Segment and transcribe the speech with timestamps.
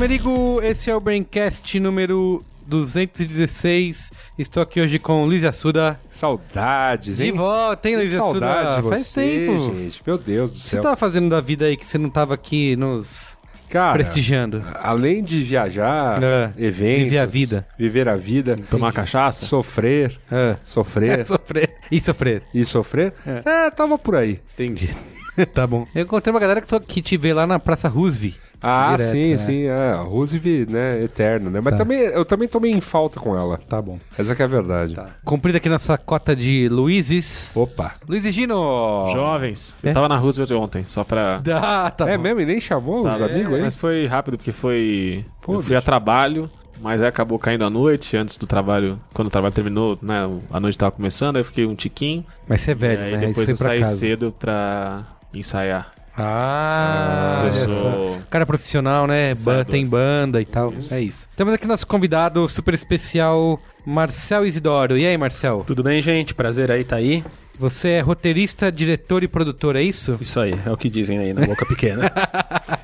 [0.00, 4.10] Merigo, esse é o Braincast número 216.
[4.38, 6.00] Estou aqui hoje com Luiz Assuda.
[6.08, 7.32] Saudades, De hein?
[7.32, 8.82] volta, hein, Luiz saudade Assuda?
[8.82, 9.58] de Faz você, tempo.
[9.76, 10.02] gente.
[10.06, 10.82] Meu Deus do O que você céu.
[10.82, 13.36] tava fazendo da vida aí que você não tava aqui nos
[13.68, 14.64] Cara, prestigiando?
[14.76, 16.50] além de viajar, É.
[16.56, 17.04] eventos...
[17.04, 17.66] Viver a vida.
[17.78, 18.56] Viver a vida.
[18.70, 19.44] Tomar cachaça?
[19.44, 20.18] Sofrer.
[20.32, 20.56] Ah.
[20.64, 21.26] Sofrer.
[21.28, 21.74] Sofrer.
[21.92, 22.42] E sofrer.
[22.54, 23.12] e sofrer.
[23.26, 23.70] É.
[23.70, 24.40] tava por aí.
[24.54, 24.88] Entendi.
[25.52, 25.86] tá bom.
[25.94, 28.36] Eu encontrei uma galera que falou que te vê lá na Praça Roosevelt.
[28.62, 29.38] Ah, Direto, sim, é.
[29.38, 29.62] sim.
[29.64, 31.02] É, Roosevelt, né?
[31.02, 31.60] Eterno, né?
[31.60, 31.78] Mas Tá.
[31.78, 33.58] também, eu também tomei em falta com ela.
[33.68, 33.98] Tá bom.
[34.18, 34.96] Essa que é a verdade.
[35.24, 37.52] Cumprida aqui nossa cota de Luizes.
[37.56, 37.94] Opa.
[38.08, 39.08] Luiz e Gino!
[39.12, 39.74] Jovens.
[39.82, 39.88] É?
[39.90, 41.40] Eu tava na Roosevelt ontem, só pra.
[41.52, 42.22] Ah, tá é bom.
[42.24, 42.40] mesmo?
[42.40, 43.62] E nem chamou os Tá, amigos aí?
[43.62, 45.24] Mas foi rápido, porque foi.
[45.40, 45.86] Pô, eu fui a bicho.
[45.86, 46.50] trabalho,
[46.80, 48.98] mas aí acabou caindo à noite, antes do trabalho.
[49.14, 50.28] Quando o trabalho terminou, né?
[50.50, 52.24] A noite tava começando, aí eu fiquei um tiquinho.
[52.48, 53.18] Mas você é velho, e aí né?
[53.20, 53.96] Aí depois eu saí casa.
[53.96, 55.90] cedo pra ensaiar.
[56.22, 58.18] Ah, sou- só.
[58.30, 59.34] Cara profissional, né?
[59.34, 60.72] Ba- tem banda e tal.
[60.90, 61.28] É isso.
[61.36, 64.96] Temos aqui nosso convidado super especial, Marcel Isidoro.
[64.96, 65.64] E aí, Marcel?
[65.66, 66.34] Tudo bem, gente?
[66.34, 67.24] Prazer aí tá aí.
[67.60, 70.16] Você é roteirista, diretor e produtor, é isso?
[70.18, 72.10] Isso aí, é o que dizem aí na boca pequena.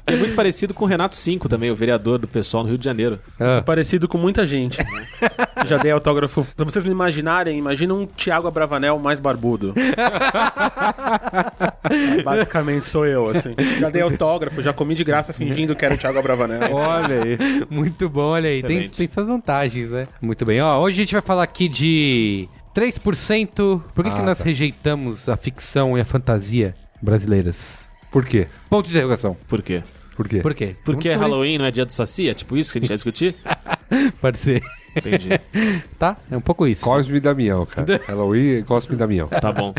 [0.08, 2.78] E é muito parecido com o Renato Cinco também, o vereador do pessoal no Rio
[2.78, 3.18] de Janeiro.
[3.40, 3.54] Ah.
[3.54, 4.78] Sou parecido com muita gente.
[4.78, 5.06] né?
[5.66, 6.46] Já dei autógrafo.
[6.54, 9.74] Pra vocês me imaginarem, imagina um Thiago Abravanel mais barbudo.
[12.24, 13.56] Basicamente sou eu, assim.
[13.80, 16.72] Já dei autógrafo, já comi de graça fingindo que era o Thiago Abravanel.
[16.72, 17.36] Olha aí.
[17.68, 18.62] Muito bom, olha aí.
[18.62, 20.06] Tem, tem suas vantagens, né?
[20.22, 20.60] Muito bem.
[20.60, 23.80] Ó, hoje a gente vai falar aqui de 3%.
[23.94, 24.44] Por que, que Ah, nós tá.
[24.44, 27.88] rejeitamos a ficção e a fantasia brasileiras?
[28.12, 28.46] Por quê?
[28.68, 29.34] Ponto de interrogação.
[29.48, 29.82] Por quê?
[30.14, 30.40] Por quê?
[30.40, 30.76] Por quê?
[30.84, 31.28] Porque descobrir.
[31.28, 32.28] Halloween não é dia do Saci?
[32.28, 33.34] É tipo isso que a gente vai discutir?
[34.20, 34.62] Pode ser.
[34.94, 35.28] Entendi.
[35.98, 36.16] Tá?
[36.30, 36.84] É um pouco isso.
[36.84, 38.00] Cosme e Damião, cara.
[38.06, 39.28] Halloween, Cosme e Damião.
[39.28, 39.74] Tá bom.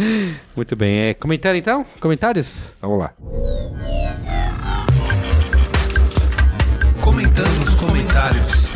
[0.55, 0.97] Muito bem.
[1.09, 1.85] É, comentário então?
[1.99, 2.75] Comentários?
[2.81, 3.13] Vamos lá.
[7.01, 8.66] Comentando os comentários.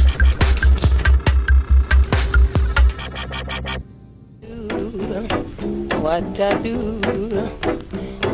[6.01, 6.99] What I do,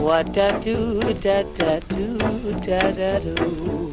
[0.01, 2.17] what I do, da da do,
[2.65, 3.91] da da do.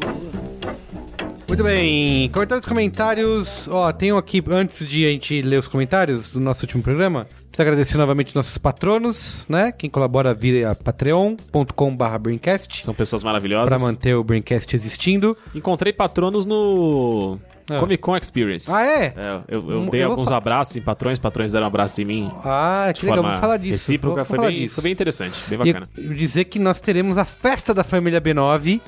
[1.47, 2.29] Muito bem.
[2.29, 3.67] Comentários, comentários.
[3.69, 7.61] Ó, tenho aqui, antes de a gente ler os comentários do nosso último programa, preciso
[7.61, 9.71] agradecer novamente nossos patronos, né?
[9.71, 13.67] Quem colabora via patreon.com.br Braincast São pessoas maravilhosas.
[13.67, 15.37] pra manter o Braincast existindo.
[15.53, 17.37] Encontrei patronos no
[17.69, 17.79] Ah.
[17.79, 18.71] Comic Con Experience.
[18.71, 19.05] Ah, é?
[19.15, 22.01] É, eu, eu dei eu vou alguns fa- abraços em patrões, patrões deram um abraço
[22.01, 22.31] em mim.
[22.43, 23.23] Ah, de que legal.
[23.23, 23.73] Vou falar disso.
[23.73, 24.15] recíproca.
[24.17, 24.75] Vou Foi falar bem, disso.
[24.75, 25.89] foi bem interessante, bem E bacana.
[25.97, 28.79] eu dizer que nós teremos a festa da família B9,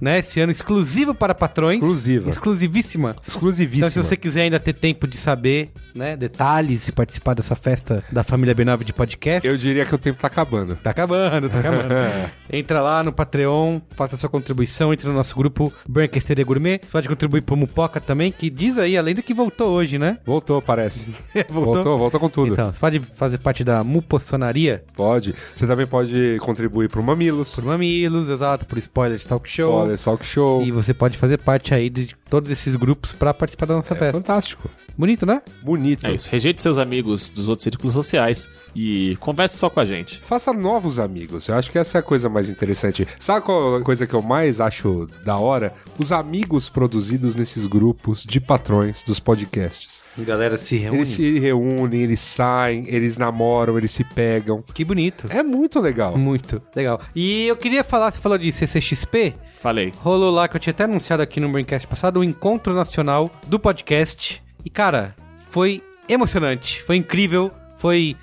[0.00, 0.18] né?
[0.20, 1.74] Esse ano exclusivo para patrões.
[1.76, 2.30] Exclusiva.
[2.30, 3.10] Exclusivíssima.
[3.10, 3.90] Então, Exclusivíssimo.
[3.90, 8.22] se você quiser ainda ter tempo de saber, né, detalhes e participar dessa festa da
[8.22, 10.76] família B9 de podcast, Eu diria que o tempo tá acabando.
[10.76, 11.94] Tá acabando, tá acabando.
[12.52, 16.78] Entra lá no Patreon, faça sua contribuição, entre no nosso grupo Brancasteria Gourmet.
[16.82, 20.18] Você pode contribuir pro Mupoca também, que diz aí, além do que voltou hoje, né?
[20.24, 21.06] Voltou, parece.
[21.48, 22.52] Voltou, voltou com tudo.
[22.52, 25.34] Então, você pode fazer parte da Mupossonaria Pode.
[25.54, 27.54] Você também pode contribuir pro Mamilos.
[27.54, 29.72] por Mamilos, exato, por Spoilers Talk Show.
[29.72, 30.62] Olha, Talk Show.
[30.62, 33.96] E você pode fazer parte aí de todos esses grupos pra participar da nossa É
[33.96, 34.18] festa.
[34.18, 34.68] fantástico.
[34.98, 35.40] Bonito, né?
[35.62, 36.04] Bonito.
[36.06, 36.28] É isso.
[36.30, 40.18] Rejeite seus amigos dos outros círculos sociais e converse só com a gente.
[40.20, 41.48] Faça novos amigos.
[41.48, 43.06] Eu acho que essa é a coisa mais interessante.
[43.20, 45.72] Sabe qual a coisa que eu mais acho da hora?
[45.96, 50.02] Os amigos produzidos nesses grupos de patrões dos podcasts.
[50.18, 50.98] A galera se reúne.
[50.98, 54.62] Eles se reúnem, eles saem, eles namoram, eles se pegam.
[54.74, 55.26] Que bonito.
[55.30, 56.16] É muito legal.
[56.16, 57.00] Muito legal.
[57.14, 59.94] E eu queria falar, você falou de CCXP, Falei.
[60.02, 63.58] Rolou lá, que eu tinha até anunciado aqui no Braincast passado, o Encontro Nacional do
[63.58, 64.42] Podcast.
[64.62, 65.16] E, cara,
[65.50, 68.14] foi emocionante, foi incrível, foi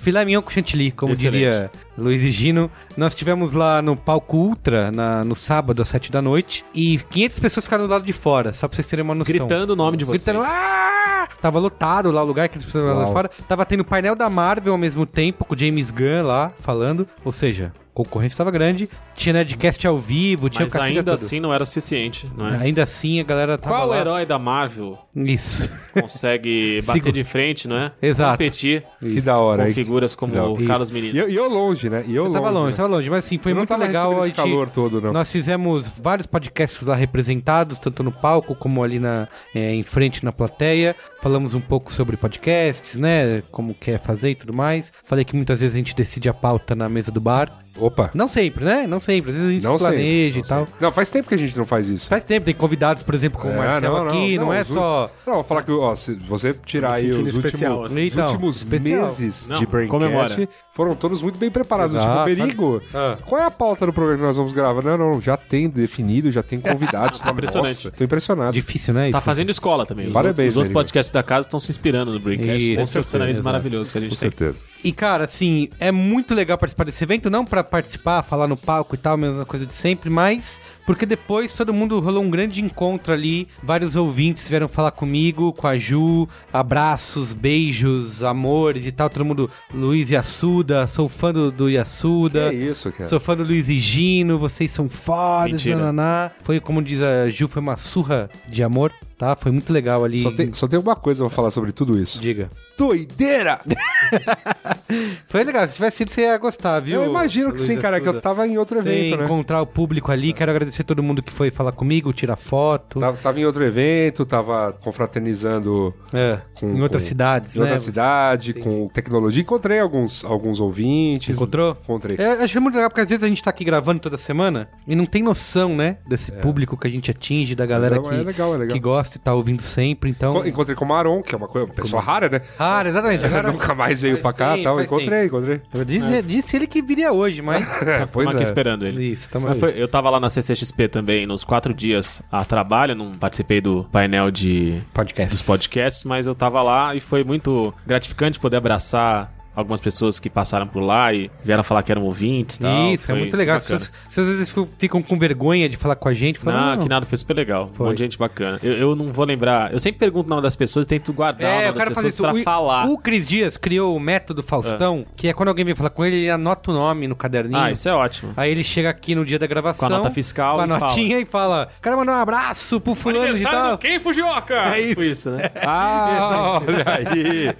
[0.00, 1.32] filé mignon com chantilly, como Excelente.
[1.32, 2.70] diria Luiz e Gino.
[2.96, 7.38] Nós estivemos lá no palco Ultra, na- no sábado, às 7 da noite, e 500
[7.40, 9.34] pessoas ficaram do lado de fora, só pra vocês terem uma noção.
[9.34, 10.24] Gritando o nome de vocês.
[10.24, 11.28] Gritando, ah!
[11.42, 13.12] Tava lotado lá o lugar que eles precisavam lá Uau.
[13.12, 13.30] fora.
[13.46, 17.06] Tava tendo painel da Marvel ao mesmo tempo, com o James Gunn lá falando.
[17.22, 18.88] Ou seja, concorrência estava grande.
[19.14, 21.14] Tinha Nerdcast ao vivo, tinha Mas o ainda todo.
[21.14, 22.58] assim não era suficiente, não é?
[22.58, 23.98] Ainda assim, a galera tava Qual lá.
[23.98, 25.68] herói da Marvel Isso.
[25.98, 27.92] consegue bater Sigo- de frente, não é?
[28.02, 28.32] Exato.
[28.32, 29.64] Competir Que da hora.
[29.66, 30.66] com figuras como Não, o isso.
[30.66, 31.18] Carlos Menino.
[31.18, 32.04] eu, e eu longe, né?
[32.06, 32.76] E eu Você tava longe, né?
[32.76, 34.10] tava longe, mas assim, foi Eu não muito tava legal.
[34.10, 35.12] recebendo A esse gente, calor todo, não.
[35.12, 40.24] Nós fizemos vários podcasts lá representados, tanto no palco como ali na, é, em frente
[40.24, 40.94] na plateia.
[41.22, 43.42] Falamos um pouco sobre podcasts, né?
[43.50, 44.92] Como quer fazer e tudo mais.
[45.04, 47.50] Falei que muitas vezes a gente decide a pauta na mesa do bar.
[47.78, 48.10] Opa.
[48.14, 48.86] Não sempre, né?
[48.86, 49.30] Não sempre.
[49.30, 50.68] Às vezes a gente Não se planeja e tal.
[50.80, 52.08] Não, faz tempo que a gente não faz isso.
[52.08, 55.10] Faz tempo, tem convidados, por exemplo, como o É, Marcel aqui, não, é os só.
[55.26, 58.06] Não, vou falar que, ó, se você tirar aí os especial, últimos, assim.
[58.06, 59.02] os Então, últimos especial.
[59.02, 60.48] meses Não, de Braincast, comemora.
[60.72, 61.94] foram todos muito bem preparados.
[61.94, 63.18] Exato, tipo, Merigo, Ah.
[63.24, 64.82] qual é a pauta do programa que nós vamos gravar?
[64.82, 67.20] Não, não, já tem definido, já tem convidados.
[67.28, 67.84] Impressionante.
[67.84, 68.52] Nossa, tô impressionado.
[68.52, 69.10] Difícil, né?
[69.10, 70.10] Tá fazendo escola também.
[70.10, 72.72] Parabéns, os outros podcasts da casa estão se inspirando no Braincast.
[72.72, 74.30] Isso, Esse profissionalismo maravilhoso que a gente Com tem.
[74.30, 74.56] certeza.
[74.86, 78.94] E, cara, assim, é muito legal participar desse evento, não pra participar, falar no palco
[78.94, 83.12] e tal, mesma coisa de sempre, mas porque depois todo mundo rolou um grande encontro
[83.12, 89.24] ali, vários ouvintes vieram falar comigo, com a Ju, abraços, beijos, amores e tal, todo
[89.24, 92.50] mundo, Luiz Yassuda, sou fã do, do Yassuda.
[92.50, 93.08] Que isso, cara.
[93.08, 95.78] Sou fã do Luiz e Gino, vocês são fodas, Mentira.
[95.78, 96.30] nananá.
[96.44, 99.36] Foi, como diz a Ju, foi uma surra de amor, tá?
[99.36, 100.20] Foi muito legal ali.
[100.20, 102.20] Só tem, só tem uma coisa pra falar sobre tudo isso.
[102.20, 102.50] Diga.
[102.76, 103.60] Doideira!
[105.28, 107.02] Foi legal, se tivesse sido, você ia gostar, viu?
[107.02, 109.24] Eu imagino que Luiz sim, cara, que eu tava em outro Você evento, né?
[109.24, 110.32] encontrar o público ali.
[110.32, 113.00] Quero agradecer todo mundo que foi falar comigo, tirar foto.
[113.00, 117.64] Tava, tava em outro evento, tava confraternizando É, com- em outras com- cidades, em né?
[117.64, 119.42] outra cidade, com tecnologia.
[119.42, 121.34] Encontrei alguns, alguns ouvintes.
[121.36, 121.76] Encontrou?
[121.82, 122.16] Encontrei.
[122.20, 124.94] É, achei muito legal, porque às vezes a gente tá aqui gravando toda semana e
[124.94, 125.96] não tem noção, né?
[126.06, 128.74] Desse público que a gente atinge, da galera Mas é- que, é legal, é legal.
[128.74, 130.10] que gosta e tá ouvindo sempre.
[130.10, 130.38] Então.
[130.38, 132.40] Enco- Encontrei com o Maron, que é uma, coisa, uma pessoa rara, né?
[132.58, 133.24] Ah, exatamente.
[133.24, 133.52] Agora...
[133.52, 134.80] Nunca mais veio Faz pra cá e tal.
[134.80, 135.60] Encontrei, encontrei.
[135.72, 137.64] Eu disse, disse ele que viria hoje, mas.
[137.86, 138.42] É, pois Estamos aqui é.
[138.42, 139.04] esperando ele.
[139.04, 143.16] Isso, tamo foi- eu tava lá na CCXP também, nos quatro dias a trabalho, não
[143.16, 145.30] participei do painel de Podcast.
[145.30, 150.28] dos podcasts, mas eu tava lá e foi muito gratificante poder abraçar algumas pessoas que
[150.30, 152.86] passaram por lá e vieram falar que eram ouvintes e tal.
[152.92, 153.56] Isso, é Foi- muito foi legal.
[153.56, 153.78] As bacana.
[153.80, 156.38] pessoas, vocês às vezes ficam- com vergonha de falar com a gente.
[156.38, 157.70] Falam, Não, que nada, foi super legal.
[157.72, 157.86] Foi.
[157.86, 158.60] Um monte de gente bacana.
[158.62, 159.72] Eu, eu não vou lembrar.
[159.72, 161.88] Eu sempre pergunto o nome das pessoas e tento guardar o É, nome eu quero
[161.90, 162.42] das fazer pessoas isso.
[162.44, 162.86] pra O, falar.
[162.86, 166.16] o Cris Dias criou o método Faustão, que é quando alguém vem falar com ele,
[166.16, 167.58] ele anota o nome no caderninho.
[167.58, 168.32] Ah, isso é ótimo.
[168.36, 169.88] Aí ele chega aqui no dia da gravação.
[169.88, 170.80] Com a nota fiscal Com a e fala.
[170.80, 173.78] notinha e fala: Quero mandar um abraço pro fulano e tal.
[173.78, 174.54] quem, Fujioka?
[174.74, 174.88] É isso.
[174.90, 175.50] Tipo isso, né?
[175.64, 177.54] Ah, olha aí.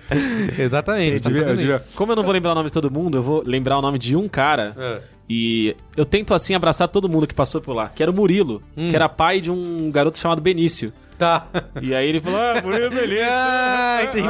[0.59, 1.23] Exatamente.
[1.23, 1.83] tá devia- eu devia-.
[1.95, 3.99] Como eu não vou lembrar o nome de todo mundo, eu vou lembrar o nome
[3.99, 4.75] de um cara.
[4.79, 5.01] É.
[5.29, 8.63] E eu tento assim abraçar todo mundo que passou por lá, que era o Murilo,
[8.77, 8.91] Hum.
[8.91, 10.93] que era pai de um garoto chamado Benício.
[11.19, 11.47] Tá.
[11.81, 13.25] E aí ele falou: Ah, Murilo Benício.
[13.29, 14.29] ah, entendi.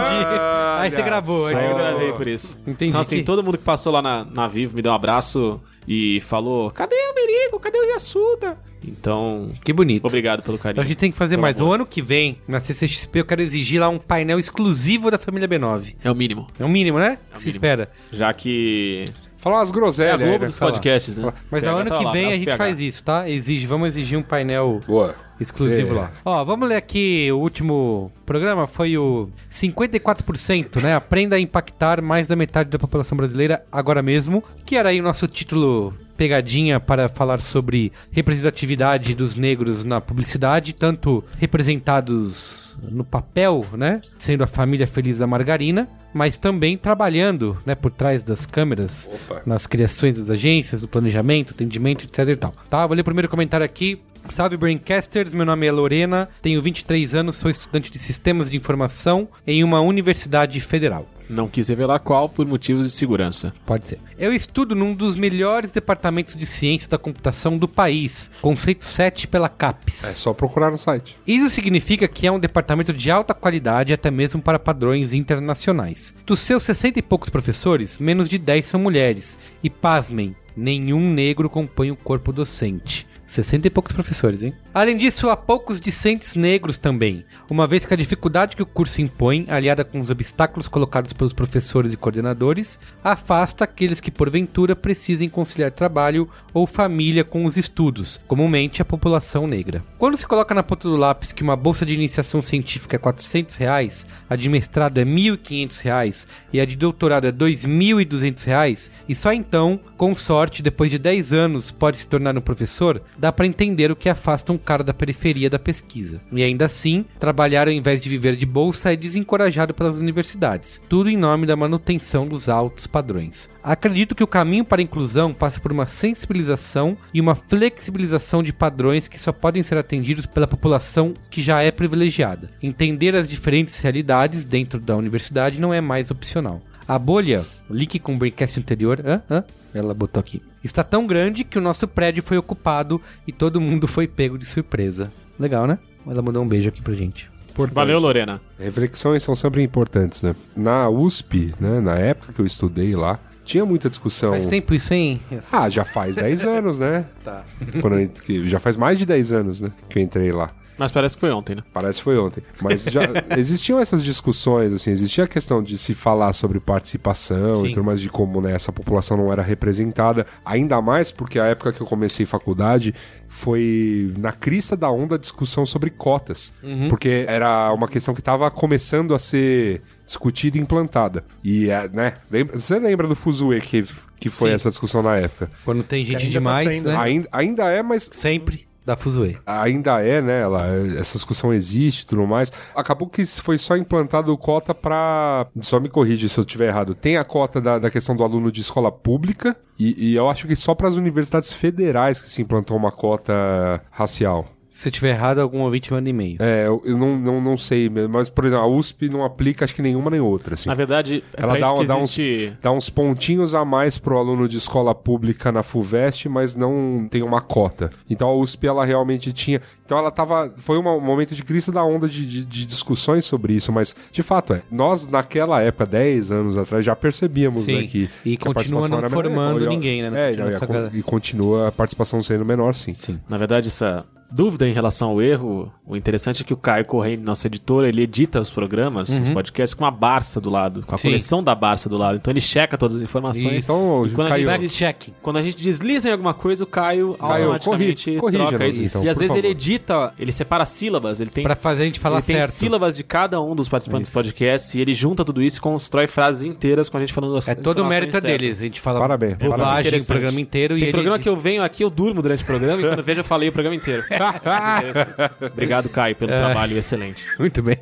[0.79, 1.47] aí você gravou.
[1.47, 2.57] Aí você gravei por isso.
[2.67, 2.91] Entendi.
[2.91, 5.61] Então, assim, que- todo mundo que passou lá na, na Vivo me deu um abraço
[5.87, 7.59] e falou: Cadê o Merigo?
[7.61, 8.57] Cadê o Yasuda?
[8.87, 10.05] Então, Que bonito.
[10.07, 10.87] obrigado pelo A carinho.
[10.87, 11.57] gente tem que fazer Pelo mais.
[11.61, 11.71] amor.
[11.71, 15.49] O ano que vem, na CCXP, eu quero exigir lá um painel exclusivo da família
[15.49, 15.95] B9.
[16.03, 16.47] É o mínimo.
[16.59, 17.19] É o mínimo, né?
[17.35, 17.51] Se mínimo.
[17.51, 17.91] espera.
[18.13, 19.05] Já que.
[19.39, 20.47] Falar umas É a groselhas aí, Globo né?
[20.47, 21.33] dos podcasts, né?
[21.51, 22.57] Mas no ano tá que lá, vem a abraço, gente PH.
[22.57, 23.29] faz isso, tá?
[23.31, 25.15] Exige, vamos exigir um painel Boa.
[25.41, 26.13] Exclusivo Cê- lá.
[26.25, 30.95] Ó, vamos ler aqui o último programa, foi o 54%, né?
[30.95, 35.03] Aprenda a impactar mais da metade da população brasileira agora mesmo, que era aí o
[35.05, 43.67] nosso título pegadinha para falar sobre representatividade dos negros na publicidade, tanto representados no papel,
[43.77, 49.11] né, sendo a família feliz da margarina, mas também trabalhando, né, por trás das câmeras,
[49.13, 49.43] Opa.
[49.45, 52.53] nas criações das agências, do planejamento, atendimento, etc e tal.
[52.71, 54.01] Tá, vou ler o primeiro comentário aqui.
[54.29, 59.29] Salve Braincasters, meu nome é Lorena, tenho 23 anos, sou estudante de Sistemas de Informação
[59.47, 61.07] em uma universidade federal.
[61.29, 63.53] Não quis revelar qual por motivos de segurança.
[63.65, 63.99] Pode ser.
[64.19, 69.49] Eu estudo num dos melhores departamentos de ciência da computação do país, conceito 7 pela
[69.49, 70.05] CAPES.
[70.05, 71.19] É só procurar no site.
[71.27, 76.15] Isso significa que é um departamento de alta qualidade até mesmo para padrões internacionais.
[76.25, 79.37] Dos seus 60 e poucos professores, menos de 10 são mulheres.
[79.63, 83.07] E pasmem, nenhum negro compõe o corpo docente.
[83.27, 84.55] 60 e poucos professores, hein?
[84.73, 89.01] Além disso, há poucos discentes negros também, uma vez que a dificuldade que o curso
[89.01, 95.29] impõe, aliada com os obstáculos colocados pelos professores e coordenadores, afasta aqueles que porventura precisem
[95.29, 99.83] conciliar trabalho ou família com os estudos, comumente a população negra.
[99.99, 103.57] Quando se coloca na ponta do lápis que uma bolsa de iniciação científica é 400
[103.57, 109.15] reais, a de mestrado é 1.500 reais e a de doutorado é 2.200 reais, e
[109.15, 113.47] só então com sorte, depois de 10 anos, pode se tornar um professor, dá pra
[113.47, 116.21] entender o que afasta um cara da periferia da pesquisa.
[116.31, 120.81] E ainda assim, trabalhar ao invés de viver de bolsa é desencorajado pelas universidades.
[120.89, 123.49] Tudo em nome da manutenção dos altos padrões.
[123.63, 128.53] Acredito que o caminho para a inclusão passa por uma sensibilização e uma flexibilização de
[128.53, 132.49] padrões que só podem ser atendidos pela população que já é privilegiada.
[132.63, 136.63] Entender as diferentes realidades dentro da universidade não é mais opcional.
[136.89, 139.23] A bolha, o link com o Braincast anterior, hã?
[139.31, 139.45] Hã?
[139.75, 143.87] ela botou aqui, está tão grande que o nosso prédio foi ocupado e todo mundo
[143.87, 145.13] foi pego de surpresa.
[145.39, 145.79] Legal, né?
[146.07, 147.29] Ela mandou um beijo aqui pra gente.
[147.51, 147.75] Importante.
[147.75, 148.41] Valeu, Lorena.
[148.59, 150.35] Reflexões são sempre importantes, né?
[150.57, 154.31] Na USP, né, na época que eu estudei lá, tinha muita discussão.
[154.33, 155.21] Faz tempo isso, hein?
[155.53, 157.05] Ah, já faz 10 anos, né?
[157.25, 157.45] Tá.
[157.83, 159.71] Quando eu- já faz mais de 10 anos, né?
[159.89, 160.51] Que eu entrei lá.
[160.79, 161.63] Mas parece que foi ontem, né?
[161.73, 162.43] Parece que foi ontem.
[162.63, 163.01] Mas já
[163.37, 167.67] existiam essas discussões, assim, existia a questão de se falar sobre participação Sim.
[167.67, 170.27] e tudo mais, de como né, essa população não era representada.
[170.45, 172.95] Ainda mais porque a época que eu comecei faculdade
[173.29, 176.53] foi na crista da onda a discussão sobre cotas.
[176.89, 181.25] Porque era uma questão que estava começando a ser discutida e implantada.
[181.43, 183.85] E, é, né, lembra- você lembra do Fuzue que,
[184.21, 184.55] que foi Sim.
[184.55, 185.51] essa discussão na época?
[185.65, 186.97] Quando tem gente ainda tá demais, sendo, né?
[186.97, 189.37] Ainda, ainda é, mas Sempre da Fuzue.
[189.45, 190.43] ainda é, né?
[190.43, 192.53] Ela, essa discussão existe e tudo mais.
[192.73, 195.49] Acabou que foi só implantado cota pra.
[195.61, 196.95] Só me corrige se eu estiver errado.
[196.95, 199.57] Tem a cota da, da questão do aluno de escola pública.
[199.77, 203.83] E, e eu acho que só para as universidades federais que se implantou uma cota
[203.91, 204.47] racial.
[204.77, 206.37] Se eu tiver errado, algum ouvinte manda e-mail.
[206.39, 208.13] É, eu, eu não, não, não sei mesmo.
[208.13, 210.53] Mas, por exemplo, a USP não aplica acho que nenhuma nem outra.
[210.53, 210.69] Assim.
[210.69, 212.59] Na verdade, é Ela dá, isso que dá, uns, existe...
[212.61, 217.23] dá uns pontinhos a mais pro aluno de escola pública na FUVEST, mas não tem
[217.23, 217.91] uma cota.
[218.11, 219.63] Então a USP, ela realmente tinha...
[219.83, 220.53] Então ela tava...
[220.57, 224.23] Foi um momento de crise da onda de, de- de discussões sobre isso, mas de
[224.23, 224.63] fato é.
[224.71, 227.81] Nós, naquela época, 10 anos atrás, já percebíamos Sim.
[227.81, 228.11] né, que...
[228.27, 229.23] E que a continua participação não era menor.
[229.23, 230.33] formando ó, ninguém, né?
[230.33, 232.93] É, e, a e continua a participação sendo menor, sim.
[232.93, 233.19] sim.
[233.27, 237.17] Na verdade, essa dúvida em relação ao erro, o interessante é que o Caio Correia,
[237.17, 240.95] nosso editor, ele edita os programas, os podcasts, com a Barça do lado, com a
[240.95, 240.99] Uhum.
[240.99, 241.09] Sim.
[241.09, 242.17] coleção da Barça do lado.
[242.17, 243.65] Então ele checa todas as informações.
[243.65, 243.73] Isso.
[243.73, 245.15] Então, E quando, a Caio- gente, Fact check.
[245.23, 248.83] quando a gente desliza em alguma coisa, o Caio, automaticamente corri- troca isso.
[248.85, 249.39] então, e às vezes favor.
[249.39, 252.53] ele edita, ele separa sílabas, ele tem Pra fazer a gente falar ele tem certo.
[252.53, 256.07] sílabas de cada um dos participantes do podcast e ele junta tudo isso e constrói
[256.07, 258.31] frases inteiras com a gente falando as É todo o mérito certas.
[258.31, 258.59] deles.
[258.59, 260.05] A gente fala Parabéns, bobagem parabéns.
[260.05, 262.47] o programa inteiro e Tem ele programa que eu venho aqui, eu durmo durante o
[262.47, 264.05] programa e quando vejo eu falei o programa inteiro.
[265.53, 267.25] Obrigado, Caio, pelo trabalho excelente.
[267.39, 267.79] Muito bem.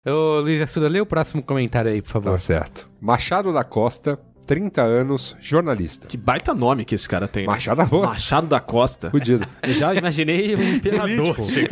[0.06, 2.32] Ô, Luiz Assuda, lê o próximo comentário aí, por favor.
[2.32, 2.90] Tá certo.
[3.00, 6.08] Machado da Costa, 30 anos, jornalista.
[6.08, 7.44] Que baita nome que esse cara tem.
[7.46, 7.52] né?
[7.54, 8.08] Machado da Costa.
[8.08, 9.12] Machado da Costa.
[9.12, 9.46] Fudido.
[9.62, 11.36] Eu já imaginei um imperador.
[11.44, 11.68] chega.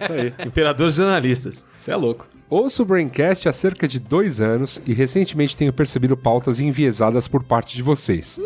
[0.00, 0.34] Isso aí.
[0.46, 1.64] Imperador dos jornalistas.
[1.76, 2.26] Você é louco.
[2.48, 7.42] Ouço o Braincast há cerca de dois anos e recentemente tenho percebido pautas enviesadas por
[7.44, 8.40] parte de vocês.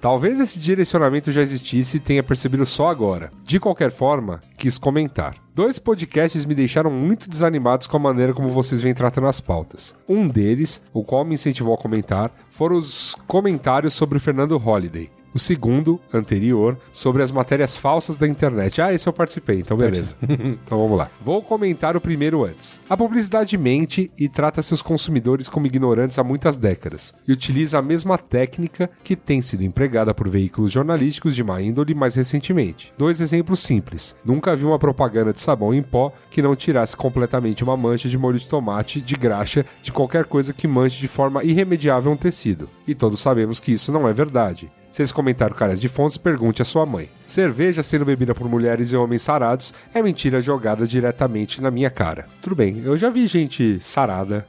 [0.00, 3.32] Talvez esse direcionamento já existisse e tenha percebido só agora.
[3.42, 5.36] De qualquer forma, quis comentar.
[5.52, 9.96] Dois podcasts me deixaram muito desanimados com a maneira como vocês vêm tratando as pautas.
[10.08, 15.10] Um deles, o qual me incentivou a comentar, foram os comentários sobre o Fernando Holliday.
[15.38, 18.82] O segundo, anterior, sobre as matérias falsas da internet.
[18.82, 20.16] Ah, esse eu participei, então beleza.
[20.20, 21.08] então vamos lá.
[21.24, 22.80] Vou comentar o primeiro antes.
[22.90, 27.82] A publicidade mente e trata seus consumidores como ignorantes há muitas décadas e utiliza a
[27.82, 32.92] mesma técnica que tem sido empregada por veículos jornalísticos de má índole mais recentemente.
[32.98, 34.16] Dois exemplos simples.
[34.24, 38.18] Nunca vi uma propaganda de sabão em pó que não tirasse completamente uma mancha de
[38.18, 42.68] molho de tomate, de graxa, de qualquer coisa que manche de forma irremediável um tecido.
[42.88, 44.68] E todos sabemos que isso não é verdade.
[44.98, 47.08] Se esse comentário carece de fontes, pergunte à sua mãe.
[47.24, 52.26] Cerveja sendo bebida por mulheres e homens sarados é mentira jogada diretamente na minha cara.
[52.42, 54.44] Tudo bem, eu já vi gente sarada,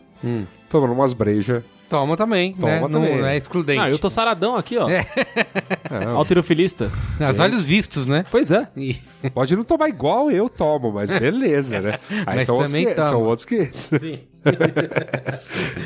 [0.67, 1.61] tomando umas brejas.
[1.89, 2.87] Toma também, Toma né?
[2.87, 3.17] também.
[3.17, 3.79] Não é excludente.
[3.79, 4.87] Ah, eu tô saradão aqui, ó.
[4.89, 5.05] É.
[6.15, 6.91] Alterofilista.
[7.19, 8.23] As olhos vistos, né?
[8.29, 8.67] Pois é.
[8.77, 8.95] E-
[9.33, 11.99] Pode não tomar igual eu tomo, mas beleza, né?
[12.27, 13.27] Aí Mas são, outros também 500, são toma.
[13.29, 13.81] outros 500.
[13.99, 14.19] Sim.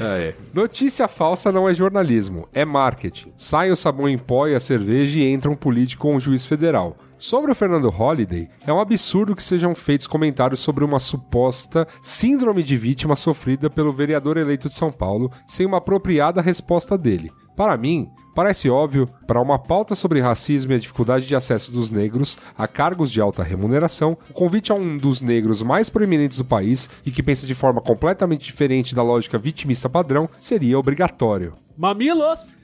[0.02, 0.34] Ah, é.
[0.54, 3.32] Notícia falsa não é jornalismo, é marketing.
[3.36, 6.46] Sai o sabão em pó e a cerveja e entra um político ou um juiz
[6.46, 6.98] federal.
[7.24, 12.62] Sobre o Fernando Holliday, é um absurdo que sejam feitos comentários sobre uma suposta síndrome
[12.62, 17.32] de vítima sofrida pelo vereador eleito de São Paulo sem uma apropriada resposta dele.
[17.56, 21.92] Para mim, Parece óbvio, para uma pauta sobre racismo e a dificuldade de acesso dos
[21.92, 26.46] negros a cargos de alta remuneração, o convite a um dos negros mais proeminentes do
[26.46, 31.54] país e que pensa de forma completamente diferente da lógica vitimista padrão seria obrigatório.
[31.78, 32.56] Mamilos!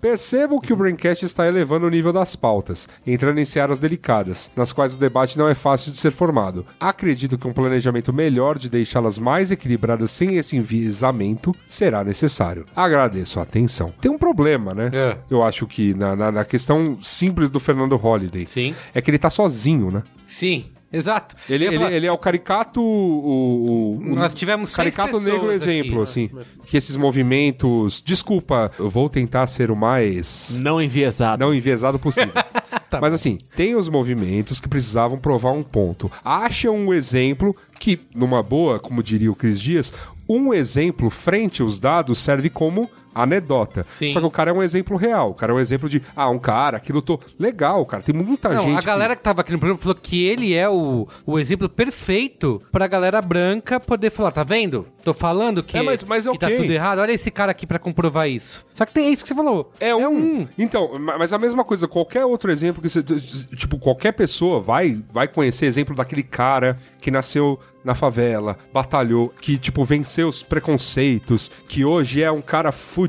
[0.00, 4.72] Percebo que o Braincast está elevando o nível das pautas, entrando em searas delicadas, nas
[4.72, 6.64] quais o debate não é fácil de ser formado.
[6.78, 12.66] Acredito que um planejamento melhor de deixá-las mais equilibradas sem esse enviesamento será necessário.
[12.76, 13.92] Agradeço a atenção.
[14.00, 14.90] Tem um problema, né?
[14.92, 15.16] É.
[15.30, 18.44] Eu acho que na, na- na questão simples do Fernando Holliday.
[18.44, 18.74] Sim.
[18.94, 20.02] É que ele tá sozinho, né?
[20.26, 21.36] Sim, exato.
[21.48, 22.80] Ele, ele, falar, ele é o caricato.
[22.80, 26.02] O, o- Nós tivemos seis Caricato negro exemplo, aqui.
[26.02, 26.30] assim.
[26.66, 28.02] Que esses movimentos.
[28.04, 31.44] Desculpa, eu vou tentar ser o mais Não enviesado.
[31.44, 32.32] não enviesado possível.
[32.88, 36.08] Tá Mas assim, tem os movimentos que precisavam provar um ponto.
[36.24, 39.92] Acha um exemplo que, numa boa, como diria o Cris Dias,
[40.28, 42.88] um exemplo frente aos dados serve como
[43.22, 43.84] anedota.
[43.86, 44.08] Sim.
[44.08, 45.30] Só que o cara é um exemplo real.
[45.30, 47.20] O cara é um exemplo de, ah, um cara que lutou.
[47.38, 48.02] Legal, cara.
[48.02, 48.78] Tem muita Não, gente.
[48.78, 52.60] a galera que tava aqui no programa falou que ele é o, o exemplo perfeito
[52.70, 54.86] pra galera branca poder falar, tá vendo?
[55.04, 56.56] Tô falando que, É, mas- mas é que tá ok.
[56.58, 56.98] tudo errado.
[56.98, 58.64] Olha esse cara aqui pra comprovar isso.
[58.74, 59.72] Só que tem isso que você falou.
[59.80, 60.46] É um.
[60.58, 63.02] Então, ma- mas a mesma coisa, qualquer outro exemplo que você.
[63.02, 69.56] Tipo, qualquer pessoa vai, vai conhecer exemplo daquele cara que nasceu na favela, batalhou, que,
[69.56, 73.05] tipo, venceu os preconceitos, que hoje é um cara fudido.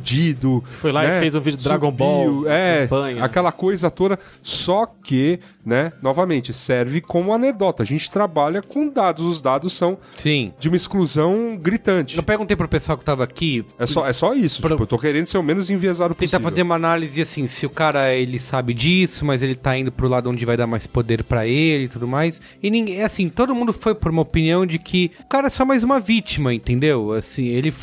[0.61, 3.23] Foi lá e fez um vídeo de Dragon Ball, É, campanha.
[3.23, 4.17] aquela coisa toda.
[4.41, 7.83] Só que, né, novamente, serve como anedota.
[7.83, 10.53] A gente trabalha com dados, os dados são Sim.
[10.57, 12.15] de uma exclusão gritante.
[12.15, 13.65] Eu perguntei pro pessoal que tava aqui.
[13.77, 14.61] É só, é só isso.
[14.61, 16.49] Pro- Tipo, eu tô querendo ser o menos enviesado Tentar possível.
[16.51, 20.07] fazer uma análise assim, se o cara ele sabe disso, mas ele tá indo pro
[20.07, 22.41] lado onde vai dar mais poder pra ele e tudo mais.
[22.63, 25.65] E ninguém, assim, todo mundo foi por uma opinião de que o cara é só
[25.65, 27.11] mais uma vítima, entendeu?
[27.11, 27.73] Assim, ele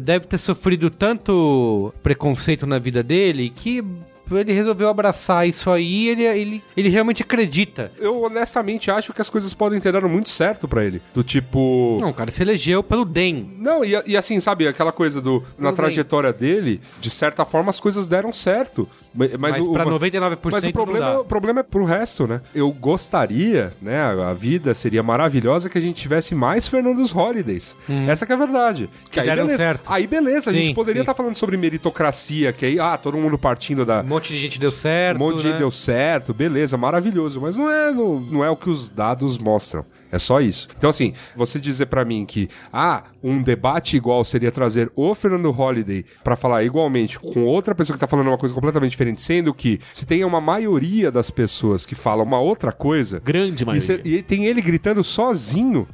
[0.00, 3.84] deve ter sofrido tanto preconceito na vida dele que
[4.30, 7.92] ele resolveu abraçar isso aí, ele, ele, ele realmente acredita.
[7.98, 11.00] Eu honestamente acho que as coisas podem ter dado muito certo pra ele.
[11.14, 11.98] Do tipo.
[12.00, 13.56] Não, o cara se elegeu pelo DEM.
[13.58, 15.42] Não, e, e assim, sabe, aquela coisa do.
[15.58, 18.88] Na Tudo trajetória dele, de certa forma as coisas deram certo.
[19.14, 21.20] Ma- Mas, Mas o, pra ma- 99% mas o problema, dá.
[21.20, 22.40] o problema é pro resto, né?
[22.54, 24.00] Eu gostaria, né?
[24.28, 27.76] A vida seria maravilhosa que a gente tivesse mais Fernandos Holidays.
[28.08, 28.90] Essa que é a verdade.
[29.10, 29.58] Que aí deram beleza.
[29.58, 29.82] certo.
[29.86, 33.38] Aí beleza, a Sim, gente poderia estar falando sobre meritocracia, que aí, ah, todo mundo
[33.38, 35.16] partindo da, Um monte de gente deu certo.
[35.16, 35.58] um monte de gente né?
[35.58, 37.40] deu certo, beleza, maravilhoso.
[37.40, 39.84] Mas não é, não, não é o que os dados mostram.
[40.14, 40.68] É só isso.
[40.78, 45.50] Então, assim, você dizer pra mim que, ah, um debate igual seria trazer o Fernando
[45.50, 49.52] Holliday pra falar igualmente com outra pessoa que tá falando uma coisa completamente diferente, sendo
[49.52, 53.18] que se tem uma maioria das pessoas que falam uma outra coisa.
[53.24, 53.80] Grande E, maioria.
[53.84, 55.88] cê- e tem ele gritando sozinho.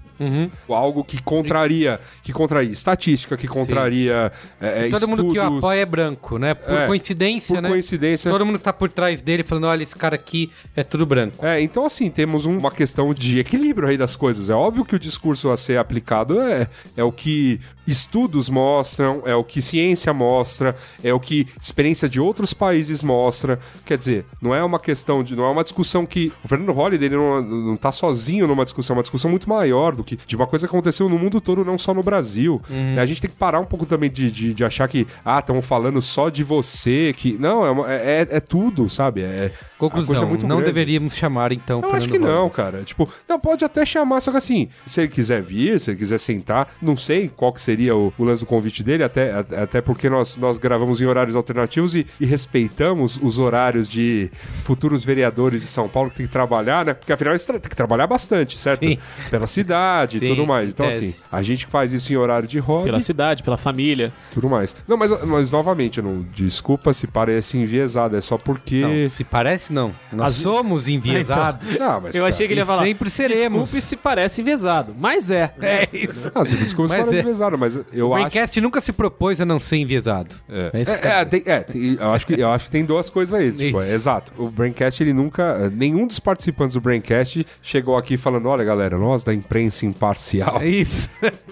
[0.68, 5.58] Algo que contraria, que contraria estatística, que contraria é, é, Todo mundo que o estudos.
[5.58, 6.54] apoia é branco, né?
[6.54, 7.68] Por É, coincidência, por né?
[7.68, 8.30] coincidência.
[8.30, 11.44] Todo mundo que tá por trás dele falando, olha, esse cara aqui é tudo branco.
[11.44, 14.50] É, então assim, temos um- uma questão de equilíbrio aí das coisas.
[14.50, 19.34] É óbvio que o discurso a ser aplicado é, é o que estudos mostram, é
[19.34, 23.58] o que ciência mostra, é o que experiência de outros países mostra.
[23.84, 25.34] Quer dizer, não é uma questão de.
[25.34, 26.32] não é uma discussão que.
[26.44, 29.94] O Fernando Holliday ele não, não tá sozinho numa discussão, é uma discussão muito maior
[29.96, 32.60] do que de uma coisa que aconteceu no mundo todo, não só no Brasil.
[32.68, 32.98] Uhum.
[32.98, 35.64] A gente tem que parar um pouco também de, de, de achar que, ah, estamos
[35.66, 37.36] falando só de você, que.
[37.38, 39.22] Não, é, uma- é, é tudo, sabe?
[39.22, 40.72] É, Conclusão, é muito não grande.
[40.72, 42.82] deveríamos chamar, então, Eu acho que não, cara.
[42.82, 46.18] Tipo, não, pode até chamar, só que assim, se ele quiser vir, se ele quiser
[46.18, 50.10] sentar, não sei qual que seria o, o lance do convite dele, até, até porque
[50.10, 54.30] nós, nós gravamos em horários alternativos e, e respeitamos os horários de
[54.64, 56.92] futuros vereadores de São Paulo que tem que trabalhar, né?
[56.94, 58.84] Porque afinal eles tem que trabalhar bastante, certo?
[58.84, 58.98] Sim.
[59.30, 59.70] Pela cidade
[60.16, 60.70] e Sim, tudo mais.
[60.70, 61.06] Então, tese.
[61.06, 64.12] assim, a gente faz isso em horário de hobby Pela cidade, pela família.
[64.32, 64.74] tudo mais.
[64.86, 68.80] Não, mas, mas novamente, eu não, desculpa se parece enviesado, é só porque.
[68.80, 69.92] Não, se parece, não.
[70.12, 71.78] Nós As- somos enviesados.
[71.78, 72.84] Não, mas, eu achei que ele ia e falar.
[72.84, 73.62] sempre seremos.
[73.70, 74.94] Desculpe se parece enviesado.
[74.98, 75.52] Mas é.
[75.60, 76.30] É isso.
[76.34, 77.20] Ah, desculpa se Mas parece é.
[77.20, 78.24] enviesado, mas eu O acho.
[78.24, 80.34] Braincast nunca se propôs a não ser enviesado.
[80.48, 82.64] É, isso que eu é, quero é, tem- é, tem- eu, acho que, eu acho
[82.66, 83.50] que tem duas coisas aí.
[83.52, 84.32] Tipo, é, exato.
[84.36, 85.70] O Braincast, ele nunca.
[85.70, 90.60] Nenhum dos participantes do Braincast chegou aqui falando: olha, galera, nós da imprensa imprensa imparcial.
[90.60, 91.08] É isso.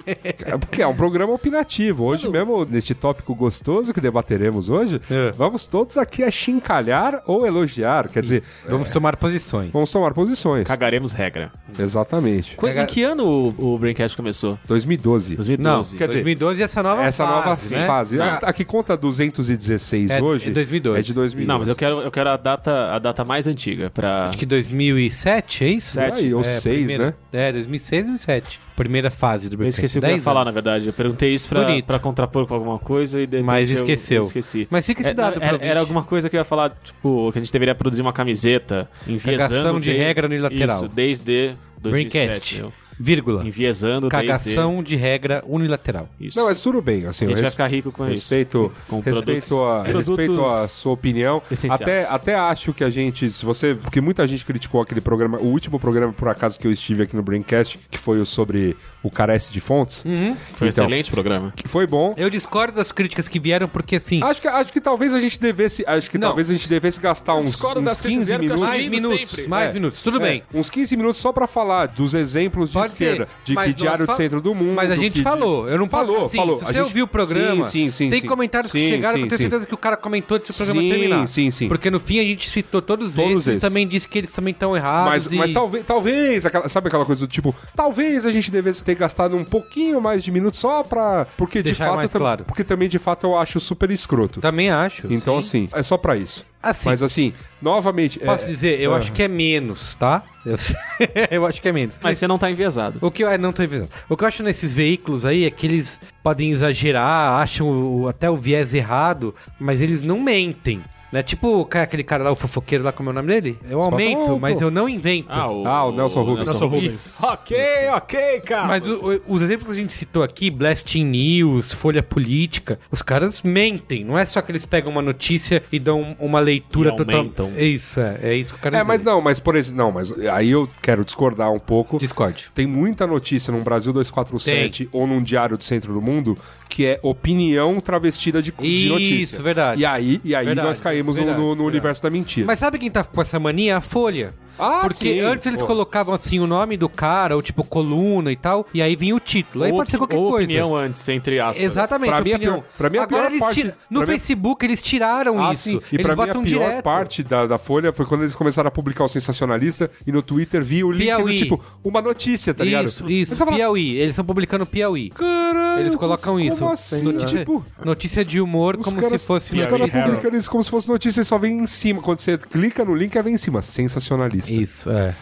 [0.06, 2.04] É porque é um programa opinativo.
[2.04, 5.32] Hoje mesmo, neste tópico gostoso que debateremos hoje, É.
[5.36, 8.08] vamos todos aqui a chincalhar ou elogiar.
[8.08, 9.70] Quer dizer, Vamos tomar posições.
[9.72, 10.66] vamos tomar posições.
[10.66, 11.50] Cagaremos regra.
[11.78, 12.56] Exatamente.
[12.56, 13.24] Qu- Em que ano
[13.58, 14.58] o, o Braincast começou?
[14.66, 15.36] 2012.
[15.36, 15.96] 2012.
[15.96, 17.86] Quer dizer, 2012 e essa nova Essa fase, nova né?
[17.86, 18.20] fase.
[18.20, 18.38] Ah.
[18.42, 20.48] Aqui conta 216 É- hoje.
[20.48, 20.98] é 2012.
[20.98, 21.46] É de 2012.
[21.48, 24.24] Não, mas eu quero, eu quero a, data, a data mais antiga pra...
[24.28, 25.92] Acho que 2007, é isso?
[25.92, 26.24] Sete.
[26.24, 27.14] Aí, ou É, seis, primeira- né?
[27.32, 28.60] É, 2006 e 2007.
[28.76, 29.80] Primeira fase do Eu Braincast.
[29.80, 30.54] esqueci o que eu ia 10 falar, anos.
[30.54, 30.86] na verdade.
[30.88, 31.84] Eu perguntei isso pra, Bonito.
[31.86, 34.22] pra contrapor com alguma coisa e depois Mas eu- esqueceu.
[34.22, 34.66] eu esqueci.
[34.70, 35.78] Mas fica esse É, dado era, pro era, ouvinte.
[35.78, 39.80] alguma coisa que eu ia falar, tipo, que a gente deveria produzir uma camiseta enviesando...
[39.80, 40.76] De regra unilateral.
[40.76, 42.56] Isso, desde 2007.
[42.56, 42.74] Braincast.
[42.98, 43.46] Vírgula.
[43.46, 46.08] Enviesando Cagação de regra unilateral.
[46.18, 46.28] desde...
[46.28, 46.38] Isso.
[46.38, 47.06] Não, mas tudo bem.
[47.06, 48.90] Assim, a eu gente vai res- ficar rico com respeito, isso.
[48.90, 51.42] Com respeito, a, respeito produtos sua opinião.
[51.50, 51.80] essenciais.
[51.80, 53.74] Até, até acho que a gente, se você.
[53.74, 57.14] Porque muita gente criticou aquele programa, o último programa, por acaso, que eu estive aqui
[57.16, 60.02] no Braincast, que foi o sobre o carece de fontes.
[60.02, 60.68] Foi um Então.
[60.68, 61.52] excelente programa.
[61.54, 62.14] Que foi bom.
[62.16, 64.22] Eu discordo das críticas que vieram porque assim.
[64.22, 65.84] Acho que, acho que talvez a gente devesse.
[65.86, 66.28] Acho que Não.
[66.28, 68.78] talvez a gente devesse gastar uns, discordo das uns críticas 15 vieram, porque eu minutos.
[68.78, 69.48] mais minutos, sempre.
[69.48, 69.72] mais É.
[69.72, 70.42] minutos, tudo É, bem.
[70.52, 73.26] Uns 15 minutos só pra falar dos exemplos de esquerda.
[73.26, 74.74] ser, De que Diário do Centro do Mundo.
[74.74, 76.58] Mas a gente de- falou, eu não falo Falou, assim, falou.
[76.58, 78.26] Se você gente- ouviu o programa, Sim, sim, sim, tem sim.
[78.26, 81.28] comentários que chegaram eu tenho certeza que o cara comentou do programa Sim, terminar.
[81.28, 81.68] sim, sim.
[81.68, 83.62] Porque no fim a gente citou todos, Todos esses, e esses.
[83.62, 85.08] também disse que eles também estão errados.
[85.10, 85.34] Mas, e...
[85.36, 89.36] mas talvez, talvez aquela- sabe aquela coisa do tipo, talvez a gente devesse ter gastado
[89.36, 91.26] um pouquinho mais de minutos só pra.
[91.36, 91.96] Porque de Deixar fato.
[91.96, 92.44] mais claro.
[92.44, 94.40] Porque também de fato eu acho super escroto.
[94.40, 95.06] Também acho.
[95.12, 95.64] Então, sim.
[95.66, 96.46] assim, é só pra isso.
[96.62, 98.18] Assim, Mas assim, novamente.
[98.18, 98.98] posso é- dizer, eu Ah.
[98.98, 100.22] acho que é menos, tá?
[100.48, 100.56] Eu,
[101.30, 101.98] eu acho que é menos.
[102.02, 102.98] Mas você não tá enviesado.
[103.00, 103.90] O que eu, é, não tô envisando.
[104.08, 108.30] O que eu acho nesses veículos aí é que eles podem exagerar, acham o- até
[108.30, 110.82] o viés errado, mas eles não mentem.
[111.12, 111.22] Né?
[111.22, 113.58] Tipo o cara- aquele cara lá, o fofoqueiro lá, como é o nome dele?
[113.70, 115.28] Eu Você aumento, fala, "Oh, mas pô." eu não invento.
[115.30, 116.48] Ah, o Nelson Rubens.
[116.48, 116.92] Nelson Rubens.
[116.94, 117.26] Isso.
[117.26, 117.56] Ok,
[117.94, 118.66] ok, cara.
[118.66, 123.00] Mas o- o- os exemplos que a gente citou aqui, Blasting News, Folha Política, os
[123.00, 124.04] caras mentem.
[124.04, 127.26] Não é só que eles pegam uma notícia e dão uma leitura total.
[127.56, 128.18] É isso, é.
[128.22, 128.88] É isso que eu quero É, dizer.
[128.88, 131.98] mas não, mas por exemplo, não, mas aí eu quero discordar um pouco.
[131.98, 132.50] Discorde.
[132.54, 136.36] Tem muita notícia num Brasil 247 ou num Diário do Centro do Mundo
[136.68, 139.42] que é opinião travestida de, de Isso, notícia.
[139.42, 139.80] verdade.
[139.80, 141.68] E aí, e aí Verdade, nós caímos no- verdade, no, no verdade.
[141.68, 142.46] universo da mentira.
[142.46, 143.76] Mas sabe quem tá com essa mania?
[143.76, 144.32] A Folha.
[144.58, 145.20] Ah, Porque sim.
[145.20, 145.66] antes eles Pô.
[145.68, 149.20] colocavam assim o nome do cara, ou tipo coluna e tal, e aí vinha o
[149.20, 149.64] título.
[149.64, 150.44] Aí Ou pode ser qualquer ou coisa.
[150.44, 151.64] opinião antes, entre aspas.
[151.64, 152.54] Exatamente, Pra mim, a opinião.
[152.60, 155.82] pior- pra mim, a Agora eles parte- No mim- Facebook eles tiraram Ah, isso.
[155.92, 156.82] E eles pra mim a pior direto.
[156.82, 160.62] parte da, da Folha foi quando eles começaram a publicar o Sensacionalista e no Twitter
[160.62, 161.36] via o link do Piauí.
[161.36, 162.86] tipo, uma notícia, tá ligado?
[162.86, 163.96] Isso, isso, fala, Piauí.
[163.96, 165.10] Eles estão publicando Piauí.
[165.10, 166.64] Caralho, Eles colocam como isso.
[166.66, 167.02] assim?
[167.02, 170.70] Notícia, Tipo, notícia de humor como caras, se fosse Os caras publicando isso como se
[170.70, 172.02] fosse notícia e só vem em cima.
[172.02, 173.62] Quando você clica no link, é vem em cima.
[173.62, 174.47] Sensacionalista.
[174.54, 175.14] Isso, é.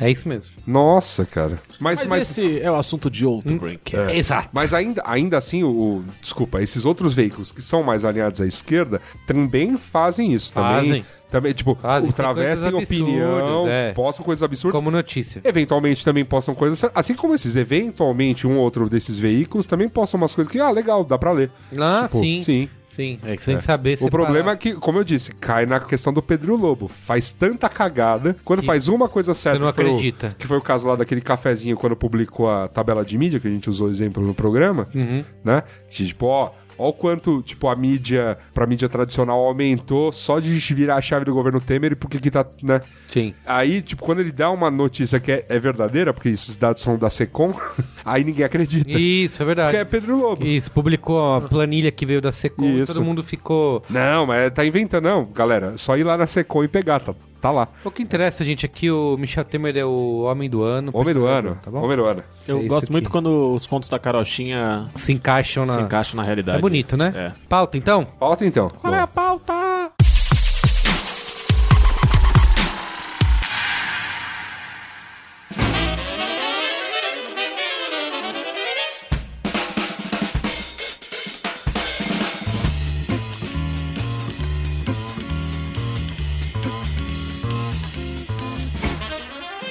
[0.00, 0.54] É isso mesmo.
[0.66, 1.60] Nossa, cara.
[1.78, 4.18] Mas, Mas, mas, esse é o assunto de outro Braincast.
[4.18, 4.48] Exato.
[4.50, 8.46] mas ainda, ainda assim, o, o- Desculpa, esses outros veículos que são mais alinhados à
[8.46, 10.52] esquerda também fazem isso.
[10.54, 11.04] Também, Fazem.
[11.30, 13.92] também tipo, Fazem, o tem travestem coisas opinião, é.
[13.92, 14.78] postam coisas absurdas.
[14.80, 15.42] Como notícia.
[15.44, 20.18] Eventualmente também postam coisas, assim como esses, eventualmente um ou outro desses veículos também postam
[20.18, 21.50] umas coisas que, ah, legal, dá pra ler.
[21.78, 22.42] Ah, Tipo, sim.
[22.42, 22.68] Sim.
[22.92, 23.18] Sim.
[23.24, 25.80] É que você tem que saber O problema é que, como eu disse, cai na
[25.80, 26.86] questão do Pedro Lobo.
[26.88, 28.36] Faz tanta cagada.
[28.44, 29.58] Quando Que faz uma coisa certa.
[29.58, 30.36] não que foi o- acredita.
[30.38, 33.50] que foi o caso lá daquele cafezinho quando publicou a tabela de mídia, que a
[33.50, 35.24] gente usou exemplo no programa, Uhum.
[35.44, 35.62] né?
[35.90, 36.50] Que tipo, ó.
[36.82, 41.24] Ó o quanto, tipo, a mídia, pra mídia tradicional aumentou só de virar a chave
[41.24, 42.80] do governo Temer e porque que tá, né?
[43.06, 43.32] Sim.
[43.46, 46.98] Aí, tipo, quando ele dá uma notícia que é, é verdadeira, porque esses dados são
[46.98, 47.54] da Secom,
[48.04, 48.90] aí ninguém acredita.
[48.98, 49.68] Isso, é verdade.
[49.68, 50.44] Porque é Pedro Lobo.
[50.44, 52.94] Isso, publicou a planilha que veio da Secom e Isso.
[52.94, 53.80] todo mundo ficou...
[53.88, 55.76] Não, mas tá inventando, não, galera.
[55.76, 57.68] Só ir lá na Secom e pegar, tá, tá lá.
[57.84, 60.90] O que interessa, gente, aqui o Michel Temer é o homem do ano.
[60.94, 61.58] Homem do ano.
[61.62, 61.82] Tá bom?
[61.84, 62.22] Homem do ano.
[62.46, 62.92] Eu É gosto aqui.
[62.92, 65.74] muito quando os contos da carochinha Se encaixam na...
[65.74, 66.58] se encaixam na realidade.
[66.58, 67.12] É bonito, né?
[67.14, 67.32] É.
[67.48, 68.04] Pauta, então?
[68.04, 68.68] Pauta então.
[68.68, 69.52] Qual é a pauta?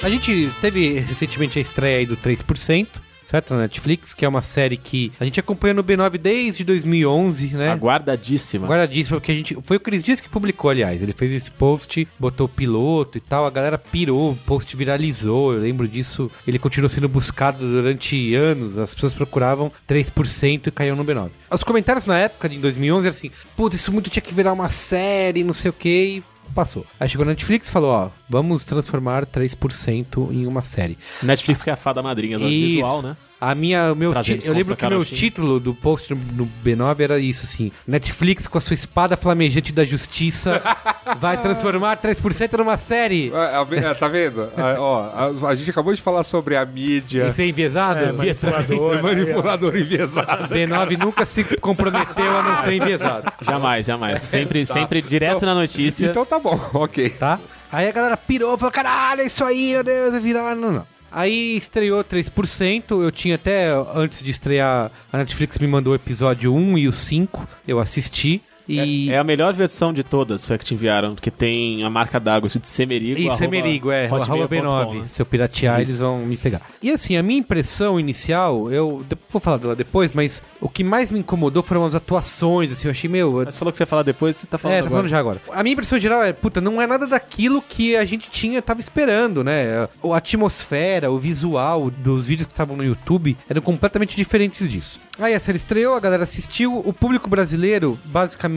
[0.02, 2.88] A gente teve recentemente a estreia aí do 3%,
[3.24, 3.54] certo?
[3.54, 7.70] Na Netflix, que é uma série que a gente acompanha no B9 desde 2011, né?
[7.70, 8.66] Aguardadíssima.
[8.66, 9.56] Guardadíssimo, porque a gente.
[9.62, 11.00] Foi o Cris Dias que publicou, aliás.
[11.00, 13.46] Ele fez esse post, botou o piloto e tal.
[13.46, 15.54] A galera pirou, o post viralizou.
[15.54, 16.28] Eu lembro disso.
[16.48, 18.78] Ele continuou sendo buscado durante anos.
[18.78, 21.30] As pessoas procuravam 3% e caiu no B9.
[21.48, 24.68] Os comentários na época, de 2011, eram assim: Putz, isso muito tinha que virar uma
[24.68, 26.16] série, não sei o quê.
[26.18, 26.86] E passou.
[26.98, 30.98] Aí chegou na Netflix e falou, ó, vamos transformar 3% em uma série.
[31.22, 32.74] Netflix que é a fada madrinha do Isso.
[32.74, 33.16] visual, né?
[33.44, 37.00] A minha, meu ti- eu lembro que o meu título do post no, no B9
[37.00, 37.72] era isso, assim.
[37.84, 40.62] Netflix com a sua espada flamejante da justiça
[41.18, 43.32] vai transformar 3% numa série.
[43.34, 44.48] Ah, ah, é, tá vendo?
[44.56, 47.26] Ah, ó, a, a gente acabou de falar sobre a mídia.
[47.26, 48.14] E ser enviesado?
[48.16, 49.02] manipulador.
[49.02, 50.54] Manipulador enviesado.
[50.54, 54.22] B9 nunca se comprometeu a não ser enviesado, Jamais, jamais.
[54.22, 56.06] Sempre, sempre direto na notícia.
[56.06, 57.10] Então tá bom, ok.
[57.10, 57.40] tá?
[57.72, 60.54] Aí a galera pirou, falou, caralho, é isso aí, meu Deus, é virar...
[60.54, 60.92] Não, não.
[61.12, 66.54] Aí estreou 3%, eu tinha até, antes de estrear, a Netflix me mandou o episódio
[66.54, 68.40] 1 e o 5, eu assisti.
[68.68, 69.10] E...
[69.10, 72.18] É a melhor versão de todas, foi a que te enviaram, que tem a marca
[72.20, 73.18] d'água de Semerigo.
[73.18, 74.98] Isso, arroba é é, arroba hotmail.com, B9.
[75.00, 75.04] né?
[75.06, 75.90] Se eu piratear, Isso.
[75.90, 76.62] eles vão me pegar.
[76.82, 81.10] E assim, a minha impressão inicial, eu vou falar dela depois, mas o que mais
[81.10, 83.42] me incomodou foram as atuações, assim, eu achei, meu...
[83.44, 84.96] Mas você falou que você ia falar depois, você tá falando É, tá agora.
[84.96, 85.40] falando já agora.
[85.52, 88.80] A minha impressão geral é, puta, não é nada daquilo que a gente tinha, tava
[88.80, 89.88] esperando, né?
[90.02, 95.00] A atmosfera, o visual dos vídeos que estavam no YouTube eram completamente diferentes disso.
[95.18, 98.51] Aí a série estreou, a galera assistiu, o público brasileiro basicamente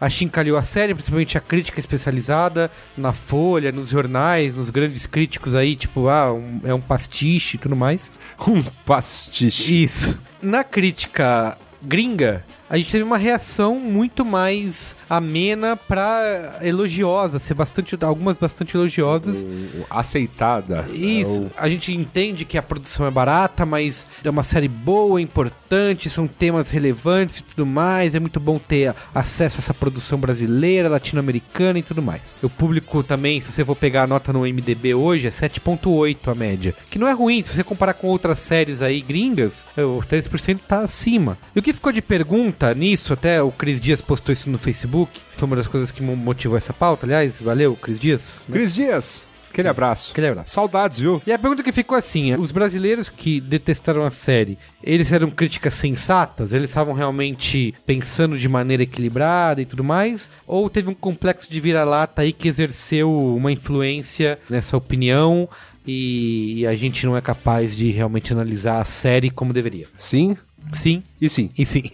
[0.00, 5.74] achincalhou a série, principalmente a crítica especializada, na Folha, nos jornais, nos grandes críticos aí,
[5.76, 8.10] tipo, ah, um- é um pastiche e tudo mais.
[8.46, 9.84] Um pastiche.
[9.84, 10.18] Isso.
[10.42, 17.96] Na crítica gringa, a gente teve uma reação muito mais amena pra elogiosa, ser bastante,
[18.02, 19.46] algumas bastante elogiosas.
[19.90, 20.86] Aceitada.
[20.92, 24.68] Isso, É o- a gente entende que a produção é barata, mas é uma série
[24.68, 28.14] boa, importante, são temas relevantes e tudo mais.
[28.14, 32.22] É muito bom ter acesso a essa produção brasileira, latino-americana e tudo mais.
[32.42, 36.34] O público também, se você for pegar a nota no MDB hoje, é 7.8 a
[36.34, 36.74] média.
[36.90, 40.60] Que não é ruim, se você comparar com outras séries aí gringas, é, o 3%
[40.66, 41.36] tá acima.
[41.54, 45.20] E o que ficou de pergunta nisso, até o Cris Dias postou isso no Facebook,
[45.36, 48.40] foi uma das coisas que mo- motivou essa pauta, aliás, valeu, Cris Dias.
[48.50, 50.12] Cris Dias, aquele abraço.
[50.12, 50.50] Aquele abraço.
[50.54, 51.22] Saudades, viu?
[51.26, 55.74] E a pergunta que ficou assim: os brasileiros que detestaram a série, eles eram críticas
[55.74, 56.52] sensatas?
[56.52, 60.30] Eles estavam realmente pensando de maneira equilibrada e tudo mais?
[60.46, 65.48] Ou teve um complexo de vira-lata aí que exerceu uma influência nessa opinião
[65.86, 69.86] e a gente não é capaz de realmente analisar a série como deveria?
[69.96, 70.36] Sim
[70.74, 71.48] Sim e sim.
[71.56, 71.84] e sim.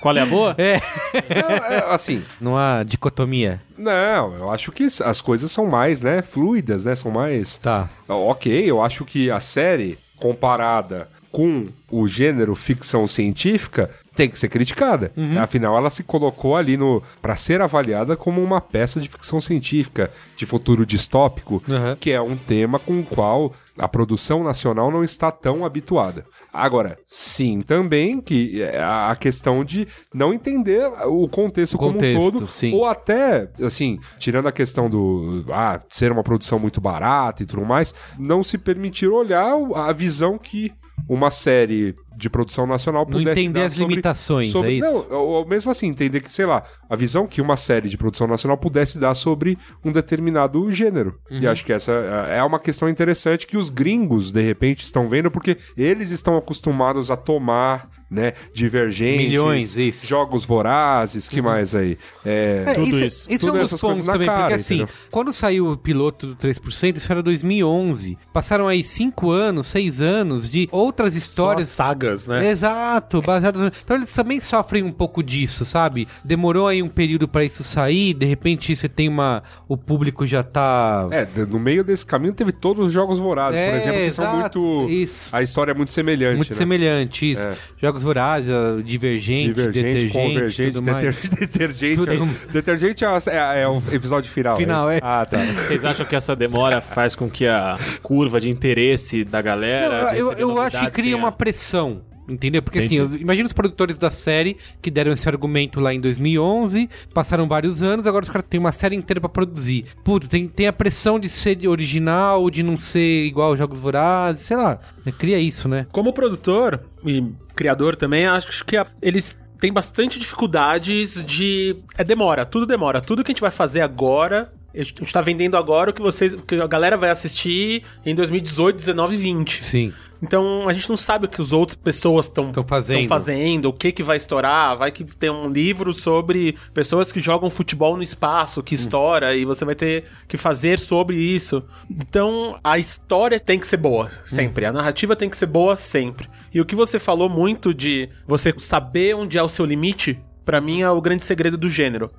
[0.00, 0.54] Qual é a boa?
[0.58, 0.80] É,
[1.14, 3.60] é, assim, Não há dicotomia.
[3.76, 7.56] não, eu acho que as coisas são mais, né, fluidas, né, são mais...
[7.58, 7.88] Tá.
[8.08, 14.48] Ok, eu acho que a série, comparada com o gênero ficção científica, tem que ser
[14.48, 15.10] criticada.
[15.40, 20.10] Afinal, ela se colocou ali no para ser avaliada como uma peça de ficção científica,
[20.36, 21.96] de futuro distópico, Uhum.
[21.98, 26.26] que é um tema com o qual a produção nacional não está tão habituada.
[26.52, 32.30] Agora, sim, também que é a questão de não entender o contexto, Contexto, como um
[32.32, 32.74] todo, sim.
[32.74, 37.64] ou até, assim, tirando a questão do ah, ser uma produção muito barata e tudo
[37.64, 40.70] mais, não se permitir olhar o- a visão que
[41.08, 44.86] uma série de produção nacional Não pudesse entender dar as limitações, é isso?
[44.86, 47.96] Não, ou, ou mesmo assim, entender que, sei lá, a visão que uma série de
[47.96, 51.18] produção nacional pudesse dar sobre um determinado gênero.
[51.30, 51.40] Uhum.
[51.40, 51.92] E acho que essa
[52.28, 56.36] é é uma questão interessante que os gringos, de repente, estão vendo, porque eles estão
[56.36, 60.02] acostumados a tomar, né, divergentes, Milhões, isso.
[60.04, 60.08] Uhum.
[60.08, 61.96] jogos vorazes, que mais aí?
[62.24, 63.40] É, É, Tudo isso, isso.
[63.40, 64.94] Tudo é um dos pontos coisas na também, cara, porque assim, entendeu?
[65.10, 68.18] quando saiu o piloto do 3%, isso era 2011.
[68.32, 71.68] Passaram aí 5 anos, 6 anos de outras Só as histórias.
[71.68, 72.48] sagas, né?
[72.50, 73.60] Exato, baseadas.
[73.62, 76.06] no- Então eles também sofrem um pouco disso, sabe?
[76.24, 79.42] Demorou aí um período pra isso sair, de repente você tem uma.
[79.68, 81.06] O público já tá.
[81.10, 84.24] É, no meio desse caminho teve todos os jogos vorazes, por É, exemplo, que são
[84.36, 84.90] exato, muito.
[84.92, 85.28] isso.
[85.34, 86.36] A história é muito semelhante.
[86.36, 86.56] Muito né?
[86.56, 87.40] semelhante, isso.
[87.42, 87.54] É.
[88.02, 88.52] Jogos vorazes,
[88.84, 91.04] divergente, Divergente, detergente, convergente, tudo mais.
[91.20, 91.96] deter- detergente.
[91.96, 94.56] Tudo- Detergente é, é- é o episódio final.
[94.56, 94.98] Final, é.
[95.02, 95.38] Ah, tá.
[95.62, 100.04] Vocês acham que essa demora faz com que a curva de interesse da galera.
[100.06, 102.02] Não, eu, eu acho que cria tenha- uma pressão.
[102.28, 102.62] Entendeu?
[102.62, 103.00] Porque Entendi.
[103.00, 107.48] assim, eu- imagina os produtores da série que deram esse argumento lá em 2011, passaram
[107.48, 109.86] vários anos, agora os caras têm uma série inteira pra produzir.
[110.04, 114.46] Puta, tem, tem a pressão de ser original, de não ser igual aos Jogos Vorazes,
[114.46, 114.78] sei lá.
[115.04, 115.84] né, Cria isso, né?
[115.90, 121.76] Como produtor e criador também, acho que a- eles têm bastante dificuldades de.
[121.96, 123.00] É demora, tudo demora.
[123.00, 124.52] Tudo que a gente vai fazer agora.
[124.74, 126.34] A gente tá vendendo agora o que vocês.
[126.34, 129.62] O que a galera vai assistir em 2018, 19 e 20.
[129.62, 129.92] Sim.
[130.22, 133.08] Então a gente não sabe o que as outras pessoas estão Tão fazendo.
[133.08, 134.78] fazendo, o que que vai estourar.
[134.78, 139.44] Vai que tem um livro sobre pessoas que jogam futebol no espaço, que estoura, e
[139.44, 141.62] você vai ter que fazer sobre isso.
[141.90, 144.64] Então a história tem que ser boa, sempre.
[144.64, 146.28] A narrativa tem que ser boa sempre.
[146.54, 150.20] E o que você falou muito de você saber onde é o seu limite.
[150.44, 152.10] Pra mim, é o grande segredo do gênero.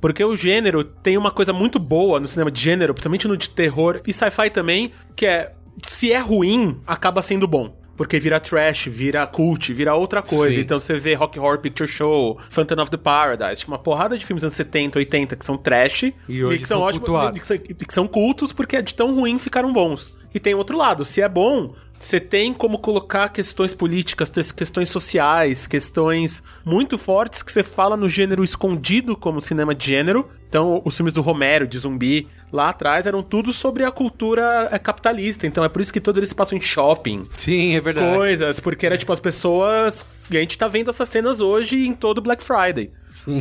[0.00, 3.50] Porque o gênero tem uma coisa muito boa no cinema de gênero, principalmente no de
[3.50, 5.52] terror e sci-fi também, que é
[5.86, 7.76] se é ruim, acaba sendo bom.
[7.96, 10.54] Porque vira trash, vira cult, vira outra coisa.
[10.54, 10.60] Sim.
[10.60, 14.24] Então você vê Rock Horror Picture Show, Phantom of the Paradise, tipo, uma porrada de
[14.24, 17.36] filmes anos 70, 80 que são trash E hoje que são ótimos cultuados.
[17.36, 20.16] e que são- e que são cultos porque de tão ruim ficaram bons.
[20.32, 25.66] E tem outro lado, se é bom, você tem como colocar questões políticas, questões sociais,
[25.66, 30.28] questões muito fortes que você fala no gênero escondido como cinema de gênero.
[30.48, 34.78] Então, os filmes do Romero, de zumbi, lá atrás eram tudo sobre a cultura é,
[34.78, 35.46] capitalista.
[35.46, 38.16] Então, é por isso que todos eles se passam em shopping Sim, é verdade.
[38.16, 40.06] coisas, porque era tipo as pessoas.
[40.30, 42.90] E a gente tá vendo essas cenas hoje em todo Black Friday.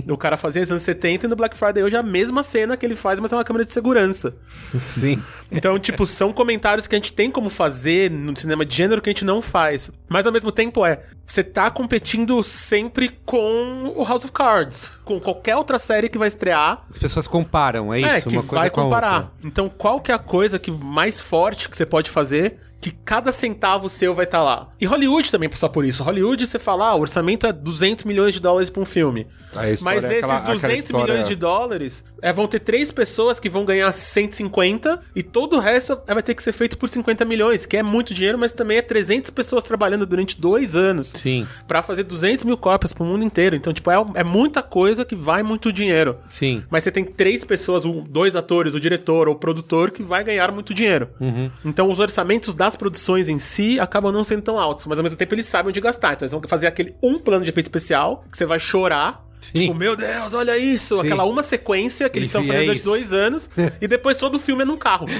[0.07, 2.75] O cara fazia nos anos 70 e no Black Friday hoje é a mesma cena
[2.75, 4.35] que ele faz, mas é uma câmera de segurança.
[4.81, 5.21] Sim.
[5.51, 9.09] Então, tipo, são comentários que a gente tem como fazer no cinema de gênero que
[9.09, 9.91] a gente não faz.
[10.07, 15.19] Mas ao mesmo tempo é, você tá competindo sempre com o House of Cards, com
[15.19, 16.85] qualquer outra série que vai estrear.
[16.89, 18.09] As pessoas comparam, é isso?
[18.09, 19.15] É, que uma coisa vai com a comparar.
[19.17, 19.31] outra.
[19.43, 23.31] Então, qual que é a coisa que mais forte que você pode fazer que cada
[23.31, 24.69] centavo seu vai estar lá?
[24.79, 26.03] E Hollywood também passa por isso.
[26.03, 29.27] Hollywood, você fala, ah, o orçamento é 200 milhões de dólares pra um filme.
[29.47, 32.91] História Mas é esses aquela- aquela 200 história- milhões de dólares é, vão ter três
[32.91, 36.89] pessoas que vão ganhar 150 e todo o resto vai ter que ser feito por
[36.89, 41.07] 50 milhões, que é muito dinheiro, mas também é 300 pessoas trabalhando durante dois anos
[41.15, 41.47] Sim.
[41.67, 43.55] pra fazer 200 mil cópias pro mundo inteiro.
[43.55, 46.17] Então, tipo, é, é muita coisa que vai muito dinheiro.
[46.29, 46.63] Sim.
[46.69, 50.23] Mas você tem três pessoas, um- dois atores, o diretor ou o produtor, que vai
[50.23, 51.09] ganhar muito dinheiro.
[51.19, 51.49] Uhum.
[51.65, 55.17] Então os orçamentos das produções em si acabam não sendo tão altos, mas ao mesmo
[55.17, 56.13] tempo eles sabem onde gastar.
[56.13, 59.25] Então eles vão fazer aquele um plano de efeito especial que você vai chorar.
[59.39, 59.53] Sim.
[59.67, 60.95] Tipo, meu Deus, olha isso!
[60.95, 61.05] Sim.
[61.05, 62.89] Aquela uma sequência que eles estão fazendo é durante isso.
[62.89, 63.49] dois anos
[63.79, 65.05] e depois todo o filme é num carro.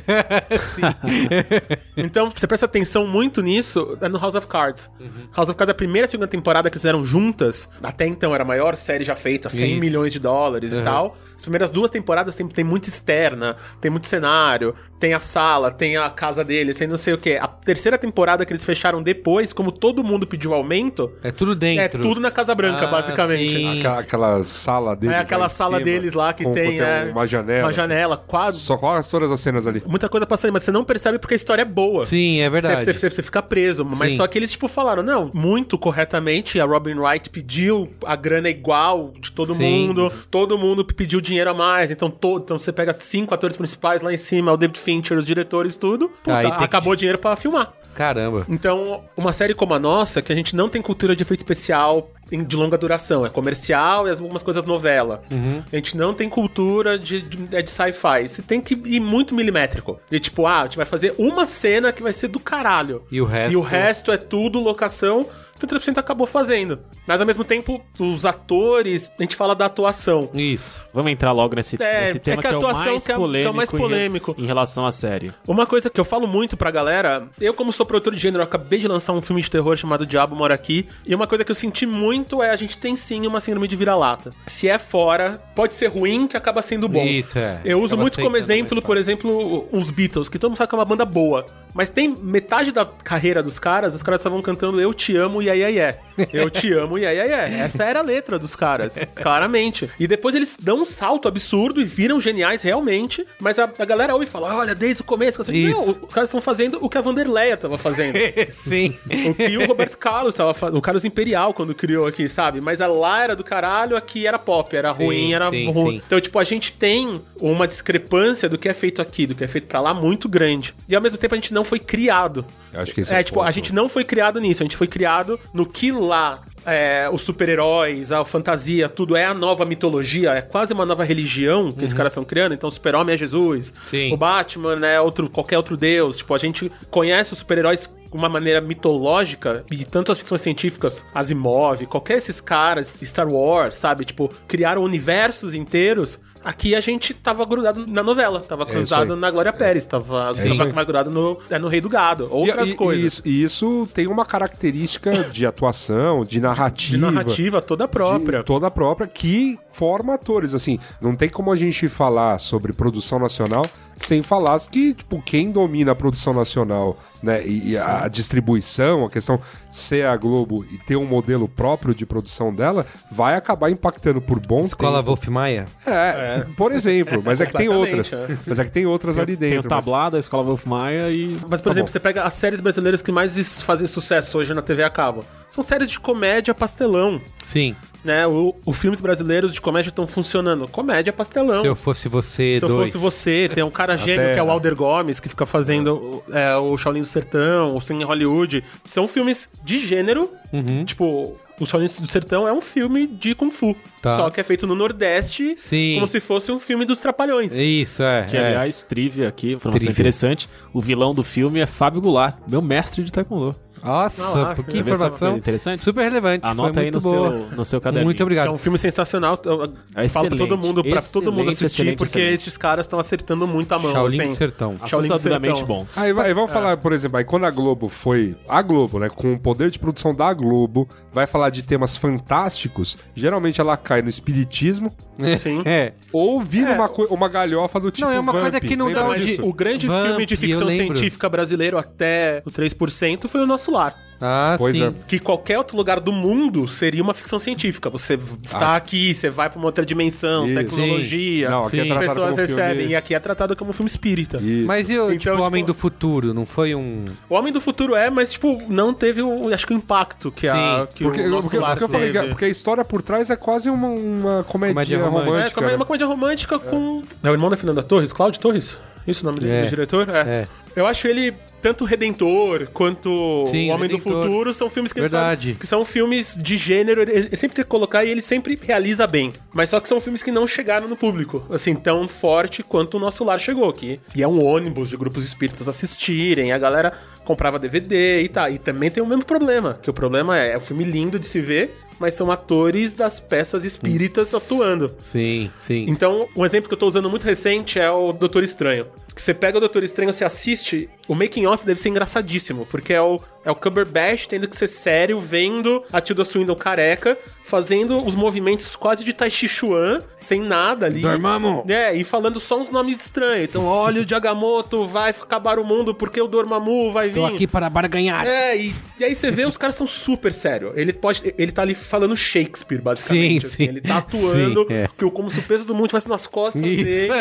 [2.00, 4.90] Então, você presta atenção muito nisso é no House of Cards.
[5.36, 8.36] House of Cards, a primeira e a segunda temporada que eles fizeram juntas, até então
[8.36, 9.80] era a maior série já feita, 100 Isso.
[9.80, 11.18] milhões de dólares e tal.
[11.38, 15.96] As primeiras duas temporadas tem, tem muito externa, tem muito cenário, tem a sala, tem
[15.96, 17.36] a casa deles, tem não sei o que.
[17.38, 21.84] A terceira temporada que eles fecharam depois, como todo mundo pediu aumento, É tudo dentro.
[21.84, 23.54] é tudo na Casa Branca, Ah, basicamente.
[23.54, 23.80] sim.
[23.80, 25.14] Aquela, aquela sala deles.
[25.14, 27.60] É lá aquela em sala cima, deles lá que com- tem, é, uma janela.
[27.64, 27.76] Uma assim.
[27.76, 28.60] janela, quase.
[28.60, 29.82] Só quase todas as cenas ali.
[29.86, 32.06] Muita coisa passando, mas você não percebe porque a história é boa.
[32.06, 32.84] Sim, é verdade.
[32.84, 33.86] Você, você- você fica preso.
[33.86, 34.18] Mas Sim.
[34.18, 39.14] só que eles, tipo, falaram, não, muito corretamente, a Robin Wright pediu a grana igual
[39.20, 39.88] de todo Sim.
[39.88, 44.02] mundo, todo mundo pediu dinheiro a mais, então, to- então você pega cinco atores principais
[44.02, 47.36] lá em cima, o David Fincher, os diretores, tudo, puta, que- acabou o dinheiro pra
[47.36, 47.74] filmar.
[47.94, 48.46] Caramba.
[48.48, 52.12] Então, uma série como a nossa, que a gente não tem cultura de efeito especial
[52.30, 55.24] de longa duração, é comercial e algumas coisas novela.
[55.32, 55.64] Uhum.
[55.72, 58.28] A gente não tem cultura de, de, é de sci-fi.
[58.28, 59.98] Você tem que ir muito milimétrico.
[60.10, 63.04] De tipo, ah, a gente vai fazer uma cena que vai ser do caralho.
[63.10, 65.26] E o resto- E o resto é tudo locação.
[65.58, 66.80] Que o 3% acabou fazendo.
[67.06, 70.30] Mas ao mesmo tempo, os atores, a gente fala da atuação.
[70.34, 70.82] Isso.
[70.94, 73.04] Vamos entrar logo nesse, É, nesse tema é que que, a é o atuação mais
[73.04, 74.36] que é- que é o polêmico, mais em polêmico.
[74.38, 75.32] Em, relação à série.
[75.48, 78.80] Uma coisa que eu falo muito pra galera, eu como sou produtor de gênero, acabei
[78.80, 81.56] de lançar um filme de terror chamado Diabo Mora Aqui, e uma coisa que eu
[81.56, 84.32] senti muito é a gente tem sim uma síndrome de vira-lata.
[84.46, 87.04] Se é fora, pode ser ruim que acaba sendo bom.
[87.04, 87.62] Isso, é.
[87.64, 90.70] Eu uso Acaba muito como exemplo, mais por exemplo, os Beatles, que todo mundo sabe
[90.70, 91.46] que é uma banda boa.
[91.74, 95.47] Mas tem metade da carreira dos caras, os caras estavam cantando Eu Te Amo, e
[95.50, 96.00] aí, aí, é.
[96.34, 97.60] Eu te amo, e aí, é.
[97.60, 99.90] Essa era a letra dos caras, claramente.
[100.00, 104.14] E depois eles dão um salto absurdo e viram geniais realmente, mas a, a galera
[104.14, 107.02] ouve e fala, olha, desde o começo, não, os caras estão fazendo o que a
[107.02, 108.18] Vanderleia tava fazendo.
[108.60, 108.98] Sim.
[109.30, 112.62] O que o Roberto Carlos estava fazendo, o Carlos Imperial quando criou aqui, sabe?
[112.62, 116.00] Mas a lá era do caralho, aqui era pop, era Sim, ruim, era sim, ruim.
[116.00, 116.02] sim.
[116.06, 119.48] Então, tipo, a gente tem uma discrepância do que é feito aqui, do que é
[119.48, 120.74] feito pra lá, muito grande.
[120.88, 122.46] E ao mesmo tempo a gente não foi criado.
[122.78, 123.54] Acho que esse é, é tipo, a ponto.
[123.56, 126.44] gente não foi criado nisso, a gente foi criado no que lá.
[126.66, 131.72] é, os super-heróis, a fantasia, tudo é a nova mitologia, é quase uma nova religião
[131.72, 132.54] que esses caras estão criando.
[132.54, 133.90] Então, o super-homem é Jesus, Uhum.
[133.90, 134.14] Sim.
[134.14, 136.18] o Batman é outro, qualquer outro deus.
[136.18, 141.06] Tipo, a gente conhece os super-heróis de uma maneira mitológica e tanto as ficções científicas,
[141.14, 144.04] Asimov, qualquer esses caras, Star Wars, sabe?
[144.06, 146.20] Tipo, criaram universos inteiros.
[146.48, 150.56] Aqui a gente tava grudado na novela, tava isso cruzado na Glória Pérez, tava, É
[150.56, 153.04] tava grudado no, é, no Rei do Gado, outras e, coisas.
[153.04, 157.12] E isso, e isso tem uma característica de atuação, de De narrativa.
[157.12, 158.44] narrativa toda própria.
[158.46, 160.54] toda própria, que forma atores.
[160.54, 163.66] Assim, não tem como a gente falar sobre produção nacional
[163.98, 169.10] Sem falar que, tipo, quem domina a produção nacional, né, e e a distribuição, a
[169.10, 169.40] questão
[169.72, 174.40] ser a Globo e ter um modelo próprio de produção dela, vai acabar impactando por
[174.40, 175.08] bom Escola tempo.
[175.08, 175.66] Wolf Maia.
[175.86, 178.10] É, por exemplo, mas é que tem outras.
[178.10, 179.70] Completamente, Mas é que tem outras ali Tem o dentro.
[179.70, 181.38] mas- tablado, a escola Wolf Maia e.
[181.48, 181.92] Mas, por Tá exemplo, bom.
[181.92, 185.24] você pega as séries brasileiras que mais is- fazem sucesso hoje na TV a cabo.
[185.50, 187.20] São séries de comédia pastelão.
[187.44, 187.76] Sim.
[188.04, 188.26] Né?
[188.26, 190.68] O, os filmes brasileiros de comédia estão funcionando.
[190.70, 191.62] Comédia pastelão.
[191.62, 192.92] Se eu fosse você, Se eu dois.
[192.94, 196.56] fosse você, tem um cara gênio que é o Alder Gomes, que fica fazendo é,
[196.56, 198.64] o Shaolin Sertão, o Sem Hollywood.
[198.86, 200.30] São filmes de gênero.
[200.54, 200.86] Uhum.
[200.86, 203.76] Tipo, o Shaolin do Sertão é um filme de Kung Fu.
[204.02, 204.16] Tá.
[204.16, 205.96] Só que é feito no Nordeste, Sim.
[205.96, 207.58] como se fosse um filme dos Trapalhões.
[207.58, 208.26] Isso, é.
[208.26, 208.48] Que, é.
[208.48, 209.92] aliás, trivia aqui, informação Trivia.
[209.92, 210.48] interessante.
[210.72, 213.56] O vilão do filme é Fábio Goulart, meu mestre de taekwondo.
[213.88, 215.80] Nossa, Ah, que informação interessante?
[215.82, 216.46] super relevante.
[216.46, 217.30] Anota aí no boa.
[217.32, 218.06] seu, no seu caderninho.
[218.06, 218.52] Muito É obrigado.
[218.52, 219.40] um filme sensacional.
[219.46, 222.34] Eu É falo pra todo mundo, pra todo mundo assistir, excelente, porque excelente.
[222.36, 223.92] esses caras estão acertando muito a mão.
[223.94, 224.32] Shaolin assim.
[224.32, 224.76] do Sertão.
[224.82, 225.78] Assustadoramente Sertão.
[225.78, 225.88] bom.
[225.96, 228.36] Aí, vai, vamos falar, por exemplo, aí quando a Globo foi.
[228.48, 229.10] A Globo, né?
[229.10, 230.88] Com o poder de produção da Globo,
[231.18, 232.98] vai falar de temas fantásticos.
[233.16, 234.94] Geralmente ela cai no espiritismo
[235.42, 235.62] Sim.
[235.66, 235.94] É.
[236.14, 238.06] ou vira uma, coi- uma galhofa do tipo.
[238.08, 238.42] Não, é uma Vamp.
[238.44, 242.52] coisa que não dá onde- o grande Vamp, filme de ficção científica brasileiro até o
[242.52, 243.96] 3% foi o Nosso Lar.
[244.20, 244.86] Ah, Pois sim.
[244.88, 244.94] é.
[245.08, 247.90] Que qualquer outro lugar do mundo seria uma ficção científica.
[247.90, 248.18] Você
[248.50, 250.56] tá aqui, você vai pra uma outra dimensão, Isso.
[250.56, 252.88] tecnologia, Não, aqui é as tratado pessoas como filme- recebem.
[252.90, 254.38] E aqui é tratado como um filme espírita.
[254.42, 254.66] Isso.
[254.66, 256.34] Mas e o Então, tipo, tipo- Homem do Futuro?
[256.34, 257.06] Não foi um.
[257.30, 260.48] O Homem do Futuro é, mas, tipo, não teve o, acho que o impacto que,
[260.48, 260.56] a,
[260.88, 263.36] Sim, que Porque, o Nosso porque, porque eu falei porque a história por trás é
[263.36, 265.30] quase uma, uma comédia, Comédia romântica.
[265.32, 265.62] romântica.
[265.72, 267.02] É, uma comédia romântica com.
[267.24, 268.78] É o irmão da Fernanda Torres, Cláudio Torres?
[269.08, 269.62] Isso o nome dele, É.
[269.64, 270.10] do diretor?
[270.10, 270.20] É.
[270.30, 270.48] É.
[270.76, 274.14] Eu acho ele tanto Redentor quanto Sim, O Homem Redentor.
[274.14, 275.58] do Futuro são filmes que Verdade.
[275.60, 279.34] que são filmes de gênero, ele sempre tem que colocar e ele sempre realiza bem.
[279.52, 283.00] Mas só que são filmes que não chegaram no público, assim, tão forte quanto o
[283.00, 284.00] Nosso Lar chegou aqui.
[284.16, 286.94] E é um ônibus de grupos espíritas assistirem, a galera
[287.28, 288.50] comprava DVD e tá.
[288.50, 291.28] E também tem o mesmo problema, que o problema é, é um filme lindo de
[291.28, 294.96] se ver, mas são atores das peças espíritas atuando.
[295.00, 295.86] Sim, sim.
[295.90, 298.88] Então, um exemplo que eu tô usando muito recente é o Doutor Estranho.
[299.18, 302.94] Que você pega o Doutor Estranho, você assiste, o making off deve ser engraçadíssimo, porque
[302.94, 308.06] é o, é o Cumberbatch tendo que ser sério, vendo a Tilda Swinton careca, fazendo
[308.06, 311.02] os movimentos quase de Tai Chi Chuan, sem nada ali.
[311.02, 311.66] Dormammu.
[311.68, 313.46] É, e falando só uns nomes estranhos.
[313.46, 317.34] Então, olha, o Jagamoto vai acabar o mundo porque o Dormammu vai Estou vir.
[317.34, 318.28] aqui para barganhar.
[318.28, 320.74] É, e, e aí você vê, os caras são super sérios.
[320.76, 321.34] Ele pode.
[321.38, 323.42] Ele tá ali falando Shakespeare, basicamente.
[323.42, 323.56] Sim, assim.
[323.56, 323.70] sim.
[323.70, 324.90] Ele tá atuando, Sim, é.
[324.96, 327.14] que, como se o peso do mundo estivesse nas costas Isso, dele.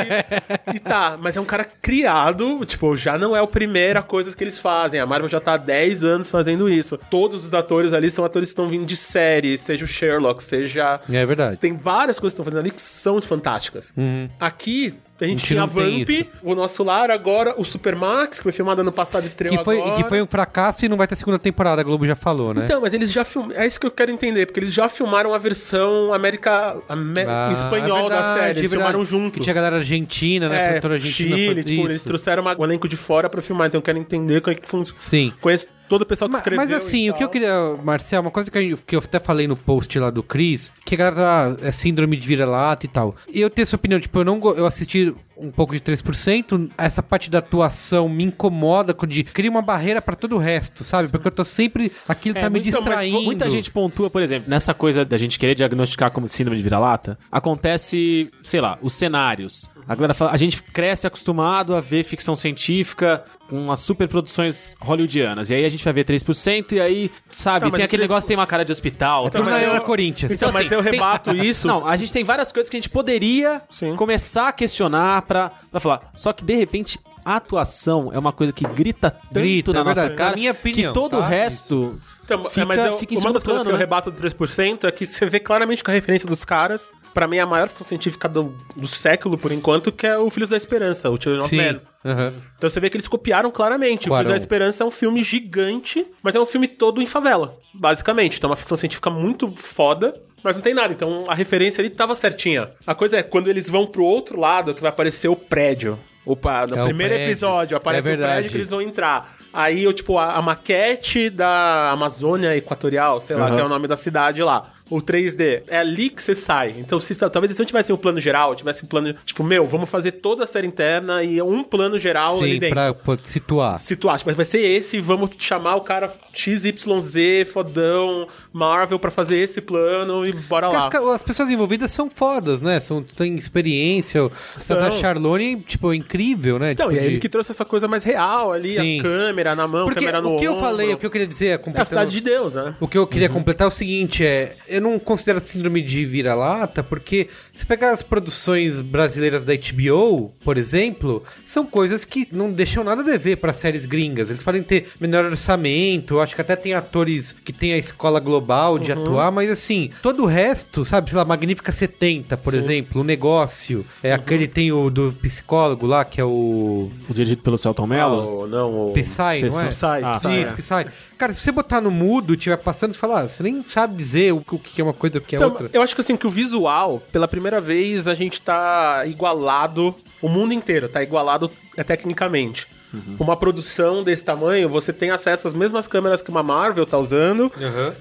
[0.75, 4.43] E tá, mas é um cara criado, tipo, já não é a primeira coisa que
[4.43, 4.99] eles fazem.
[4.99, 6.99] A Marvel já tá há 10 anos fazendo isso.
[7.09, 11.01] Todos os atores ali são atores que estão vindo de série, seja o Sherlock, seja.
[11.09, 11.59] É verdade.
[11.59, 13.95] Tem várias coisas que estão fazendo ali que são fantásticas.
[14.41, 14.95] Aqui.
[15.19, 16.09] A gente, gente tinha a Vamp,
[16.43, 19.97] o nosso lar, agora o Supermax, que foi filmado ano passado estreou Que foi, agora.
[20.03, 22.63] que foi um fracasso e não vai ter segunda temporada, a Globo já falou, né?
[22.65, 23.59] Então, mas eles já filmaram.
[23.61, 26.77] É isso que eu quero entender, porque eles já filmaram a versão América.
[26.89, 27.23] Ame...
[27.27, 28.59] Ah, espanhol é da verdade, série.
[28.61, 29.35] Eles é filmaram junto.
[29.35, 30.77] Que tinha galera argentina, né?
[30.77, 31.37] é, argentina.
[31.37, 34.41] Chile, tipo, eles trouxeram uma- um elenco de fora pra filmar, então eu quero entender
[34.43, 35.01] como é que funciona.
[35.01, 35.33] Sim.
[35.41, 36.65] Conheço todo o pessoal que escreveu.
[36.65, 39.47] Mas assim, o que eu queria, Marcel, uma coisa que eu, que eu até falei
[39.47, 43.15] no post lá do Chris, que a galera é síndrome de vira-lata e tal.
[43.29, 47.03] E eu tenho essa opinião, tipo, eu não eu assisti um pouco de 3%, essa
[47.03, 51.09] parte da atuação me incomoda, quando de, cria uma barreira pra todo o resto, sabe?
[51.09, 53.23] Porque eu tô sempre, aquilo É, tá me então, mas distraindo.
[53.23, 57.19] Muita gente pontua, por exemplo, nessa coisa da gente querer diagnosticar como síndrome de vira-lata,
[57.31, 59.71] acontece, sei lá, os cenários.
[59.89, 65.51] A galera fala, a gente cresce acostumado a ver ficção científica com as superproduções hollywoodianas.
[65.51, 67.89] E aí a gente vai ver 3% e aí, sabe, Então, mas tem é aquele
[67.89, 69.29] que eles- negócio que tem uma cara de hospital.
[69.29, 70.33] Então, tem- mas eu- era Corinthians.
[70.33, 71.69] Então, mas eu tem- rebato isso.
[71.69, 73.95] Não, a gente tem várias coisas que a gente poderia Sim.
[73.95, 76.11] começar a questionar pra, pra falar.
[76.15, 79.85] Só que, de repente, a atuação é uma coisa que grita tanto Grita, na é
[79.85, 80.17] nossa verdade.
[80.17, 81.27] cara Na minha opinião, que todo o tá?
[81.27, 83.79] resto Então, fica, é, mas eu, fica em uma segundo das coisas plano, que eu
[83.79, 83.79] né?
[83.79, 87.39] rebato do 3% é que você vê claramente que a referência dos caras, pra mim,
[87.39, 90.57] é a maior ficção científica do, do século, por enquanto, que é o Filhos da
[90.59, 91.57] Esperança, o Children of.
[91.57, 91.81] Men.
[92.05, 92.35] Aham.
[92.59, 94.07] Então você vê que eles copiaram claramente.
[94.07, 94.25] O Quarão.
[94.25, 98.37] Filhos da Esperança é um filme gigante, mas é um filme todo em favela, basicamente.
[98.37, 100.15] Então é uma ficção científica muito foda,
[100.45, 100.93] mas não tem nada.
[100.93, 102.69] Então a referência ali tava certinha.
[102.87, 105.99] A coisa é, quando eles vão pro outro lado, que vai aparecer o prédio.
[106.27, 109.37] Opa, no É o primeiro episódio aparece É o prédio que eles vão entrar.
[109.55, 113.55] Aí, eu, tipo, a, a maquete da Amazônia Equatorial, sei lá, Aham.
[113.55, 114.73] que é o nome da cidade lá.
[114.89, 115.63] O 3D.
[115.67, 116.75] É ali que você sai.
[116.79, 119.89] Então, se, talvez se não tivesse um plano geral, tivesse um plano, tipo, meu, vamos
[119.89, 122.75] fazer toda a série interna e um plano geral ali Sim, dentro.
[122.75, 123.81] pra, pra situar.
[123.81, 129.61] Situar, tipo, vai ser esse, vamos chamar o cara XYZ, fodão, Marvel, pra fazer esse
[129.61, 130.89] plano e bora lá.
[130.89, 132.81] As, as pessoas envolvidas são fodas, né?
[132.81, 134.25] São, têm experiência.
[134.25, 134.77] O São.
[134.79, 136.73] Tata Charlone, tipo, é incrível, né?
[136.73, 139.01] Então, Tipo, e é ele de- que trouxe essa coisa mais real ali, Sim.
[139.01, 140.65] a câmera na mão, Porque câmera no o que eu ombro.
[140.65, 142.75] falei, o que eu queria dizer, É a completando- cidade de Deus, né?
[142.81, 146.83] O que eu queria completar é o seguinte, é, eu não considero síndrome de vira-lata,
[146.83, 152.83] porque se pegar as produções brasileiras da HBO, por exemplo, são coisas que não deixam
[152.83, 154.31] nada a dever para séries gringas.
[154.31, 158.19] Eles podem ter menor orçamento, eu acho que até tem atores que têm a escola
[158.21, 158.46] global
[158.79, 163.05] de atuar, mas assim, todo o resto, sabe, sei lá, Magnífica 70, por exemplo, o
[163.05, 167.87] negócio, é aquele tem o do psicólogo lá, que é o O dirigido pelo Celton
[167.87, 168.43] Mello.
[168.43, 168.93] Oh, não, o...
[168.93, 169.69] Psy, não é?
[169.69, 170.43] Psy, Ah, Psy.
[170.43, 170.91] Isso, Psy.
[171.19, 173.97] Cara, se você botar no mudo e estiver passando, você fala, ah, você nem sabe
[173.97, 175.71] dizer o, o que é uma coisa e o que é Então, outra.
[175.73, 180.29] eu acho que assim, que o visual, pela primeira vez, a gente tá igualado, o
[180.29, 182.67] mundo inteiro tá igualado é, tecnicamente.
[182.95, 183.17] Uhum.
[183.19, 187.51] Uma produção desse tamanho, você tem acesso às mesmas câmeras que uma Marvel tá usando,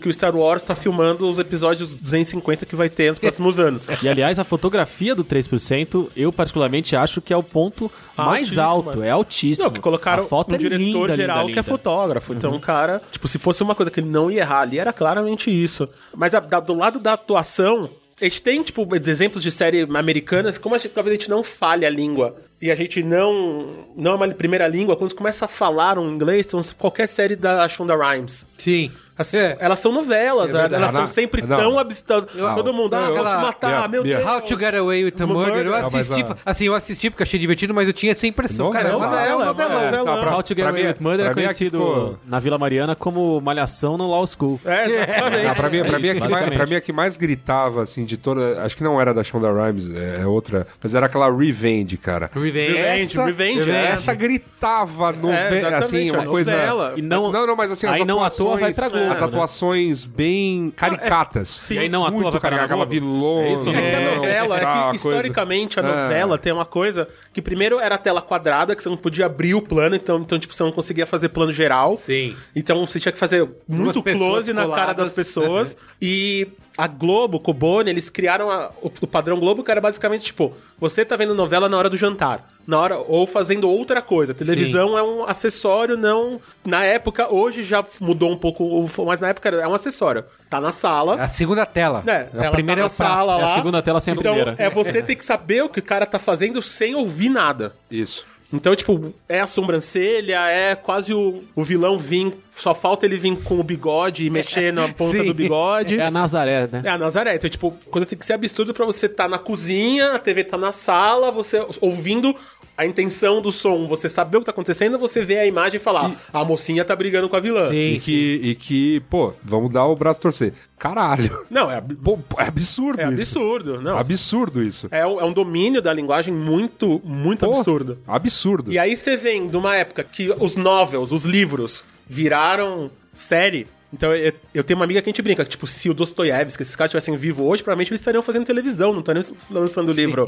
[0.02, 3.88] que o Star Wars tá filmando os episódios 250 que vai ter nos próximos anos.
[4.04, 8.64] E aliás, a fotografia do 3%, eu particularmente acho que é o ponto mais Altíssima.
[8.64, 9.04] alto.
[9.04, 9.66] É altíssimo.
[9.68, 11.64] Não, que colocaram a foto um é diretor linda, geral linda, que é linda.
[11.64, 12.34] fotógrafo.
[12.34, 14.94] Então, o cara, tipo, se fosse uma coisa que ele não ia errar ali, era
[14.94, 15.90] claramente isso.
[16.16, 17.90] Mas a- da- do lado da atuação,
[18.22, 21.44] a gente tem, tipo, exemplos de série americanas, como a gente, talvez a gente não
[21.44, 25.48] fale a língua e a gente não não é uma primeira língua, quando começa a
[25.48, 28.46] falar um inglês, então qualquer série da Shonda Rhimes.
[28.58, 28.92] Sim.
[29.18, 29.56] As- É.
[29.62, 31.56] Elas são novelas, É elas são Não, sempre não.
[31.56, 32.36] tão abstratas.
[32.54, 34.30] Todo mundo, ah, vou te Ela- matar, meu Minha- Deus.
[34.30, 35.56] How to Get Away with a Murder.
[35.60, 38.28] Eu Não, mas assisti, a- assim, eu assisti porque achei divertido, mas eu tinha essa
[38.28, 38.72] impressão.
[38.72, 39.86] Cara, é uma novela, novela, é novela.
[40.02, 40.16] novela.
[40.18, 42.40] Não, pra- How to Get Away mim- with Murder é é que conhecido ficou- na
[42.42, 44.60] Vila Mariana como Malhação no Law School.
[44.66, 45.48] É, exatamente.
[45.48, 46.58] Ah, pra mim, pra, mim, a que mais, basicamente.
[46.58, 48.62] pra mim a que mais gritava, assim, de toda.
[48.64, 50.68] Acho que não era da Shonda Rhimes, é, é outra.
[50.84, 52.30] Mas era aquela Revenge, cara.
[52.36, 52.55] Revenge.
[52.56, 53.86] Revenge, Essa, Revenge, é.
[53.92, 56.52] essa gritava no É, assim, uma é coisa.
[56.52, 56.94] novela.
[56.96, 59.26] E não- não, não, mas assim, as aí não atua, vai pra Globo, As né?
[59.26, 61.48] atuações bem caricatas.
[61.48, 61.76] Sim.
[61.76, 63.48] E aí não atua, vai aquela vilona.
[63.48, 65.86] É isso, É que a novela, é que historicamente a É.
[65.86, 69.56] novela tem uma coisa que primeiro era a tela quadrada, que você não podia abrir
[69.56, 71.98] o plano, então, então tipo, você não conseguia fazer plano geral.
[71.98, 72.36] Sim.
[72.56, 74.96] Então você tinha que fazer muito pessoas close na cara coladas.
[75.08, 75.78] das pessoas.
[76.02, 76.48] E
[76.78, 80.26] a Globo, com o Boni, eles criaram a- o, o padrão Globo, que era basicamente
[80.26, 82.48] tipo, você tá vendo novela na hora do jantar.
[82.68, 84.32] Na hora, ou fazendo outra coisa.
[84.32, 86.42] A televisão é um acessório, não.
[86.66, 90.26] Na época, hoje já mudou um pouco, o- mas na época era- é um acessório.
[90.50, 91.22] Tá na sala.
[91.22, 92.04] A segunda tela.
[92.08, 93.12] É, a ela primeira tá é na o prato.
[93.14, 93.54] sala É a lá.
[93.54, 94.56] segunda tela sem a então, primeira.
[94.62, 97.76] É você ter que saber o que o cara tá fazendo sem ouvir nada.
[97.90, 98.26] Isso.
[98.56, 102.34] Então, tipo, é a sobrancelha, é quase o, o vilão vir.
[102.56, 106.00] Só falta ele vir com o bigode e mexer na ponta do bigode.
[106.00, 106.84] É a Nazaré, né?
[106.86, 107.36] É a Nazaré.
[107.36, 110.58] Então, tipo, coisa tem que ser absurdo pra você estar na cozinha, a TV tá
[110.58, 112.34] na sala, você ouvindo
[112.78, 115.80] a intenção do som, você saber o que tá acontecendo, você vê a imagem e
[115.80, 117.70] falar, "Ah, a mocinha tá brigando com a vilã.
[117.70, 120.54] Sim, E que, e que, pô, vamos dar o braço torcer.
[120.78, 121.46] Caralho.
[121.50, 123.14] Não, é, ab- Pô, é absurdo é isso.
[123.40, 123.82] absurdo.
[123.82, 123.98] Não.
[123.98, 124.88] Absurdo isso.
[124.92, 127.98] É, um, é um domínio da linguagem muito, muito Pô, absurdo.
[128.06, 128.72] Absurdo.
[128.72, 133.68] E aí você vem de uma época que os novels, os livros, viraram série.
[133.94, 136.62] Então eu, eu tenho uma amiga que a gente brinca, que, tipo, se o Dostoiévski,
[136.64, 140.26] esses caras estivessem vivos hoje, provavelmente eles estariam fazendo televisão, não estariam lançando livro.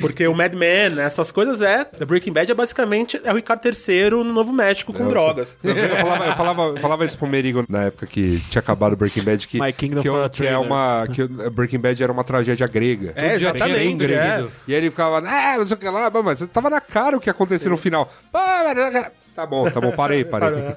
[0.00, 1.84] Porque o Mad Men, essas coisas é.
[1.84, 5.56] The Breaking Bad é basicamente é o Ricardo III no Novo México com drogas.
[5.62, 8.94] Eu, eu falava, eu, falava, eu falava isso pro Merigo na época que tinha acabado
[8.94, 11.06] o Breaking Bad, que, My Kingdom que, eu- que é uma.
[11.12, 13.12] Que o Breaking Bad era uma tragédia grega.
[13.14, 14.04] É, já tinha bem exatamente.
[14.04, 14.06] É.
[14.26, 14.52] crescido.
[14.66, 17.20] E aí ele ficava, ah, não sei o que lá, mas tava na cara o
[17.20, 18.12] que ia acontecer no final.
[18.32, 20.76] Mas- Tá bom, tá bom, parei, parei.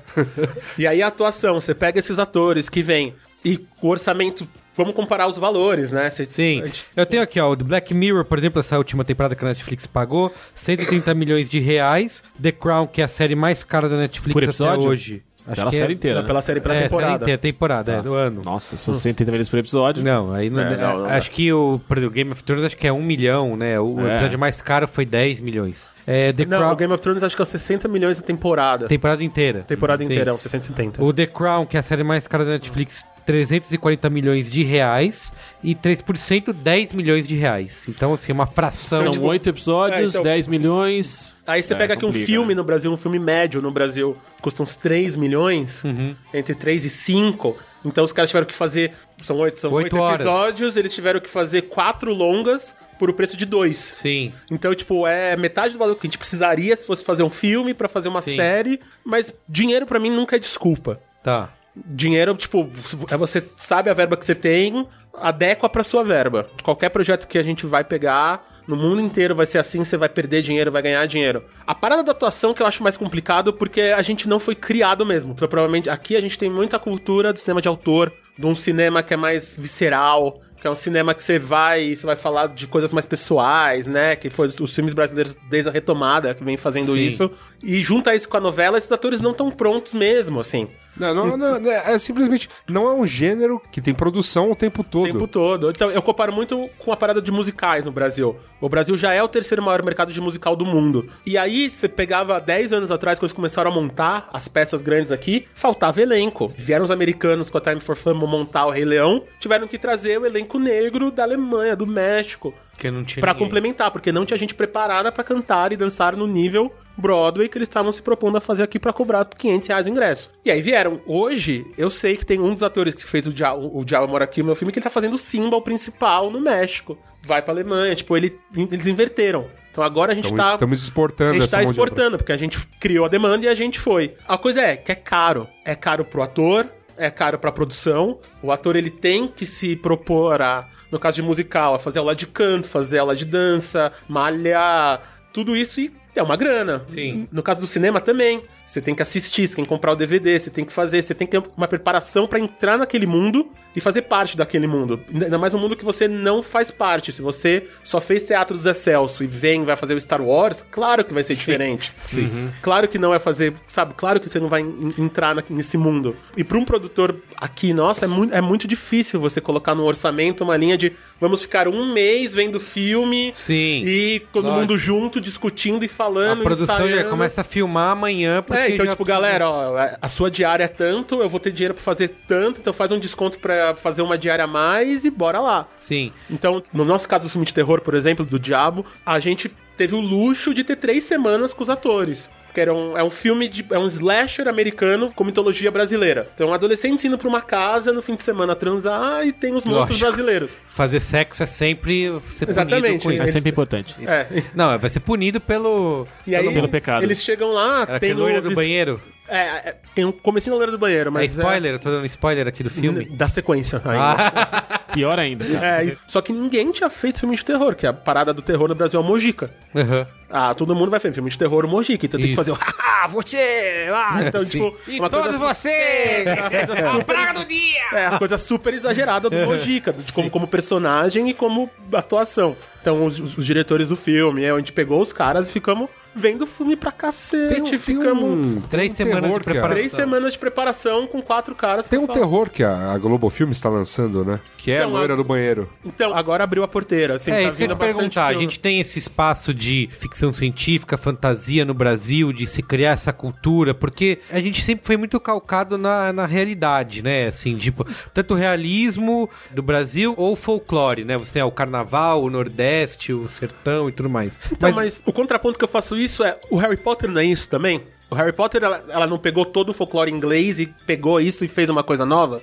[0.77, 3.13] E aí a atuação, você pega esses atores que vêm
[3.45, 4.47] e o orçamento.
[4.75, 6.07] Vamos comparar os valores, né?
[6.09, 6.61] Você- Sim.
[6.65, 9.43] gente- Eu tenho aqui, ó, o The Black Mirror, por exemplo, essa última temporada que
[9.43, 12.23] a Netflix pagou, 130 milhões de reais.
[12.39, 15.21] The Crown, que é a série mais cara da Netflix Por até episódio?
[15.47, 15.55] Hoje.
[15.55, 16.27] Pela que série é, inteira, né?
[16.27, 17.11] pela série pela é, temporada.
[17.11, 18.41] série inteira, temporada, é, do ano.
[18.43, 20.03] Nossa, se fosse 130 milhões por episódio.
[20.03, 22.87] Não, aí não, É, não, não acho que o, exemplo, Game of Thrones acho que
[22.87, 23.79] é 1 milhão, né?
[23.79, 24.15] O É.
[24.15, 25.89] episódio mais caro foi 10 milhões.
[26.05, 28.87] É, The Não, Crown, o Game of Thrones acho que é 60 milhões a temporada.
[28.87, 29.63] temporada inteira.
[29.63, 30.09] Temporada Sim.
[30.09, 31.03] inteira, é uns 670.
[31.03, 35.31] O The Crown, que é a série mais cara da Netflix, 340 milhões de reais.
[35.63, 37.85] E 3%, 10 milhões de reais.
[37.89, 39.03] Então, assim, uma fração.
[39.03, 41.33] São tipo, oito episódios, é, então- 10 milhões.
[41.45, 42.55] Aí você É, pega aqui um complica, filme né?
[42.55, 46.15] no Brasil, um filme médio no Brasil, custa uns 3 milhões, Uhum.
[46.33, 47.55] entre 3 e 5.
[47.85, 48.91] Então os caras tiveram que fazer.
[49.21, 53.45] São oito, são Oito episódios, eles tiveram que fazer quatro longas por o preço de
[53.45, 53.77] dois.
[53.77, 54.33] Sim.
[54.49, 57.73] Então, tipo, é metade do valor que a gente precisaria se fosse fazer um filme
[57.73, 58.35] pra fazer uma Sim.
[58.35, 60.99] série, mas dinheiro pra mim nunca é desculpa.
[61.23, 61.49] Tá.
[61.85, 62.69] Dinheiro, tipo,
[63.09, 66.49] é você sabe a verba que você tem, adequa pra sua verba.
[66.63, 70.09] Qualquer projeto que a gente vai pegar, no mundo inteiro vai ser assim, você vai
[70.09, 71.43] perder dinheiro, vai ganhar dinheiro.
[71.65, 75.05] A parada da atuação que eu acho mais complicado porque a gente não foi criado
[75.05, 75.33] mesmo.
[75.33, 79.01] Então, provavelmente aqui a gente tem muita cultura do cinema de autor, de um cinema
[79.01, 82.67] que é mais visceral, que é um cinema que você vai, você vai falar de
[82.67, 84.15] coisas mais pessoais, né?
[84.15, 87.05] Que foi os filmes brasileiros desde a retomada que vem fazendo Sim.
[87.05, 87.31] isso.
[87.63, 90.67] E junta isso com a novela, esses atores não estão prontos mesmo, assim.
[90.99, 92.49] Não, não, não, não, é simplesmente.
[92.67, 95.03] Não é um gênero que tem produção o tempo todo.
[95.03, 95.69] O tempo todo.
[95.69, 98.35] Então, eu comparo muito com a parada de musicais no Brasil.
[98.59, 101.07] O Brasil já é o terceiro maior mercado de musical do mundo.
[101.25, 105.11] E aí, você pegava 10 anos atrás, quando eles começaram a montar as peças grandes
[105.11, 106.51] aqui, faltava elenco.
[106.57, 110.19] Vieram os americanos com a Time for Fun montar o Rei Leão, tiveram que trazer
[110.19, 112.53] o elenco negro da Alemanha, do México.
[112.77, 113.47] Que não tinha Pra ninguém.
[113.47, 117.67] complementar, porque não tinha gente preparada pra cantar e dançar no nível Broadway que eles
[117.67, 120.31] estavam se propondo a fazer aqui pra cobrar 500 reais o ingresso.
[120.43, 121.01] E aí vieram.
[121.05, 124.23] Hoje, eu sei que tem um dos atores que fez o Diabo, o Diabo Mora
[124.23, 126.97] Aqui, o meu filme, que ele tá fazendo o Simba, o principal, no México.
[127.21, 127.95] Vai pra Alemanha.
[127.95, 129.47] Tipo, ele, eles inverteram.
[129.71, 130.53] Então agora a gente Estamos, tá...
[130.53, 133.79] estamos exportando A gente tá exportando, porque a gente criou a demanda e a gente
[133.79, 134.15] foi.
[134.27, 135.47] A coisa é que é caro.
[135.63, 136.67] É caro pro ator,
[136.97, 138.17] é caro pra produção.
[138.41, 142.15] O ator ele tem que se propor a, no caso de musical, a fazer aula
[142.15, 144.99] de canto, fazer aula de dança, malhar,
[145.31, 146.83] tudo isso e é uma grana.
[146.87, 147.27] Sim.
[147.31, 148.43] No caso do cinema também.
[148.67, 151.15] Você tem que assistir, você tem que comprar o DVD, você tem que fazer, você
[151.15, 154.99] tem que ter uma preparação pra entrar naquele mundo e fazer parte daquele mundo.
[155.13, 157.11] Ainda mais um mundo que você não faz parte.
[157.13, 160.65] Se você só fez teatro do Zé Celso e vem vai fazer o Star Wars,
[160.69, 161.93] claro que vai ser diferente.
[162.05, 162.49] Sim.
[162.61, 163.93] Claro que não vai fazer, sabe?
[163.95, 166.13] Claro que você não vai en- entrar na- nesse mundo.
[166.35, 170.43] E pra um produtor aqui, nossa, é muito, é muito difícil você colocar no orçamento
[170.43, 170.91] uma linha de
[171.21, 173.83] vamos ficar um mês vendo filme Sim.
[173.85, 174.59] e todo Lógico.
[174.61, 178.41] mundo junto discutindo e A falando, produção já começa a filmar amanhã.
[178.41, 181.51] Porque É, então, tipo, precisa- galera, ó, a sua diária é tanto, eu vou ter
[181.51, 185.09] dinheiro pra fazer tanto, então faz um desconto pra fazer uma diária a mais e
[185.09, 185.67] bora lá.
[185.79, 186.11] Sim.
[186.29, 189.93] Então, no nosso caso do filme de terror, por exemplo, do Diabo, a gente teve
[189.95, 192.29] o luxo de ter três semanas com os atores.
[192.57, 193.63] Que era um, é um filme de.
[193.69, 196.27] É um slasher americano com mitologia brasileira.
[196.33, 199.89] Então, adolescentes indo pra uma casa no fim de semana transar e tem os monstros
[200.01, 200.07] Lógico.
[200.07, 200.59] brasileiros.
[200.69, 203.03] Fazer sexo é sempre ser Exatamente.
[203.03, 203.95] punido com É sempre importante.
[204.07, 204.25] É.
[204.55, 206.07] Não, vai ser punido pelo...
[206.25, 207.03] E aí, Pelo pecado.
[207.03, 208.99] eles chegam lá, Era tem loira os do es- banheiro?
[209.29, 211.31] É, é, tem um comecinho na loira do banheiro, É mas.
[211.35, 211.73] spoiler?
[211.73, 213.05] Eu tô dando spoiler aqui do filme.
[213.05, 214.77] Da sequência ainda.
[214.93, 215.45] Pior ainda.
[215.45, 215.81] cara.
[215.83, 218.67] É, e- só que ninguém tinha feito filme de terror, que a parada do terror
[218.69, 219.51] no Brasil é o Mojica.
[219.75, 220.07] Aham.
[220.29, 223.07] Ah, todo mundo vai fazer filme de terror Mojica, então tem que fazer o haha,
[223.07, 223.87] você!
[223.93, 224.49] Ah, então, Sim.
[224.71, 226.25] tipo, E uma todos coisa, vocês!
[226.27, 227.83] uma coisa super, do dia!
[227.93, 232.55] é, a coisa super exagerada do Mojica, de como, como personagem e como atuação.
[232.81, 236.41] Então, os, os- os diretores do filme, é onde pegou os caras e ficamos vendo
[236.43, 238.23] o filme pra cacete, Tem um- tem ficamos...
[238.23, 239.75] um- Três um semanas terror de a- preparação.
[239.77, 242.19] Três semanas de preparação com quatro caras Tem um falar.
[242.19, 244.39] terror que a, a Globo Filme está lançando, né?
[244.57, 245.69] Que é Então, a loira a- do banheiro.
[245.85, 248.25] Então, agora abriu a porteira, assim, É tá isso que eu ia perguntar.
[248.25, 248.43] A filme.
[248.43, 253.73] gente tem esse espaço de ficção científica, fantasia no Brasil, de se criar essa cultura,
[253.73, 257.27] porque a gente sempre foi muito calcado na, na realidade, né?
[257.27, 261.17] Assim, tipo, tanto o realismo do Brasil ou o folclore, né?
[261.17, 264.39] Você tem ó, o carnaval, o Nordeste, o sertão e tudo mais.
[264.51, 265.01] Então, mas...
[265.05, 267.81] o contraponto que eu faço isso é, o Harry Potter não é isso também?
[268.09, 271.47] O Harry Potter, ela, ela não pegou todo o folclore inglês e pegou isso e
[271.47, 272.41] fez uma coisa nova?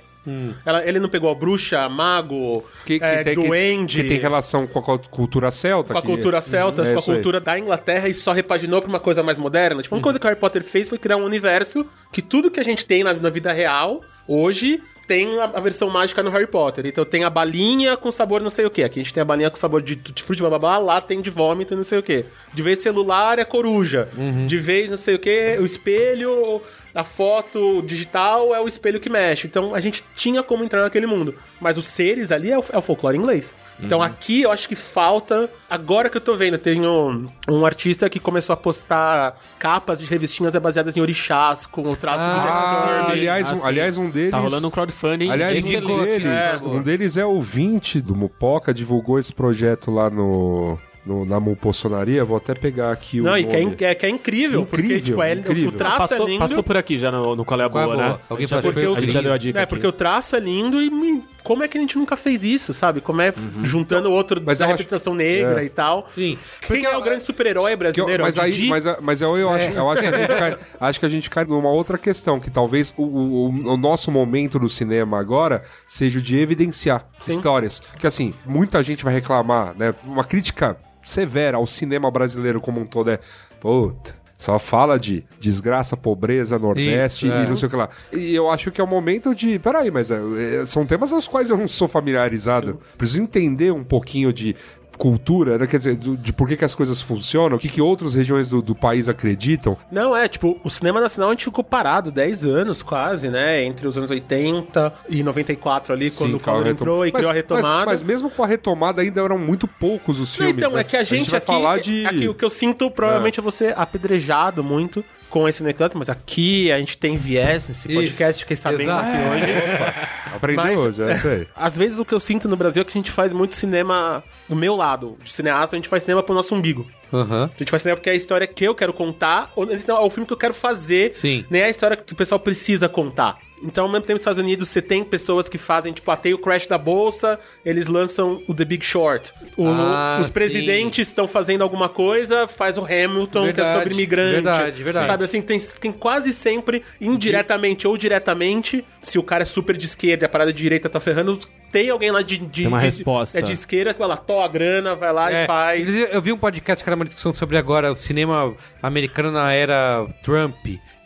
[0.65, 4.17] Ela- ele não pegou a bruxa, mago, Que, que é, tem, que- duende, que tem
[4.17, 5.93] relação com a cult- cultura celta.
[5.93, 7.15] com a que- cultura celta, É com a isso aí.
[7.17, 9.83] cultura da Inglaterra e só repaginou pra uma coisa mais moderna.
[9.83, 12.59] Tipo, uma coisa que o Harry Potter fez foi criar um universo que tudo que
[12.59, 16.85] a gente tem na, na vida real, hoje, tem a, versão mágica no Harry Potter.
[16.85, 18.83] Então tem a balinha com sabor não sei o que.
[18.83, 20.77] Aqui a gente tem a balinha com sabor de tutti-frutti, blá blá blá.
[20.77, 22.25] Lá tem de vômito não sei o que.
[22.53, 24.09] De vez celular é coruja.
[24.47, 26.61] De vez não sei o que, o espelho...
[26.95, 29.45] A foto digital é o espelho que mexe.
[29.47, 31.35] Então a gente tinha como entrar naquele mundo.
[31.59, 33.53] Mas os seres ali é o, é o folclore inglês.
[33.77, 35.49] Então aqui eu acho que falta.
[35.69, 40.05] Agora que eu tô vendo, eu tenho um artista que começou a postar capas de
[40.05, 43.11] revistinhas baseadas em orixás, com o traço do Jack Ah, Kirby.
[43.19, 43.67] aliás, um, Ah, sim.
[43.67, 44.31] aliás, um deles.
[44.31, 45.29] Tá rolando um crowdfunding.
[45.29, 50.09] Aliás, um deles, É, um deles é o 20 do Mupoca, divulgou esse projeto lá
[50.09, 52.23] no, no- na Mupossonaria.
[52.25, 53.23] Vou até pegar aqui o.
[53.23, 55.69] Não, e que é, in- é, que é incrível, porque Incrível, tipo, é, incrível.
[55.69, 56.39] o traço Passou, é lindo.
[56.39, 58.09] passou por aqui já no, no Qual é a Qual é a Boa, boa?
[58.13, 58.19] né?
[58.29, 59.69] Alguém falou que foi A gente já deu a dica É, aqui.
[59.69, 62.73] porque o traço é lindo e me- como é que a gente nunca fez isso,
[62.73, 63.01] sabe?
[63.01, 63.31] Como é
[63.61, 65.65] juntando o outro Mas da eu acho- representação negra é.
[65.65, 66.07] e tal.
[66.09, 66.39] Sim.
[66.65, 68.23] Quem é o grande super-herói Que eu- brasileiro?
[68.23, 68.67] mas É o aí, Didi?
[68.67, 71.29] mas, mas eu, eu, acho, eu acho, que a gente cai, acho que a gente
[71.29, 76.17] cai numa outra questão, que talvez o, o, o nosso momento do cinema agora seja
[76.17, 77.79] o de evidenciar histórias.
[77.99, 79.93] Que assim, muita gente vai reclamar, né?
[80.03, 80.75] Uma crítica
[81.05, 83.19] severa ao cinema brasileiro como um todo é.
[83.59, 84.25] Puta.
[84.37, 87.43] Só fala de desgraça, pobreza, Nordeste Isso, é.
[87.43, 87.89] e não sei o que lá.
[88.11, 89.57] E eu acho que é o momento de.
[89.59, 90.19] Peraí, mas é,
[90.61, 92.79] é, são temas aos quais eu não sou familiarizado.
[92.97, 94.53] Preciso entender um pouquinho de
[94.97, 95.67] cultura, né?
[95.67, 98.47] quer dizer, do- de por que, que as coisas funcionam, o que, que outras regiões
[98.49, 99.77] do, do país acreditam.
[99.91, 103.63] Não, é, tipo, o cinema nacional a gente ficou parado 10 anos quase, né?
[103.63, 107.19] Entre os anos 80 e 94 ali, quando o a Collor retom- entrou e Mas-
[107.19, 107.67] criou a retomada.
[107.85, 110.57] Mas, mas mesmo com a retomada ainda eram muito poucos os Não, filmes.
[110.63, 110.81] então, né?
[110.81, 112.05] é que a gente, vai aqui, falar de.
[112.05, 115.03] aqui, o que eu sinto provavelmente é você apedrejado muito
[115.35, 117.99] com esse negócio, mas aqui a gente tem viés nesse Isso.
[117.99, 119.09] podcast, fiquei sabendo Exato.
[119.09, 120.33] aqui hoje.
[120.33, 121.47] Aprendi Mas- hoje, é isso aí.
[121.53, 124.23] Às vezes o que eu sinto no Brasil é que a gente faz muito cinema
[124.47, 125.17] do meu lado.
[125.21, 126.87] De cineasta, a gente faz cinema pro nosso umbigo.
[127.11, 127.51] Aham.
[127.53, 129.99] A gente faz cinema porque é a história que eu quero contar, ou não, é
[129.99, 131.43] o filme que eu quero fazer, Sim.
[131.49, 133.37] nem é a história que o pessoal precisa contar.
[133.63, 136.33] Então, ao mesmo tempo, nos Estados Unidos, você tem pessoas que fazem, tipo, ah, tem
[136.33, 139.33] o Crash da Bolsa, eles lançam o The Big Short.
[139.57, 140.31] O- Ah, os sim.
[140.33, 144.33] presidentes estão fazendo alguma coisa, faz o Hamilton, que é Verdade, sobre imigrante.
[144.33, 145.07] verdade, verdade.
[145.07, 149.85] Sabe, assim, tem, tem quase sempre, indiretamente ou diretamente, se o cara é super de
[149.85, 151.39] esquerda e a parada de direita tá ferrando,
[151.71, 153.39] tem alguém lá de, de, Tem uma de- resposta.
[153.39, 155.89] É de esquerda que vai lá, to a grana, vai lá É, e faz.
[156.11, 160.05] Eu vi um podcast que era uma discussão sobre agora o cinema americano na era
[160.21, 160.55] Trump.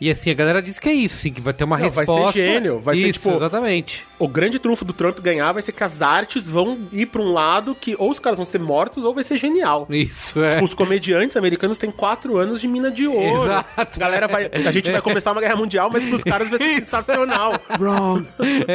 [0.00, 2.06] E assim, a galera diz que é isso, assim, que vai ter uma Não, vai
[2.06, 2.38] ser resposta.
[2.38, 4.06] gênio, vai ser, isso, tipo, exatamente.
[4.20, 7.32] O grande trunfo do Trump ganhar vai ser que as artes vão ir pra um
[7.32, 9.86] lado que ou os caras vão ser mortos ou vai ser genial.
[9.88, 10.62] Isso, é.
[10.62, 13.44] Os comediantes americanos têm quatro anos de mina de ouro.
[13.44, 13.70] Exato.
[13.76, 14.50] A galera vai.
[14.52, 17.54] A gente vai começar uma guerra mundial, mas pros caras vai ser sensacional.
[17.78, 18.26] Wrong.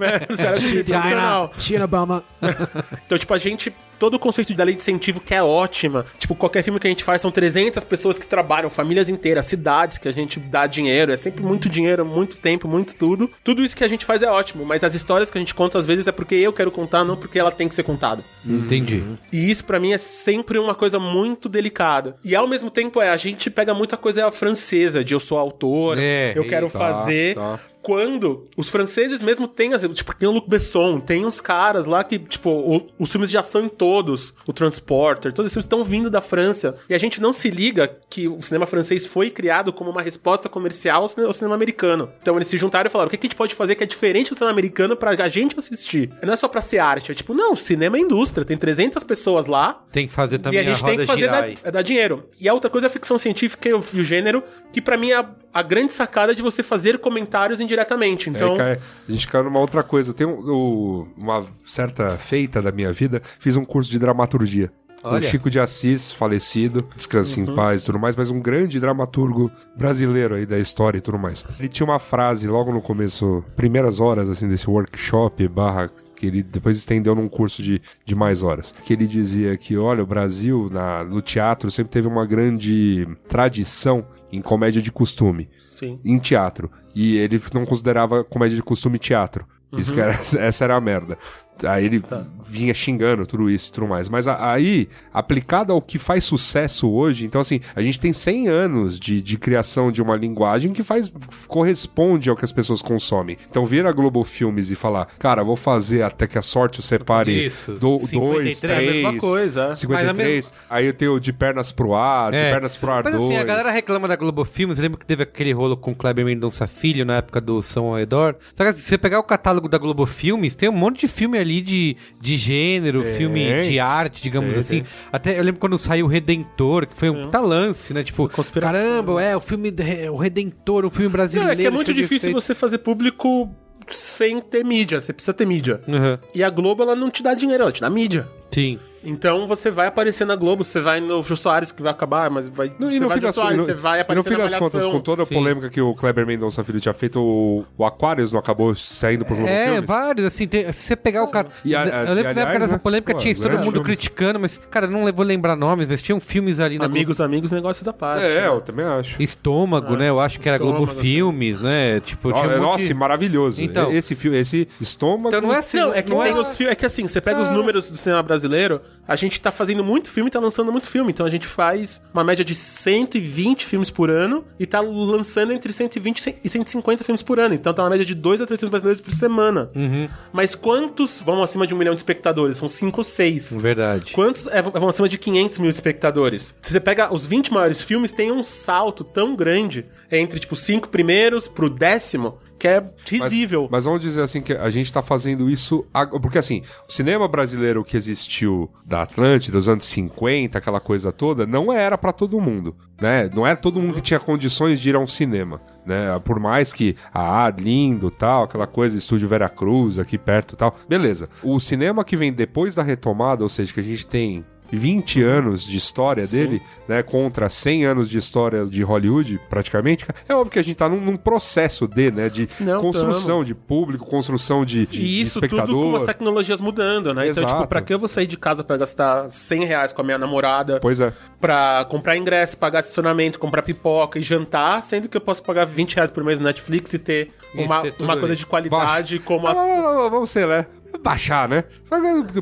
[0.00, 1.52] É, os caras vai ser sensacional.
[1.58, 2.24] China Obama.
[3.06, 3.72] Então, tipo, a gente.
[3.98, 6.06] Todo o conceito da lei de incentivo que é ótima.
[6.20, 9.98] Tipo, qualquer filme que a gente faz são 300 pessoas que trabalham, famílias inteiras, cidades
[9.98, 11.10] que a gente dá dinheiro.
[11.10, 13.28] É sempre muito dinheiro, muito tempo, muito tudo.
[13.42, 15.78] Tudo isso que a gente faz é ótimo, mas as histórias que a gente conta
[15.78, 18.22] às vezes é porque eu quero contar, não porque ela tem que ser contada.
[18.44, 19.04] Entendi.
[19.32, 22.16] E isso pra mim é sempre uma coisa muito delicada.
[22.24, 25.96] E ao mesmo tempo é, a gente pega muita coisa francesa, de eu sou autor,
[25.98, 27.34] É, eu quero tá, fazer.
[27.34, 27.60] tá.
[27.88, 32.04] Quando os franceses mesmo têm, as- tipo, tem o Luc Besson, tem uns caras lá
[32.04, 35.82] que, tipo, o- os filmes de ação em todos, o Transporter, todos esses filmes estão
[35.82, 36.76] vindo da França.
[36.86, 40.50] E a gente não se liga que o cinema francês foi criado como uma resposta
[40.50, 42.10] comercial ao ao cinema americano.
[42.20, 44.28] Então eles se juntaram e falaram: o que a gente pode fazer que é diferente
[44.28, 46.10] do cinema americano pra a gente assistir?
[46.22, 49.46] Não é só pra ser arte, é tipo, não, cinema é indústria, tem 300 pessoas
[49.46, 51.80] lá, Tem que fazer e também a gente tem roda que fazer dar, é dar
[51.82, 52.28] dinheiro.
[52.38, 54.98] E a outra coisa é a ficção científica e o, e o gênero, que pra
[54.98, 58.30] mim é a, a grande sacada de você fazer comentários indiretamente.
[58.30, 60.12] Então, Aí cai- a gente caiu numa outra coisa.
[60.12, 64.70] Tem um- o- uma certa feita da minha vida, fiz um curso de dramaturgia.
[65.04, 65.22] Olha.
[65.22, 67.52] Chico de Assis, falecido, descanse Uhum.
[67.52, 71.16] em paz e tudo mais, mas um grande dramaturgo brasileiro aí da história e tudo
[71.18, 71.44] mais.
[71.58, 76.42] Ele tinha uma frase logo no começo, primeiras horas assim desse workshop barra que ele
[76.42, 78.74] depois estendeu num curso de, de mais horas.
[78.84, 84.04] Que ele dizia que, olha, o Brasil na, no teatro sempre teve uma grande tradição
[84.32, 85.48] em comédia de costume
[85.78, 86.00] sim.
[86.04, 86.70] em teatro.
[86.94, 89.46] E ele não considerava comédia de costume teatro.
[89.76, 91.18] Isso que era, essa era a merda.
[91.66, 92.02] Aí ele
[92.46, 94.08] vinha xingando tudo isso e tudo mais.
[94.08, 98.48] Mas a- aí, aplicado ao que faz sucesso hoje, então assim, a gente tem 100
[98.48, 101.10] anos de, de criação de uma linguagem que faz
[101.46, 103.36] corresponde ao que as pessoas consomem.
[103.50, 106.82] Então vir a Globo Filmes e falar, cara, vou fazer até que a sorte o
[106.82, 107.72] separe Isso.
[107.72, 109.74] do, 53, dois, é a três, mesma coisa, é.
[109.74, 112.52] 53, aí eu tenho de pernas pro ar, de É.
[112.52, 114.78] pernas pro ar Mas assim, a galera reclama da Globo Filmes.
[114.78, 117.86] Eu lembro que teve aquele rolo com o Kleber Mendonça Filho na época do São
[117.86, 118.36] ao Redor.
[118.54, 121.08] Só que assim, se você pegar o catálogo da Globo Filmes, tem um monte de
[121.08, 124.84] filme ali de, de gênero, filme de arte, digamos Tem, assim.
[125.12, 128.02] Até eu lembro quando saiu o Redentor, que foi um puta lance, né?
[128.04, 128.78] Tipo, conspiração.
[128.80, 131.52] caramba, é, o filme, de- o Redentor, um filme Não, brasileiro.
[131.52, 132.44] é que é muito difícil efeitos.
[132.44, 133.50] você fazer público
[133.90, 135.00] sem ter mídia.
[135.00, 135.80] Você precisa ter mídia.
[135.88, 136.18] Uhum.
[136.34, 138.28] E a Globo, ela não te dá dinheiro, ela te dá mídia.
[138.50, 138.78] Sim.
[139.04, 142.48] Então você vai aparecer na Globo, você vai no Jô Soares, que vai acabar, mas
[142.48, 142.72] vai.
[142.78, 144.44] Não, você e no vai no Soares, contas, você vai e no aparecer fim na
[144.44, 145.34] das contas, com toda a Sim.
[145.34, 149.46] polêmica que o Kleber Mendonça Filho tinha feito, o, o Aquarius não acabou saindo Globo
[149.46, 149.84] É, Filmes?
[149.86, 151.48] vários, assim, tem- se você pegar o cara.
[151.64, 153.42] E a- eu e, lembro que na aliás, época dessa né, polêmica pô, tinha isso,
[153.42, 153.84] todo mundo filme.
[153.84, 157.86] criticando, mas, cara, não vou lembrar nomes, mas tinham filmes ali na Amigos, amigos, negócios
[157.86, 158.24] à parte.
[158.24, 158.48] É, né?
[158.48, 159.22] eu também acho.
[159.22, 160.08] Estômago, né?
[160.08, 162.00] Eu acho que era Globo Estômago, Filmes, né?
[162.00, 163.62] Tipo, um monte Nossa, de- maravilhoso.
[163.62, 163.92] Então.
[163.92, 165.28] esse filme, esse estômago.
[165.28, 166.32] Então não é assim, Não, é que não é...
[166.32, 166.72] os filmes.
[166.72, 170.10] É que assim, você pega os números do cinema brasileiro, a gente tá fazendo muito
[170.10, 171.10] filme e tá lançando muito filme.
[171.10, 175.72] Então a gente faz uma média de 120 filmes por ano e tá lançando entre
[175.72, 177.54] 120 e 150 filmes por ano.
[177.54, 179.70] Então tá uma média de 2 a 3 filmes brasileiros por semana.
[179.74, 180.08] Uhum.
[180.30, 182.58] Mas quantos vão acima de um milhão de espectadores?
[182.58, 183.56] São 5 ou 6.
[183.56, 184.12] Verdade.
[184.12, 186.54] Quantos é, vão acima de 500 mil espectadores?
[186.60, 190.60] Se você pega os 20 maiores filmes, tem um salto tão grande entre, tipo, os
[190.60, 193.68] cinco primeiros pro décimo, que é Mas- risível.
[193.70, 195.86] Mas, vamos dizer assim que a gente tá fazendo isso.
[196.20, 201.46] Porque assim, o cinema brasileiro que existiu da Atlântida, dos anos 50, aquela coisa toda,
[201.46, 202.76] não era pra todo mundo.
[203.00, 203.30] Né?
[203.32, 205.60] Não era todo mundo que tinha condições de ir a um cinema.
[205.86, 206.18] Né?
[206.24, 210.76] Por mais que a ah, lindo tal, aquela coisa, estúdio Vera Cruz aqui perto tal.
[210.88, 211.28] Beleza.
[211.42, 214.44] O cinema que vem depois da retomada, ou seja, que a gente tem
[214.76, 220.34] 20 anos de história dele, né, contra 100 anos de história de Hollywood, praticamente, é
[220.34, 224.04] óbvio que a gente tá num, num processo de, né, de Não, construção de público,
[224.06, 225.90] construção de, de, E de isso tudo espectador.
[225.90, 227.28] com as tecnologias mudando, né?
[227.28, 227.54] Então, Exato.
[227.60, 230.18] tipo, pra que eu vou sair de casa pra gastar 100 reais com a minha
[230.18, 231.12] namorada, Pois é.
[231.40, 235.94] pra comprar ingresso, pagar estacionamento, comprar pipoca e jantar, sendo que eu posso pagar 20
[235.96, 238.36] reais por mês no Netflix e ter Isso, uma, ter tudo uma coisa ali.
[238.36, 239.52] de qualidade como a...
[239.52, 240.66] Ah, vamos ser, né?
[241.02, 241.64] Baixar, né?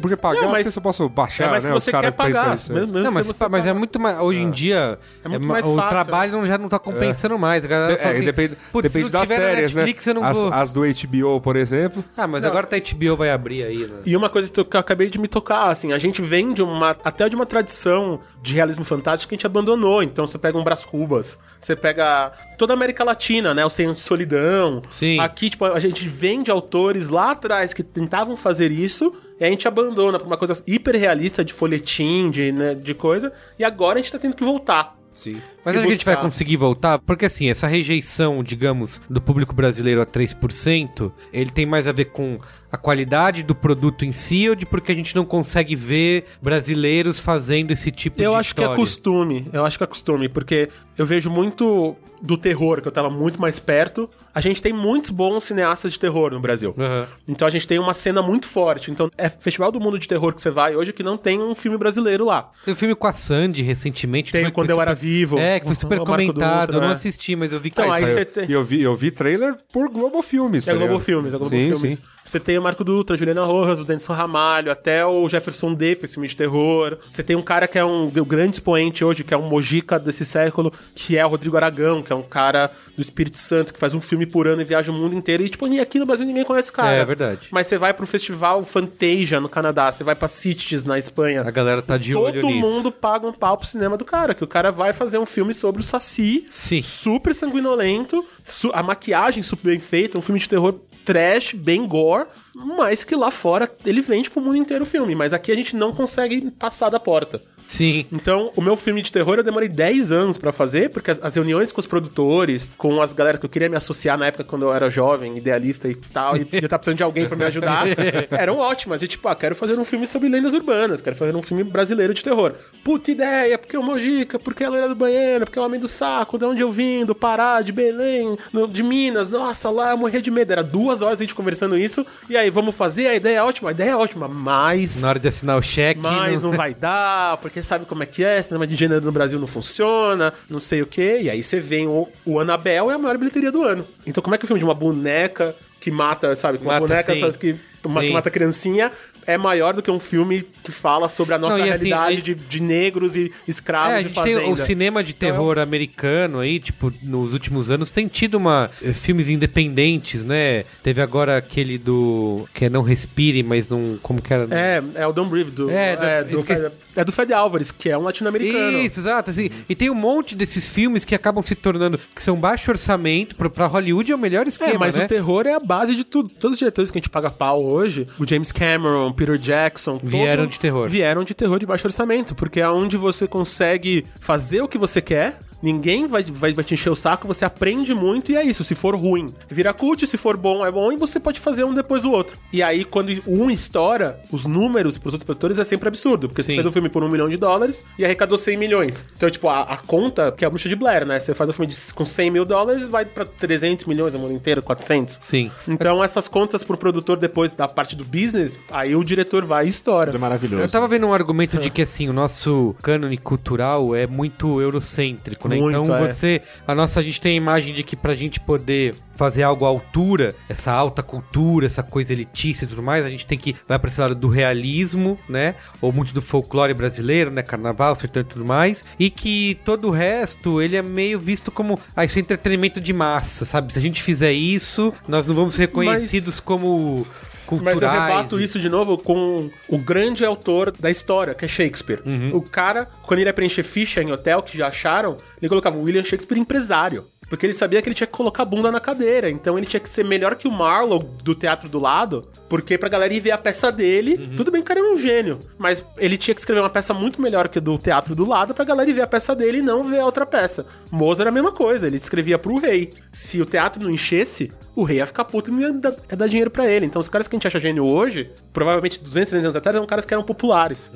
[0.00, 1.74] Porque pagar, Não, mas- eu posso baixar, é mais né?
[1.74, 2.44] os você caras quer pagar.
[2.44, 2.50] aí.
[2.50, 4.18] Mesmo- mesmo Não, mas, você mas é muito mais.
[4.18, 4.98] Hoje em dia.
[5.24, 7.64] É muito ma- mais o fácil, trabalho não- já não tá compensando mais.
[7.64, 10.10] A galera É, fala assim, depende, "Putz, depende não das séries, Netflix, né?
[10.10, 10.52] eu não as, vou.
[10.52, 12.02] as do HBO, por exemplo.
[12.16, 13.98] Ah, mas agora tá HBO vai abrir aí, né?
[14.04, 16.96] E uma coisa que eu acabei de me tocar, assim, a gente vem de uma,
[17.04, 20.02] até de uma tradição de realismo fantástico que a gente abandonou.
[20.02, 23.64] Então você pega um Brás Cubas, você pega toda a América Latina, né?
[23.64, 24.82] O Senhor de Solidão.
[24.90, 25.20] Sim.
[25.20, 29.48] Aqui, tipo, a gente vem de autores lá atrás que tentavam fazer isso e a
[29.48, 33.32] gente abandona pra uma coisa hiper realista de folhetim, de, né, de coisa.
[33.58, 34.96] E agora a gente tá tendo que voltar.
[35.12, 35.42] Sim.
[35.66, 39.52] Mas acho que a gente vai conseguir voltar, porque assim, essa rejeição, digamos, do público
[39.54, 42.38] brasileiro a 3%, ele tem mais a ver com
[42.70, 47.18] a qualidade do produto em si ou de porque a gente não consegue ver brasileiros
[47.18, 48.76] fazendo esse tipo Eu de acho que história?
[48.76, 49.48] é costume.
[49.52, 53.40] Eu acho que é costume, porque eu vejo muito do terror, que eu tava muito
[53.40, 54.08] mais perto.
[54.34, 56.74] A gente tem muitos bons cineastas de terror no Brasil.
[56.78, 57.06] Aham.
[57.28, 58.90] Então a gente tem uma cena muito forte.
[58.90, 61.54] Então é Festival do Mundo de Terror que você vai hoje que não tem um
[61.54, 62.50] filme brasileiro lá.
[62.64, 64.32] Tem um filme com a Sandy recentemente.
[64.32, 65.38] Tem que Quando Eu Era Vivo.
[65.38, 66.60] É, que foi o- super Marco comentado.
[66.66, 66.94] Dutra, eu não né?
[66.94, 68.14] assisti, mas eu vi que Então, tá aí saiu.
[68.14, 70.66] você tem- E eu vi, eu vi trailer por Globo Filmes.
[70.68, 71.00] É tá Globo?
[71.00, 71.94] Filmes, é Globo sim, Filmes.
[71.96, 72.02] Sim.
[72.26, 76.12] Você tem o Marco Dutra, Juliana Rojas, o Denison Ramalho, até o Jefferson D, fez
[76.12, 76.98] filme de terror.
[77.08, 79.96] Você tem um cara que é um o grande expoente hoje, que é um mojica
[79.96, 83.78] desse século, que é o Rodrigo Aragão, que é um cara do Espírito Santo, que
[83.78, 85.44] faz um filme por ano e viaja o mundo inteiro.
[85.44, 86.96] E, tipo, aqui no Brasil ninguém conhece o cara.
[86.96, 87.46] É, é verdade.
[87.52, 91.42] Mas você vai pro festival Fantasia no Canadá, você vai pra Cities na Espanha.
[91.42, 92.68] A galera tá de olho Todo nisso.
[92.68, 95.54] mundo paga um pau pro cinema do cara, que o cara vai fazer um filme
[95.54, 96.82] sobre o Saci, Sim.
[96.82, 98.24] super sanguinolento,
[98.72, 100.74] a maquiagem super bem feita, um filme de terror
[101.06, 105.32] trash, bem gore, mas que lá fora ele vende pro mundo inteiro o filme, mas
[105.32, 107.40] aqui a gente não consegue passar da porta.
[107.66, 108.04] Sim.
[108.12, 111.34] Então, o meu filme de terror eu demorei 10 anos pra fazer, porque as, as
[111.34, 114.62] reuniões com os produtores, com as galera que eu queria me associar na época quando
[114.62, 117.84] eu era jovem, idealista e tal, e eu tava precisando de alguém pra me ajudar,
[118.30, 119.02] eram ótimas.
[119.02, 122.14] E tipo, ah, quero fazer um filme sobre lendas urbanas, quero fazer um filme brasileiro
[122.14, 122.52] de terror.
[122.84, 126.38] Puta ideia, porque o Mojica, porque a loira do banheiro, porque o homem do saco,
[126.38, 130.22] de onde eu vim, do Pará, de Belém, no- de Minas, nossa, lá eu morria
[130.22, 130.52] de medo.
[130.52, 133.08] Era duas horas a gente conversando isso, e aí, vamos fazer?
[133.08, 135.00] A ideia é ótima, a ideia é ótima, mas.
[135.02, 136.00] Na hora de assinar o cheque.
[136.00, 139.12] Mas não- não vai dar, porque sabe como é que é, cinema de gênero no
[139.12, 141.20] Brasil não funciona, não sei o quê.
[141.22, 143.86] E aí você vem o, o Annabelle é a maior bilheteria do ano.
[144.06, 147.14] Então como é que o filme de uma boneca que mata, sabe, uma Mata, boneca
[147.14, 147.22] sim.
[147.22, 147.54] essas que,
[147.88, 148.12] Sim.
[148.12, 148.90] mata criancinha
[149.26, 152.20] é maior do que um filme que fala sobre a nossa Não, assim, realidade a-
[152.22, 154.40] de, de negros e escravos É, a de gente fazenda.
[154.40, 158.70] tem o cinema de Então, terror americano aí, tipo, nos últimos anos tem tido uma
[158.82, 160.64] eh, filmes independentes, né?
[160.82, 164.46] Teve agora aquele do que é Não Respire, mas não, como que era?
[164.50, 166.70] É, é o Don't Breathe do, É, é, do- do, esqueci.
[166.94, 168.78] É do Fed Álvares, que é um latino-americano.
[168.82, 169.50] Isso, exato, assim.
[169.68, 173.50] E tem um monte desses filmes que acabam se tornando que são baixo orçamento, pra,
[173.50, 175.04] pra Hollywood é o melhor esquema, É, mas né?
[175.04, 176.28] o terror é a base de tudo.
[176.28, 180.46] Todos os diretores que a gente paga pau hoje, o James Cameron, Peter Jackson, Vieram
[180.46, 180.88] de terror.
[180.88, 185.00] Vieram de terror de baixo orçamento, porque é onde você consegue fazer o que você
[185.00, 185.38] quer.
[185.62, 188.64] Ninguém vai, vai, vai te encher o saco, você aprende muito e é isso.
[188.64, 191.74] Se for ruim, vira cult, se for bom, é bom, e você pode fazer um
[191.74, 192.36] depois do outro.
[192.52, 196.52] E aí, quando um estoura, os números pros outros produtores é sempre absurdo, porque Sim.
[196.52, 199.06] você fez um filme por um milhão de dólares e arrecadou 100 milhões.
[199.16, 201.18] Então, tipo, a, a conta, que é a bruxa de Blair, né?
[201.18, 204.32] Você faz um filme de, com 100 mil dólares, vai pra 300 milhões no mundo
[204.32, 205.18] inteiro, 400.
[205.22, 205.50] Sim.
[205.66, 209.68] Então, essas contas pro produtor, depois da parte do business, aí o diretor vai e
[209.68, 210.14] estoura.
[210.14, 210.62] É maravilhoso.
[210.62, 215.45] Eu tava vendo um argumento de que assim, o nosso cânone cultural é muito eurocêntrico,
[215.48, 215.56] né?
[215.56, 216.12] Muito, então é.
[216.12, 216.42] você.
[216.66, 219.68] A nossa, a gente tem a imagem de que pra gente poder fazer algo à
[219.68, 223.78] altura, essa alta cultura, essa coisa elitista e tudo mais, a gente tem que vai
[223.78, 225.54] pra esse lado do realismo, né?
[225.80, 227.42] Ou muito do folclore brasileiro, né?
[227.42, 228.84] Carnaval, sertão e tudo mais.
[228.98, 231.78] E que todo o resto, ele é meio visto como.
[231.94, 233.72] Ah, isso é entretenimento de massa, sabe?
[233.72, 237.06] Se a gente fizer isso, nós não vamos ser reconhecidos como.
[237.46, 237.80] Culturais.
[237.80, 241.48] Mas eu rebato e- isso de novo com o grande autor da história, que é
[241.48, 242.00] Shakespeare.
[242.04, 242.30] Uhum.
[242.36, 246.04] O cara, quando ele ia preencher ficha em hotel, que já acharam, ele colocava William
[246.04, 247.06] Shakespeare empresário.
[247.28, 249.28] porque ele sabia que ele tinha que colocar a bunda na cadeira.
[249.28, 252.88] Então ele tinha que ser melhor que o Marlowe do teatro do lado, porque pra
[252.88, 255.84] galera ir ver a peça dele, tudo bem que o cara era um gênio, mas
[255.98, 258.64] ele tinha que escrever uma peça muito melhor que a do teatro do lado pra
[258.64, 260.66] galera ir ver a peça dele e não ver a outra peça.
[260.90, 262.90] Mozart era a mesma coisa, ele escrevia pro rei.
[263.12, 266.16] Se o teatro não enchesse, o rei ia ficar puto e não ia dar, ia
[266.16, 266.86] dar dinheiro pra ele.
[266.86, 269.86] Então os caras que a gente acha gênio hoje, provavelmente 200, 300 anos atrás, eram
[269.86, 270.90] caras que eram populares.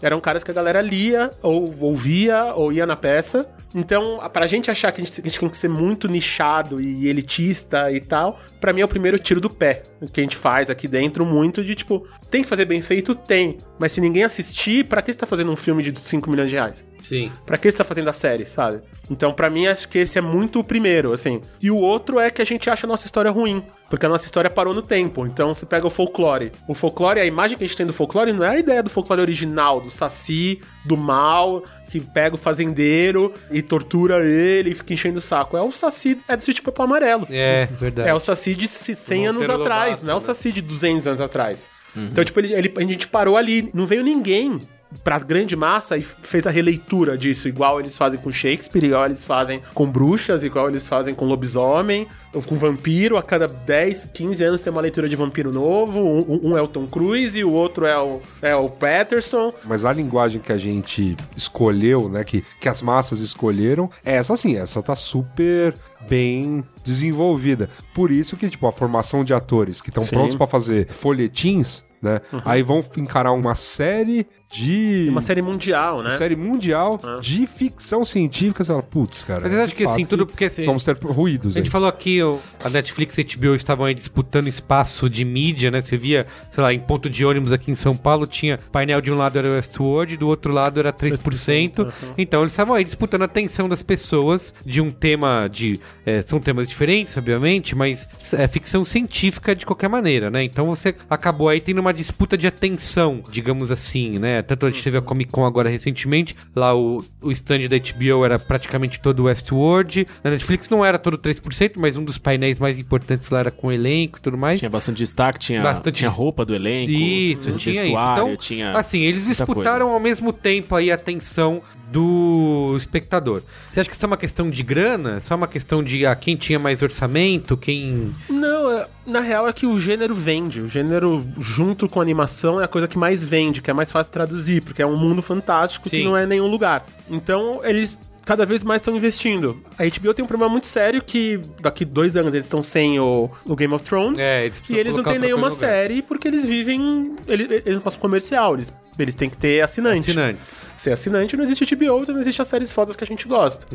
[0.00, 3.48] Eram caras que a galera lia, ou ouvia, ou ia na peça.
[3.74, 7.06] Então, pra gente achar que a gente, a gente tem que ser muito nichado e
[7.06, 10.70] elitista e tal, pra mim é o primeiro tiro do pé que a gente faz
[10.70, 13.14] aqui dentro, muito de tipo, tem que fazer bem feito?
[13.14, 13.58] Tem.
[13.78, 16.56] Mas se ninguém assistir, pra que você tá fazendo um filme de 5 milhões de
[16.56, 16.84] reais?
[17.02, 17.32] Sim.
[17.46, 18.82] Pra que você tá fazendo a série, sabe?
[19.10, 21.40] Então, pra mim, acho que esse é muito o primeiro, assim.
[21.62, 23.64] E o outro é que a gente acha a nossa história ruim.
[23.88, 25.26] Porque a nossa história parou no tempo.
[25.26, 26.52] Então, você pega o folclore.
[26.68, 28.90] O folclore, a imagem que a gente tem do folclore não é a ideia do
[28.90, 34.92] folclore original, do saci, do mal, que pega o fazendeiro e tortura ele e fica
[34.94, 35.56] enchendo o saco.
[35.56, 37.26] É o saci, é do sítio Papo Amarelo.
[37.30, 38.08] É, verdade.
[38.08, 40.24] É o Saci de 100 anos Monteiro atrás, Lobato, não é o né?
[40.26, 41.68] Saci de 200 anos atrás.
[41.96, 44.60] Então, tipo, ele, ele- a gente parou ali, não veio ninguém
[45.04, 49.24] pra grande massa e fez a releitura disso, igual eles fazem com Shakespeare, igual eles
[49.24, 53.16] fazem com bruxas, igual eles fazem com lobisomem, ou com vampiro.
[53.16, 55.98] A cada 10, 15 anos tem uma leitura de vampiro novo.
[56.00, 59.52] Um, um é o Tom Cruise e o outro é o, é o Patterson.
[59.64, 64.36] Mas a linguagem que a gente escolheu, né, que, que as massas escolheram, é essa
[64.36, 65.74] sim, essa tá super
[66.08, 67.68] bem desenvolvida.
[67.94, 72.20] Por isso que, tipo, a formação de atores que estão prontos pra fazer folhetins, né,
[72.44, 75.06] aí vão encarar uma série de...
[75.10, 76.10] Uma série mundial, né?
[76.10, 78.64] série mundial de ficção científica.
[78.64, 79.42] Você fala, putz, cara.
[79.42, 81.64] Mas eu acho de que assim, tudo porque assim, Vamos ter ruídos A aí.
[81.64, 82.18] gente falou aqui,
[82.64, 85.82] a Netflix e a HBO estavam aí disputando espaço de mídia, né?
[85.82, 89.12] Você via, sei lá, em ponto de ônibus aqui em São Paulo, tinha painel de
[89.12, 91.92] um lado era o Westworld, do outro lado era 3%.
[92.16, 95.78] Então eles estavam aí disputando a atenção das pessoas de um tema de.
[96.06, 100.42] é, são temas diferentes, obviamente, mas é ficção científica de qualquer maneira, né?
[100.42, 104.42] Então você acabou aí tendo uma disputa de atenção, digamos assim, né?
[104.42, 108.24] Tanto a gente teve a Comic Con agora recentemente, lá o, o stand da HBO
[108.24, 110.06] era praticamente todo Westworld.
[110.22, 113.72] Na Netflix não era todo 3%, mas um dos painéis mais importantes lá era com
[113.72, 114.58] elenco e tudo mais.
[114.58, 117.92] Tinha bastante destaque, tinha, Bastante tinha roupa do elenco, Isso, tinha isso.
[117.92, 123.42] Então, tinha assim, eles disputaram ao mesmo tempo aí a atenção do espectador.
[123.68, 125.18] Você acha que isso é uma questão de grana?
[125.18, 128.12] Isso é uma questão de ah, quem tinha mais orçamento, quem...
[128.28, 130.60] Não, é- na real é que o gênero vende.
[130.60, 133.90] O gênero, junto com a animação, é a coisa que mais vende, que é mais
[133.90, 136.04] fácil traduzir, porque é um mundo fantástico que Sim.
[136.04, 136.84] não é nenhum lugar.
[137.08, 137.98] Então, eles
[138.28, 139.62] cada vez mais estão investindo.
[139.78, 143.30] A HBO tem um problema muito sério que daqui dois anos eles estão sem o,
[143.46, 144.20] o Game of Thrones.
[144.20, 147.16] É, eles e eles não têm nenhuma série porque eles vivem.
[147.26, 148.70] Eles, eles não passam comercial, eles,
[149.02, 150.10] eles têm que ter assinante.
[150.10, 150.72] Assinantes.
[150.76, 153.66] Ser assinante não existe HBO, então não existe as séries fodas que a gente gosta.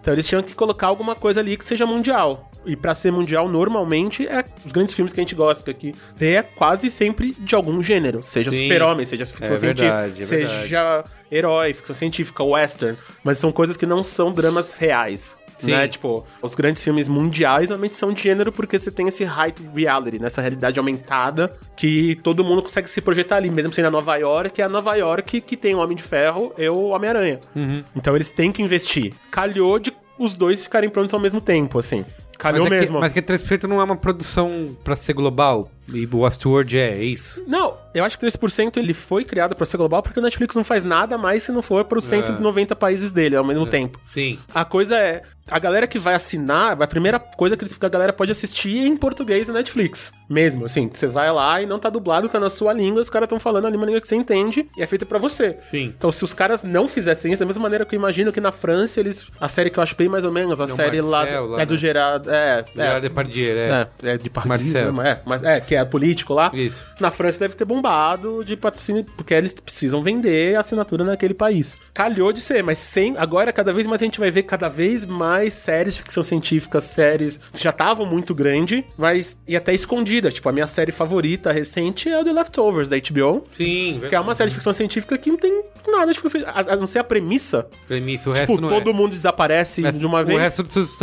[0.00, 2.50] Então eles tinham que colocar alguma coisa ali que seja mundial.
[2.66, 5.94] E pra ser mundial, normalmente, é os grandes filmes que a gente gosta aqui.
[6.18, 8.22] É quase sempre de algum gênero.
[8.22, 12.96] Seja super-homem, seja ficção É científica, verdade, é seja herói, ficção científica, western.
[13.22, 15.36] Mas são coisas que não são dramas reais.
[15.58, 15.70] Sim.
[15.70, 15.88] Né?
[15.88, 20.18] Tipo, os grandes filmes mundiais normalmente são de gênero porque você tem esse height reality,
[20.18, 24.60] nessa realidade aumentada que todo mundo consegue se projetar ali, mesmo sendo a Nova York,
[24.60, 27.40] é a Nova York que tem o Homem de Ferro e o Homem-Aranha.
[27.54, 27.82] Uhum.
[27.94, 29.12] Então eles têm que investir.
[29.30, 32.04] Calhou de os dois ficarem prontos ao mesmo tempo, assim.
[32.38, 33.00] Calhou mas, é que, mesmo.
[33.00, 35.70] mas que 3% não é uma produção pra ser global.
[35.88, 37.44] E o Westworld é, é isso.
[37.46, 40.64] Não, eu acho que 3% ele foi criado pra ser global porque o Netflix não
[40.64, 44.00] faz nada mais se não for pros 190 países dele ao mesmo tempo.
[44.04, 44.38] Sim.
[44.54, 48.32] A coisa é, a galera que vai assinar, a primeira coisa que a galera pode
[48.32, 50.12] assistir é em português na Netflix.
[50.28, 53.26] Mesmo, assim, você vai lá e não tá dublado, tá na sua língua, os caras
[53.26, 55.58] estão falando ali uma língua que você entende e é feita pra você.
[55.60, 55.92] Sim.
[55.96, 58.50] Então, se os caras não fizessem isso, da mesma maneira que eu imagino que na
[58.50, 59.26] França eles.
[59.38, 61.60] A série que eu acho bem mais ou menos, a Não, série lá, Marcel, lá,
[61.60, 61.76] é do?
[61.76, 62.28] Gerard.
[62.28, 63.88] É, Gerard é, Depardieu, é.
[64.02, 64.92] é, é de Marcel.
[64.94, 65.10] né?
[65.10, 66.50] É, mas é, que é político lá.
[66.54, 66.82] Isso.
[66.98, 71.76] Na França deve ter bombado de patrocínio, porque eles precisam vender a assinatura naquele país.
[71.92, 73.14] Calhou de ser, mas sem.
[73.18, 76.80] Agora, cada vez mais a gente vai ver cada vez mais séries de ficção científica,
[76.80, 80.30] séries que já estavam muito grande, mas e até escondida.
[80.30, 83.42] Tipo, a minha série favorita recente é o The Leftovers da HBO.
[83.52, 86.70] Sim, Que é uma série de ficção científica que não tem nada de ficção científica.
[86.70, 87.66] A, a não ser a premissa.
[87.86, 88.92] Premissa, o Tipo, resto não todo é.
[88.92, 90.38] mundo desaparece de uma vez.
[90.38, 90.96] O resto dos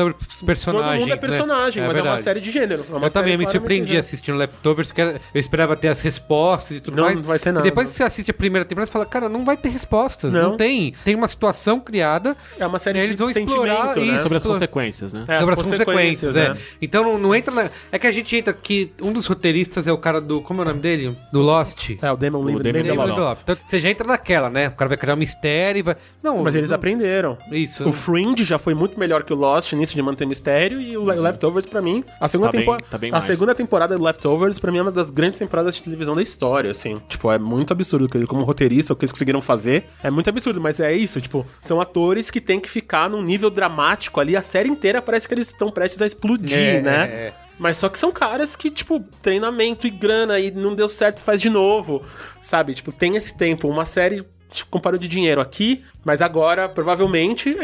[0.45, 0.91] personagens.
[0.91, 1.17] Todo mundo é né?
[1.17, 2.21] personagem, mas é uma verdade.
[2.23, 2.85] série de gênero.
[2.89, 6.81] É eu também me surpreendi assistindo Leftovers, que era- eu esperava ter as respostas e
[6.81, 7.19] tudo Não, mais.
[7.21, 7.65] não vai ter nada.
[7.65, 10.31] E depois que você assiste a primeira temporada, você fala, cara, não vai ter respostas.
[10.33, 10.57] Não, Não.
[10.57, 10.93] tem.
[11.03, 12.35] Tem uma situação criada.
[12.59, 13.93] É uma série de eles vão sentimento, explorar né?
[14.23, 15.25] Sobre as consequências, né?
[15.27, 16.55] É, sobre as as consequências, consequências, é.
[16.81, 17.69] Então não, não entra na.
[17.91, 20.41] É que a gente entra que um dos roteiristas é o cara do.
[20.41, 21.17] Como é o nome dele?
[21.31, 21.91] Do Lost.
[22.01, 23.41] É, o Damon Lindelof.
[23.43, 24.67] Então você já entra naquela, né?
[24.67, 25.95] O cara vai criar um mistério e vai.
[26.23, 27.37] Não, Mas eles não- aprenderam.
[27.51, 27.87] Isso.
[27.87, 31.03] O Fringe já foi muito melhor que o Lost nisso de manter mistério e o
[31.05, 33.25] Le- Leftovers pra mim, a segunda Tá bem- temporada, tá bem a mais.
[33.25, 36.71] segunda temporada do Leftovers pra mim é uma das grandes temporadas de televisão da história,
[36.71, 36.99] assim.
[37.07, 39.85] Tipo, é muito absurdo que como roteirista o que eles conseguiram fazer.
[40.03, 43.49] É muito absurdo, mas é isso, tipo, são atores que têm que ficar num nível
[43.49, 47.03] dramático ali a série inteira parece que eles estão prestes a explodir, É, né?
[47.05, 47.33] é.
[47.59, 51.39] Mas só que são caras que, tipo, treinamento e grana e não deu certo, faz
[51.39, 52.01] de novo.
[52.41, 52.73] Sabe?
[52.73, 53.67] Tipo, tem esse tempo.
[53.67, 54.25] Uma série
[54.69, 57.55] comparou de dinheiro aqui, mas agora, provavelmente,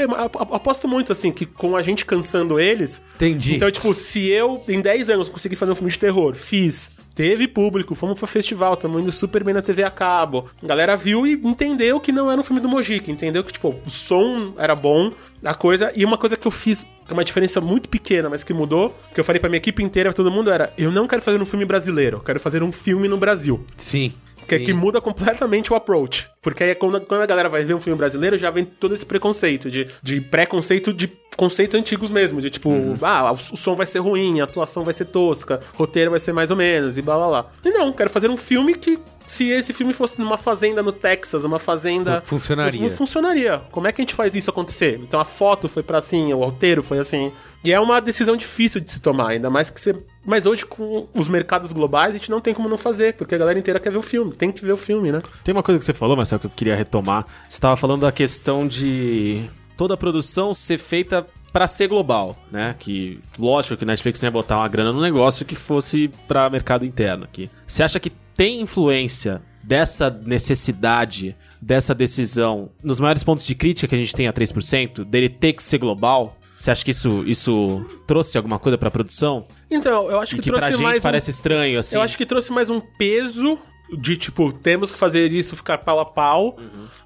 [0.51, 3.01] aposto muito, assim, que com a gente cansando eles.
[3.15, 3.55] Entendi.
[3.55, 6.91] Então, tipo, se eu, em 10 anos, consegui fazer um filme de terror, fiz.
[7.17, 10.47] Teve público, fomos pro festival, tamo indo super bem na TV a cabo.
[10.61, 13.75] A galera viu e entendeu que não era um filme do Mojica, entendeu que, tipo,
[13.83, 15.11] o som era bom,
[15.43, 15.91] a coisa.
[15.95, 18.95] E uma coisa que eu fiz, que é uma diferença muito pequena, mas que mudou,
[19.15, 21.41] que eu falei pra minha equipe inteira, pra todo mundo, era: eu não quero fazer
[21.41, 23.65] um filme brasileiro, eu quero fazer um filme no Brasil.
[23.77, 24.13] Sim.
[24.47, 26.29] Que, que muda completamente o approach.
[26.41, 29.05] Porque aí quando, quando a galera vai ver um filme brasileiro, já vem todo esse
[29.05, 32.41] preconceito, de, de preconceito de conceitos antigos mesmo.
[32.41, 32.69] De tipo,
[33.01, 36.19] ah, o, o som vai ser ruim, a atuação vai ser tosca, o roteiro vai
[36.19, 37.45] ser mais ou menos, e blá blá blá.
[37.63, 38.99] E não, quero fazer um filme que.
[39.27, 42.21] Se esse filme fosse numa fazenda no Texas, uma fazenda.
[42.21, 42.79] Funcionaria.
[42.79, 43.61] Não funcionaria.
[43.71, 45.01] Como é que a gente faz isso acontecer?
[45.03, 47.33] Então a foto foi pra assim, o roteiro foi assim.
[47.61, 49.93] E é uma decisão difícil de se tomar, ainda mais que você.
[50.28, 53.38] Mas hoje, com os mercados globais, a gente não tem como não fazer, porque a
[53.38, 54.34] galera inteira quer ver o filme.
[54.34, 55.21] Tem que ver o filme, né?
[55.41, 57.25] Tem uma coisa que você falou, Marcelo, que eu queria retomar.
[57.47, 62.75] Você estava falando da questão de toda a produção ser feita pra ser global, né?
[62.78, 66.86] Que lógico que o Netflix ia botar uma grana no negócio que fosse pra mercado
[66.86, 67.49] interno aqui.
[67.65, 73.95] Você acha que tem influência dessa necessidade, dessa decisão, nos maiores pontos de crítica que
[73.95, 76.36] a gente tem a 3%, dele ter que ser global?
[76.57, 79.45] Você acha que isso, isso trouxe alguma coisa pra produção?
[79.69, 80.99] Então, eu acho que, que pra trouxe gente mais.
[80.99, 81.95] um- parece estranho, assim.
[81.95, 83.59] Eu acho que trouxe mais um peso
[83.99, 86.57] de tipo, temos que fazer isso ficar pau a pau,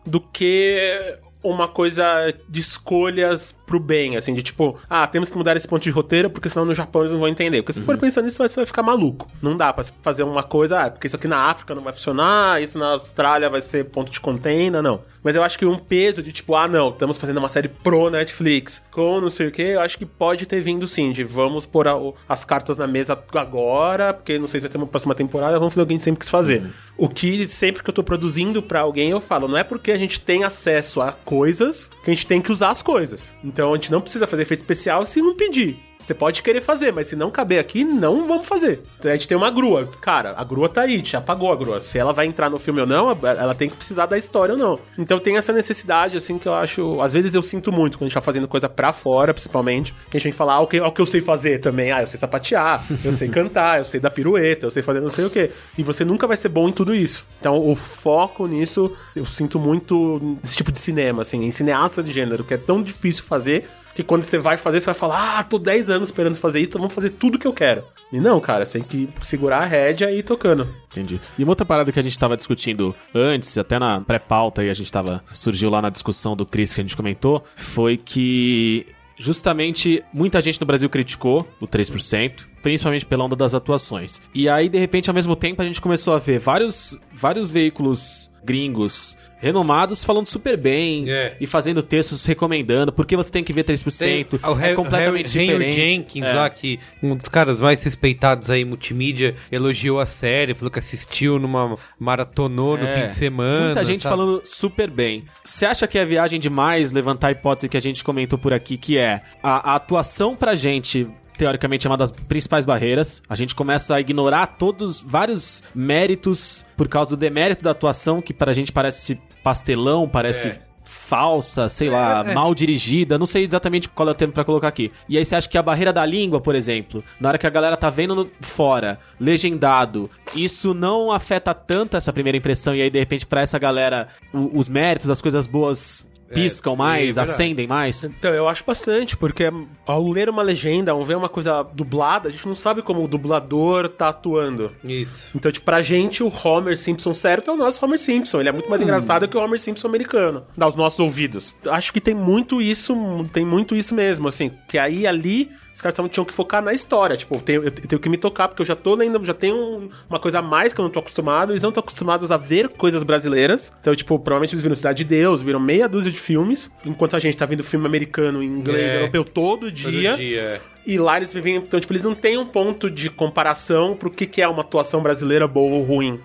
[0.05, 2.03] do que uma coisa
[2.47, 6.29] de escolhas pro bem, assim, de tipo, ah, temos que mudar esse ponto de roteiro,
[6.29, 7.61] porque senão no Japão eles não vão entender.
[7.61, 9.27] Porque se for pensando nisso, você vai ficar maluco.
[9.41, 12.61] Não dá pra fazer uma coisa, ah, porque isso aqui na África não vai funcionar,
[12.61, 15.01] isso na Austrália vai ser ponto de container, não.
[15.23, 18.09] Mas eu acho que um peso de tipo, ah, não, estamos fazendo uma série pro
[18.09, 21.65] Netflix, com não sei o que, eu acho que pode ter vindo sim, de vamos
[21.65, 21.95] pôr a-
[22.27, 25.73] as cartas na mesa agora, porque não sei se vai ter uma próxima temporada, vamos
[25.73, 26.63] fazer o que a gente sempre quis fazer.
[26.97, 29.97] O que sempre que eu tô produzindo pra alguém, eu falo, não é porque a
[29.97, 33.31] gente tem acesso a coisas que a gente tem que usar as coisas.
[33.41, 35.79] Então a gente não precisa fazer efeito especial se não pedir.
[36.03, 38.81] Você pode querer fazer, mas se não caber aqui, não vamos fazer.
[38.99, 39.87] Então, a gente tem uma grua.
[39.99, 41.81] Cara, a grua tá aí, já apagou a grua.
[41.81, 44.59] Se ela vai entrar no filme ou não, ela tem que precisar da história ou
[44.59, 44.79] não.
[44.97, 47.01] Então tem essa necessidade, assim, que eu acho.
[47.01, 49.93] Às vezes eu sinto muito quando a gente tá fazendo coisa pra fora, principalmente.
[50.09, 51.91] Que a gente tem que falar, ah, o que, o que eu sei fazer também.
[51.91, 55.09] Ah, eu sei sapatear, eu sei cantar, eu sei dar pirueta, eu sei fazer não
[55.09, 55.51] sei o quê.
[55.77, 57.25] E você nunca vai ser bom em tudo isso.
[57.39, 62.11] Então o foco nisso, eu sinto muito nesse tipo de cinema, assim, em cineasta de
[62.11, 65.43] gênero, que é tão difícil fazer que quando você vai fazer, você vai falar, ah,
[65.43, 67.83] tô 10 anos esperando fazer isso, então vamos fazer tudo que eu quero.
[68.11, 70.67] E não, cara, você tem que segurar a rédea e ir tocando.
[70.91, 71.19] Entendi.
[71.37, 74.73] E uma outra parada que a gente tava discutindo antes, até na pré-pauta, e a
[74.73, 75.23] gente tava.
[75.33, 78.85] surgiu lá na discussão do Chris que a gente comentou, foi que.
[79.17, 84.19] Justamente, muita gente no Brasil criticou o 3%, principalmente pela onda das atuações.
[84.33, 88.30] E aí, de repente, ao mesmo tempo, a gente começou a ver vários, vários veículos
[88.43, 91.35] gringos renomados falando super bem É.
[91.39, 94.39] e fazendo textos recomendando porque você tem que ver 3%.
[94.43, 95.75] o é Harry- completamente Henry diferente.
[95.75, 96.33] Jenkins É.
[96.33, 101.39] lá, que um dos caras mais respeitados aí, multimídia, elogiou a série, falou que assistiu
[101.39, 103.01] numa maratonou no É.
[103.01, 103.65] fim de semana.
[103.65, 104.15] Muita gente sabe?
[104.15, 105.23] falando super bem.
[105.43, 108.77] Você acha que é viagem demais levantar a hipótese que a gente comentou por aqui,
[108.77, 111.07] que é a, a atuação pra gente.
[111.45, 113.19] Teoricamente é uma das principais barreiras.
[113.27, 118.31] A gente começa a ignorar todos vários méritos por causa do demérito da atuação, que
[118.31, 120.59] pra gente parece pastelão, parece É.
[120.85, 124.91] falsa, sei lá, mal dirigida, não sei exatamente qual é o termo pra colocar aqui.
[125.09, 127.51] E aí você acha que a barreira da língua, por exemplo, na hora que a
[127.51, 132.89] galera tá vendo no- fora, legendado, isso não afeta tanto essa primeira impressão e aí
[132.91, 137.67] de repente pra essa galera o- os méritos, as coisas boas piscam mais, é acendem
[137.67, 138.03] mais?
[138.03, 139.51] Então, eu acho bastante, porque
[139.85, 143.07] ao ler uma legenda, ao ver uma coisa dublada, a gente não sabe como o
[143.07, 144.71] dublador tá atuando.
[144.83, 145.27] Isso.
[145.35, 148.39] Então, tipo, pra gente, o Homer Simpson certo é o nosso Homer Simpson.
[148.39, 151.55] Ele é muito mais engraçado que o Homer Simpson americano, aos nossos ouvidos.
[151.67, 152.95] Acho que tem muito isso,
[153.31, 156.73] tem muito isso mesmo, assim, que aí ali os caras tavam- tinham que focar na
[156.73, 157.15] história.
[157.17, 159.55] Tipo, eu tenho, eu tenho que me tocar, porque eu já tô lendo, já tenho
[159.55, 161.51] um- uma coisa a mais que eu não tô acostumado.
[161.51, 163.71] Eles não estão acostumados a ver coisas brasileiras.
[163.81, 167.19] Então, tipo, provavelmente eles viram Cidade de Deus, viram meia dúzia de filmes, enquanto a
[167.19, 168.95] gente tá vendo filme americano inglês É.
[168.97, 170.11] europeu todo dia.
[170.11, 170.61] Todo dia.
[170.85, 171.57] E lá eles vivem.
[171.57, 175.01] Então, tipo, eles não têm um ponto de comparação pro que, que é uma atuação
[175.01, 176.19] brasileira boa ou ruim.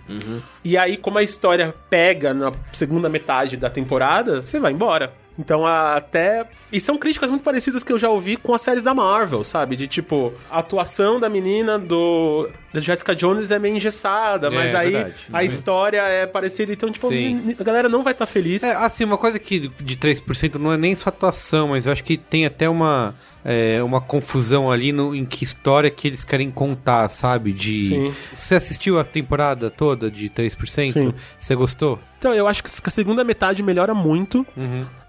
[0.65, 5.13] E aí, como a história pega na segunda metade da temporada, você vai embora.
[5.39, 6.47] Então, até.
[6.73, 9.77] E são críticas muito parecidas que eu já ouvi com as séries da Marvel, sabe?
[9.77, 12.49] De tipo, a atuação da menina do.
[12.73, 15.15] da Jessica Jones é meio engessada, mas é aí verdade.
[15.33, 16.73] a história é parecida.
[16.73, 17.55] Então, tipo, Sim.
[17.59, 18.63] a galera não vai estar feliz.
[18.63, 22.03] É, assim, uma coisa que de 3% não é nem sua atuação, mas eu acho
[22.03, 23.15] que tem até uma,
[23.45, 27.53] é, uma confusão ali no, em que história que eles querem contar, sabe?
[27.53, 27.89] De.
[27.89, 28.15] Sim.
[28.35, 30.93] Você assistiu a temporada toda de 3%?
[30.93, 31.15] Sim.
[31.39, 31.99] Você gostou?
[32.19, 34.47] Então, eu acho que a segunda metade melhora muito.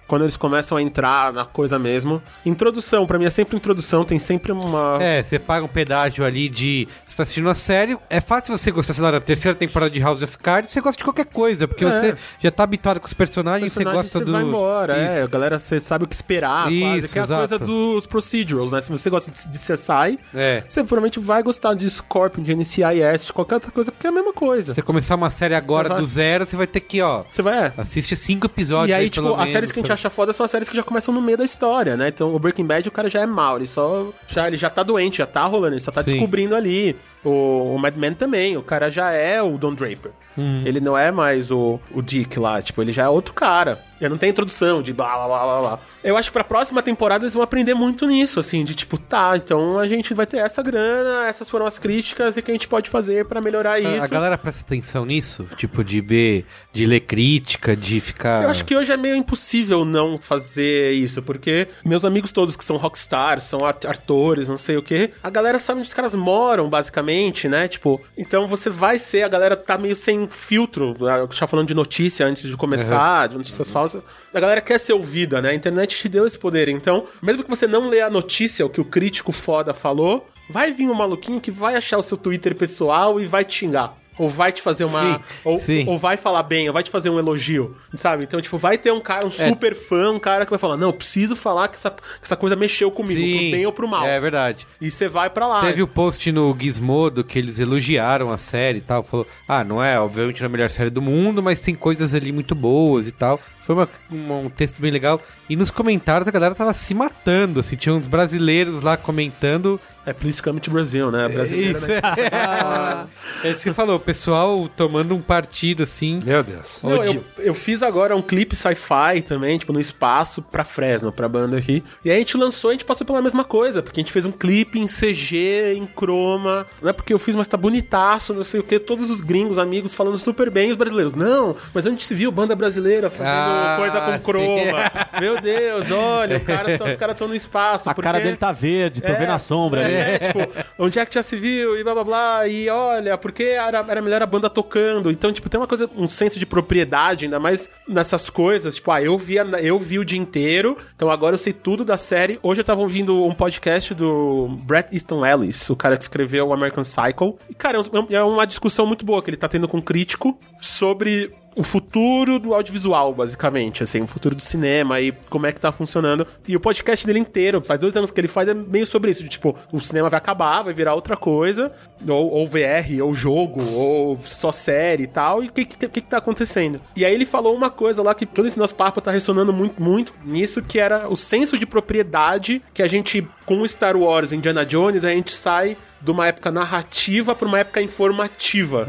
[0.07, 2.21] Quando eles começam a entrar na coisa mesmo.
[2.45, 4.97] Introdução, pra mim é sempre introdução, tem sempre uma.
[5.01, 6.87] É, você paga um pedágio ali de.
[7.05, 7.97] Você tá assistindo a série.
[8.09, 10.97] É fácil você gostar, sei lá, da terceira temporada de House of Cards, você gosta
[10.97, 11.89] de qualquer coisa, porque É.
[11.89, 14.31] você já tá habituado com os personagens, personagem, você gosta você do.
[14.31, 15.15] vai embora, é.
[15.17, 15.25] Isso.
[15.25, 18.71] A galera, você sabe o que esperar, quase, Isso, que é a coisa dos procedurals,
[18.71, 18.81] né?
[18.81, 20.63] Se você gosta de de CSI, É.
[20.67, 24.13] você provavelmente vai gostar de Scorpion, de NCIS, de qualquer outra coisa, porque é a
[24.13, 24.73] mesma coisa.
[24.73, 27.23] Você começar uma série agora vai- do zero, você vai ter que, ó.
[27.31, 27.73] Você vai, é.
[27.77, 28.89] Assiste cinco episódios.
[28.89, 30.69] E aí, pelo tipo, as menos, séries que a gente acha foda são as séries
[30.69, 32.07] que já começam no meio da história, né?
[32.07, 34.07] Então, o Breaking Bad, o cara já é mal, ele só...
[34.27, 36.11] Já, ele já tá doente, já tá rolando, ele só tá Sim.
[36.11, 36.95] descobrindo ali.
[37.23, 40.11] O, o Mad Men também, o cara já é o Don Draper.
[40.37, 40.61] Hum.
[40.65, 43.79] Ele não é mais o, o Dick lá, tipo, ele já é outro cara.
[43.99, 45.79] Já não tem introdução de blá, blá, blá, blá, blá.
[46.03, 49.33] Eu acho que pra próxima temporada eles vão aprender muito nisso, assim, de tipo, tá,
[49.35, 52.53] então a gente vai ter essa grana, essas foram as críticas, e o que a
[52.53, 54.05] gente pode fazer pra melhorar isso.
[54.05, 55.47] A galera presta atenção nisso?
[55.57, 58.43] Tipo, de ver, de ler crítica, de ficar.
[58.43, 62.63] Eu acho que hoje é meio impossível não fazer isso, porque meus amigos todos que
[62.63, 66.13] são rockstars, são at- atores, não sei o quê, a galera sabe onde os caras
[66.13, 67.06] moram, basicamente,
[67.47, 67.67] né?
[67.67, 71.73] Tipo, então você vai ser, a galera tá meio sem filtro, eu tava falando de
[71.73, 74.05] notícia antes de começar, de notícias falsas.
[74.33, 75.49] A galera quer ser ouvida, né?
[75.49, 76.67] A internet te deu esse poder.
[76.67, 80.71] Então, mesmo que você não lê a notícia, o que o crítico foda falou, vai
[80.71, 83.97] vir um maluquinho que vai achar o seu Twitter pessoal e vai te xingar.
[84.17, 84.99] Ou vai te fazer uma.
[85.17, 85.85] Sim, ou, sim.
[85.87, 88.23] ou vai falar bem, ou vai te fazer um elogio, sabe?
[88.23, 89.31] Então, tipo, vai ter um cara, um É.
[89.31, 92.35] super fã, um cara que vai falar: Não, eu preciso falar que essa, que essa
[92.35, 94.05] coisa mexeu comigo, pro bem ou pro mal.
[94.05, 94.67] É verdade.
[94.81, 95.61] E você vai pra lá.
[95.61, 99.03] Teve o post no Gizmodo que eles elogiaram a série e tal.
[99.03, 102.13] Falou, ah, não é, obviamente, não é a melhor série do mundo, mas tem coisas
[102.13, 103.39] ali muito boas e tal.
[103.65, 105.21] Foi uma- uma- um texto bem legal.
[105.49, 107.75] E nos comentários a galera tava se matando, assim.
[107.75, 109.79] Tinha uns brasileiros lá comentando.
[110.07, 111.27] É Please Come to Brazil, né?
[111.27, 111.99] Brasileira, Isso, né?
[113.43, 116.21] é isso que você falou, o pessoal tomando um partido, assim.
[116.23, 116.79] Meu Deus.
[116.81, 121.27] Não, eu, eu fiz agora um clipe sci-fi também, tipo, no espaço pra Fresno, pra
[121.27, 121.83] banda aqui.
[122.05, 124.13] E aí a gente lançou e a gente passou pela mesma coisa, porque a gente
[124.13, 126.65] fez um clipe em CG, em croma.
[126.81, 128.79] Não é porque eu fiz, mas tá bonitaço, não sei o que.
[128.79, 131.15] Todos os gringos, amigos, falando super bem, os brasileiros.
[131.15, 134.19] Não, mas onde se viu banda brasileira fazendo Ah, coisa com sim.
[134.19, 134.91] croma?
[135.19, 137.89] Meu Deus, olha, o cara, os caras estão no espaço.
[137.89, 139.96] A cara dele tá verde, tô vendo a sombra ali.
[139.97, 140.39] É, tipo,
[140.79, 142.47] onde é que já se viu e blá blá blá.
[142.47, 145.09] E olha, porque era, era melhor a banda tocando.
[145.11, 148.75] Então, tipo, tem uma coisa, um senso de propriedade, ainda mais nessas coisas.
[148.75, 151.97] Tipo, ah, eu vi, eu vi o dia inteiro, então agora eu sei tudo da
[151.97, 152.39] série.
[152.43, 156.53] Hoje eu tava ouvindo um podcast do Brett Easton Ellis, o cara que escreveu o
[156.53, 157.35] American Cycle.
[157.49, 159.81] E, cara, é um- é uma discussão muito boa que ele tá tendo com um
[159.81, 165.51] crítico sobre o futuro do audiovisual, basicamente, assim, o futuro do cinema e como é
[165.51, 166.25] que tá funcionando.
[166.47, 169.23] E o podcast dele inteiro, faz dois anos que ele faz, é meio sobre isso,
[169.23, 171.71] de tipo, o cinema vai acabar, vai virar outra coisa,
[172.07, 176.01] ou, ou VR, ou jogo, ou só série e tal, e o que, que, que
[176.01, 176.79] tá acontecendo?
[176.95, 179.81] E aí ele falou uma coisa lá que todo esse nosso papo tá ressonando muito,
[179.81, 184.63] muito nisso, que era o senso de propriedade que a gente, com Star Wars, Indiana
[184.63, 188.87] Jones, a gente sai de uma época narrativa pra uma época informativa.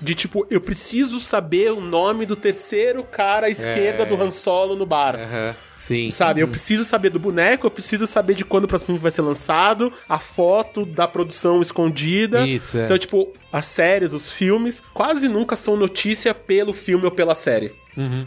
[0.00, 4.76] De tipo, eu preciso saber o nome do terceiro cara à esquerda do Han Solo
[4.76, 5.16] no bar.
[5.16, 6.10] Aham, sim.
[6.10, 9.10] Sabe, eu preciso saber do boneco, eu preciso saber de quando o próximo filme vai
[9.10, 12.46] ser lançado, a foto da produção escondida.
[12.46, 12.84] Isso, é.
[12.84, 17.72] Então, tipo, as séries, os filmes, quase nunca são notícia pelo filme ou pela série.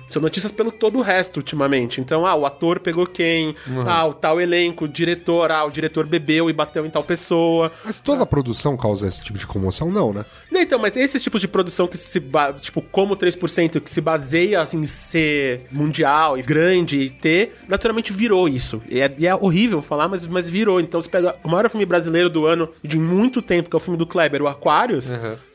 [0.09, 2.01] São notícias pelo todo o resto, ultimamente.
[2.01, 3.55] Então, ah, o ator pegou quem?
[3.87, 7.71] Ah, o tal elenco, o diretor, ah, o diretor bebeu e bateu em tal pessoa.
[7.85, 10.25] Mas toda a produção causa esse tipo de comoção, não, né?
[10.51, 12.21] Não, Então, mas esses tipos de produção que se,
[12.59, 18.11] tipo, como 3%, que se baseia, assim, em ser mundial e grande e ter, naturalmente
[18.13, 18.81] virou isso.
[18.89, 20.79] E é, e é horrível falar, mas, mas virou.
[20.79, 23.79] Então, você pega o maior filme brasileiro do ano de muito tempo, que é o
[23.79, 25.11] filme do Kleber, o Aquarius,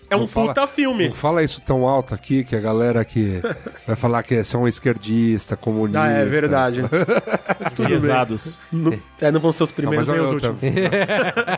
[0.08, 1.08] é um Não fala- puta filme.
[1.08, 3.40] Não fala isso tão alto aqui que a galera que
[3.86, 6.02] vai falar que é só um esquerdista, comunista.
[6.02, 6.82] Ah, é verdade.
[7.86, 8.58] Pesados.
[8.72, 10.60] Não, é, não vão ser os Não, primeiros mas, nem eu, os eu últimos.
[10.60, 10.90] também,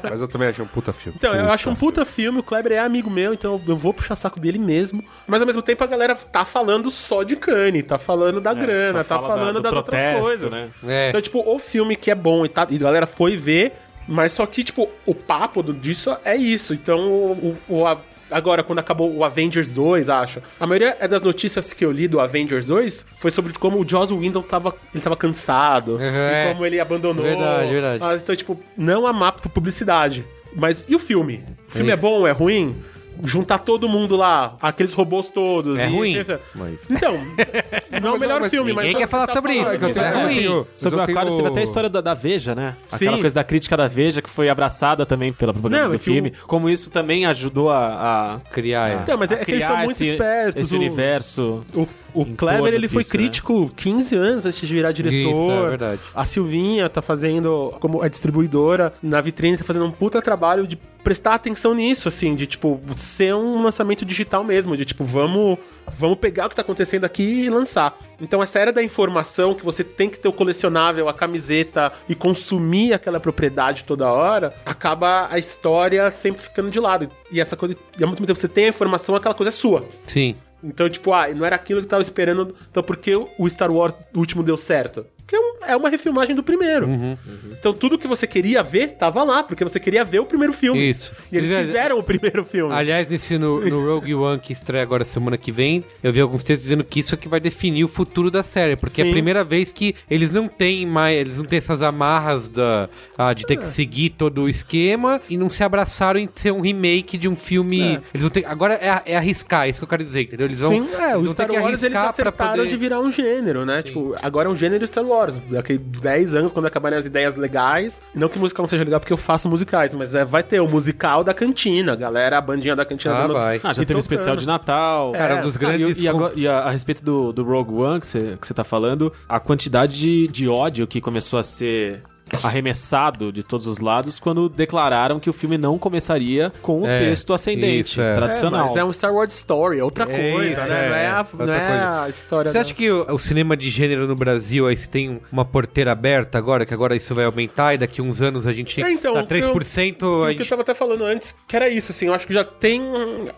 [0.11, 1.17] mas eu também achei um puta filme.
[1.19, 1.53] Então, eu Puta.
[1.55, 4.59] acho um puta filme, o Kleber é amigo meu, então eu vou puxar saco dele
[4.59, 5.05] mesmo.
[5.27, 9.01] Mas ao mesmo tempo a galera tá falando só de Kanye, tá falando da grana,
[9.01, 10.53] É, só tá fala da- falando do das outras protesto, coisas.
[10.53, 10.69] né?
[10.87, 11.09] É.
[11.09, 13.73] Então, tipo, o filme que é bom e, tá, e a galera foi ver,
[14.07, 16.73] mas só que, tipo, o papo do- disso é isso.
[16.75, 17.99] Então, o, o- o- a-
[18.31, 22.07] agora, quando acabou o Avengers 2, acho, a maioria é das notícias que eu li
[22.09, 26.45] do Avengers 2 foi sobre como o Joss Whedon tava, ele tava cansado, Uhum, é.
[26.51, 27.25] e como ele abandonou.
[27.25, 28.05] Verdade, verdade.
[28.05, 30.25] Ah, então, tipo, não a mapa por publicidade.
[30.55, 31.45] Mas e o filme?
[31.69, 32.03] O filme é, isso.
[32.03, 32.77] bom, é ruim?
[33.25, 35.79] Juntar todo mundo lá, aqueles robôs todos.
[35.79, 36.17] É e- ruim,
[36.55, 36.89] Mas...
[36.91, 37.15] Então,
[38.03, 38.85] não é o melhor mas filme, mas.
[38.85, 39.93] ninguém quer que falar tá sobre isso, falando.
[39.93, 40.11] sei É.
[40.11, 40.35] que é ruim.
[40.37, 42.77] tenho- Sobre eu o Aquarius tenho- teve até a história da, da Veja, né?
[42.93, 43.21] Aquela Sim.
[43.21, 46.05] coisa da crítica da Veja, que foi abraçada também pela propaganda Não, é do que
[46.05, 46.33] filme.
[46.43, 48.35] o- Como isso também ajudou a...
[48.37, 48.51] a...
[48.51, 48.95] Criar, é.
[49.03, 51.65] Então, mas é a que eles são criar muito esse- espertos, Esse o- universo.
[51.75, 51.87] O,
[52.23, 53.23] o em Kleber, ele foi disso, né?
[53.23, 55.31] crítico 15 anos antes de virar diretor.
[55.31, 56.01] Isso, é verdade.
[56.15, 60.77] A Silvinha tá fazendo, como é distribuidora, na vitrine, tá fazendo um puta trabalho de
[61.03, 65.59] prestar atenção nisso, assim, de, tipo, ser um lançamento digital mesmo, de, tipo, vamos...
[65.91, 67.97] Vamos pegar o que tá acontecendo aqui e lançar.
[68.21, 72.15] Então, essa era da informação que você tem que ter o colecionável, a camiseta e
[72.15, 77.11] consumir aquela propriedade toda hora, acaba a história sempre ficando de lado.
[77.33, 79.51] E essa coisa, e ao mesmo tempo que você tem a informação, aquela coisa é
[79.51, 79.87] sua.
[80.07, 80.37] Sim.
[80.63, 82.55] Então, tipo, ah, não era aquilo que eu tava esperando.
[82.71, 85.07] Então, por que o Star Wars último deu certo?
[85.29, 86.87] Porque é um- é uma refilmagem do primeiro.
[86.87, 87.15] Uhum.
[87.53, 90.89] Então, tudo que você queria ver tava lá, porque você queria ver o primeiro filme.
[90.89, 91.13] Isso.
[91.31, 92.73] E eles Aliás- fizeram o primeiro filme.
[92.73, 96.43] Aliás, nesse no, no Rogue One que estreia agora semana que vem, eu vi alguns
[96.43, 99.11] textos dizendo que isso é que vai definir o futuro da série, porque é Sim.
[99.11, 102.89] a primeira vez que eles não têm mais, eles não têm essas amarras da
[103.19, 103.57] ah, de ter É.
[103.59, 107.37] que seguir todo o esquema e não se abraçaram em ser um remake de um
[107.37, 108.01] filme.
[108.15, 110.47] Eles vão ter, agora é, é arriscar, é isso que eu quero dizer, entendeu?
[110.47, 112.77] Eles vão, Sim, é, eles o vão Star ter que Wars eles acertaram poder- de
[112.79, 113.83] virar um gênero, né?
[113.83, 115.18] Tipo, agora é um gênero Star Wars.
[115.51, 118.01] Daqui 10 anos, quando acabarem as ideias legais.
[118.15, 120.69] Não que musical não seja legal porque eu faço musicais, mas é, vai ter o
[120.69, 123.15] musical da cantina, a galera, a bandinha da cantina.
[123.15, 123.61] Ah, dando- vai.
[123.63, 125.15] Ah, já e teve um especial de Natal.
[125.15, 125.19] É.
[125.19, 127.75] Cara, um dos Ah, grandes e, e agora- e a, a respeito do, do Rogue
[127.75, 131.43] One que você que você tá falando, a quantidade de, de ódio que começou a
[131.43, 132.03] ser
[132.43, 136.99] arremessado de todos os lados quando declararam que o filme não começaria com o É,
[136.99, 138.13] texto ascendente, isso, é.
[138.13, 138.67] É, tradicional.
[138.67, 140.87] mas é um Star Wars Story, é outra É coisa, isso, né?
[140.87, 143.19] é, não é a, outra não é a história Você da- acha que o, o
[143.19, 147.15] cinema de gênero no Brasil, aí você tem uma porteira aberta agora, que agora isso
[147.15, 150.03] vai aumentar e daqui uns anos a gente É, então, tá o que eu- 3%,
[150.03, 150.49] O a que eu gente...
[150.49, 152.83] tava até falando antes, que era isso, assim, eu acho que já tem.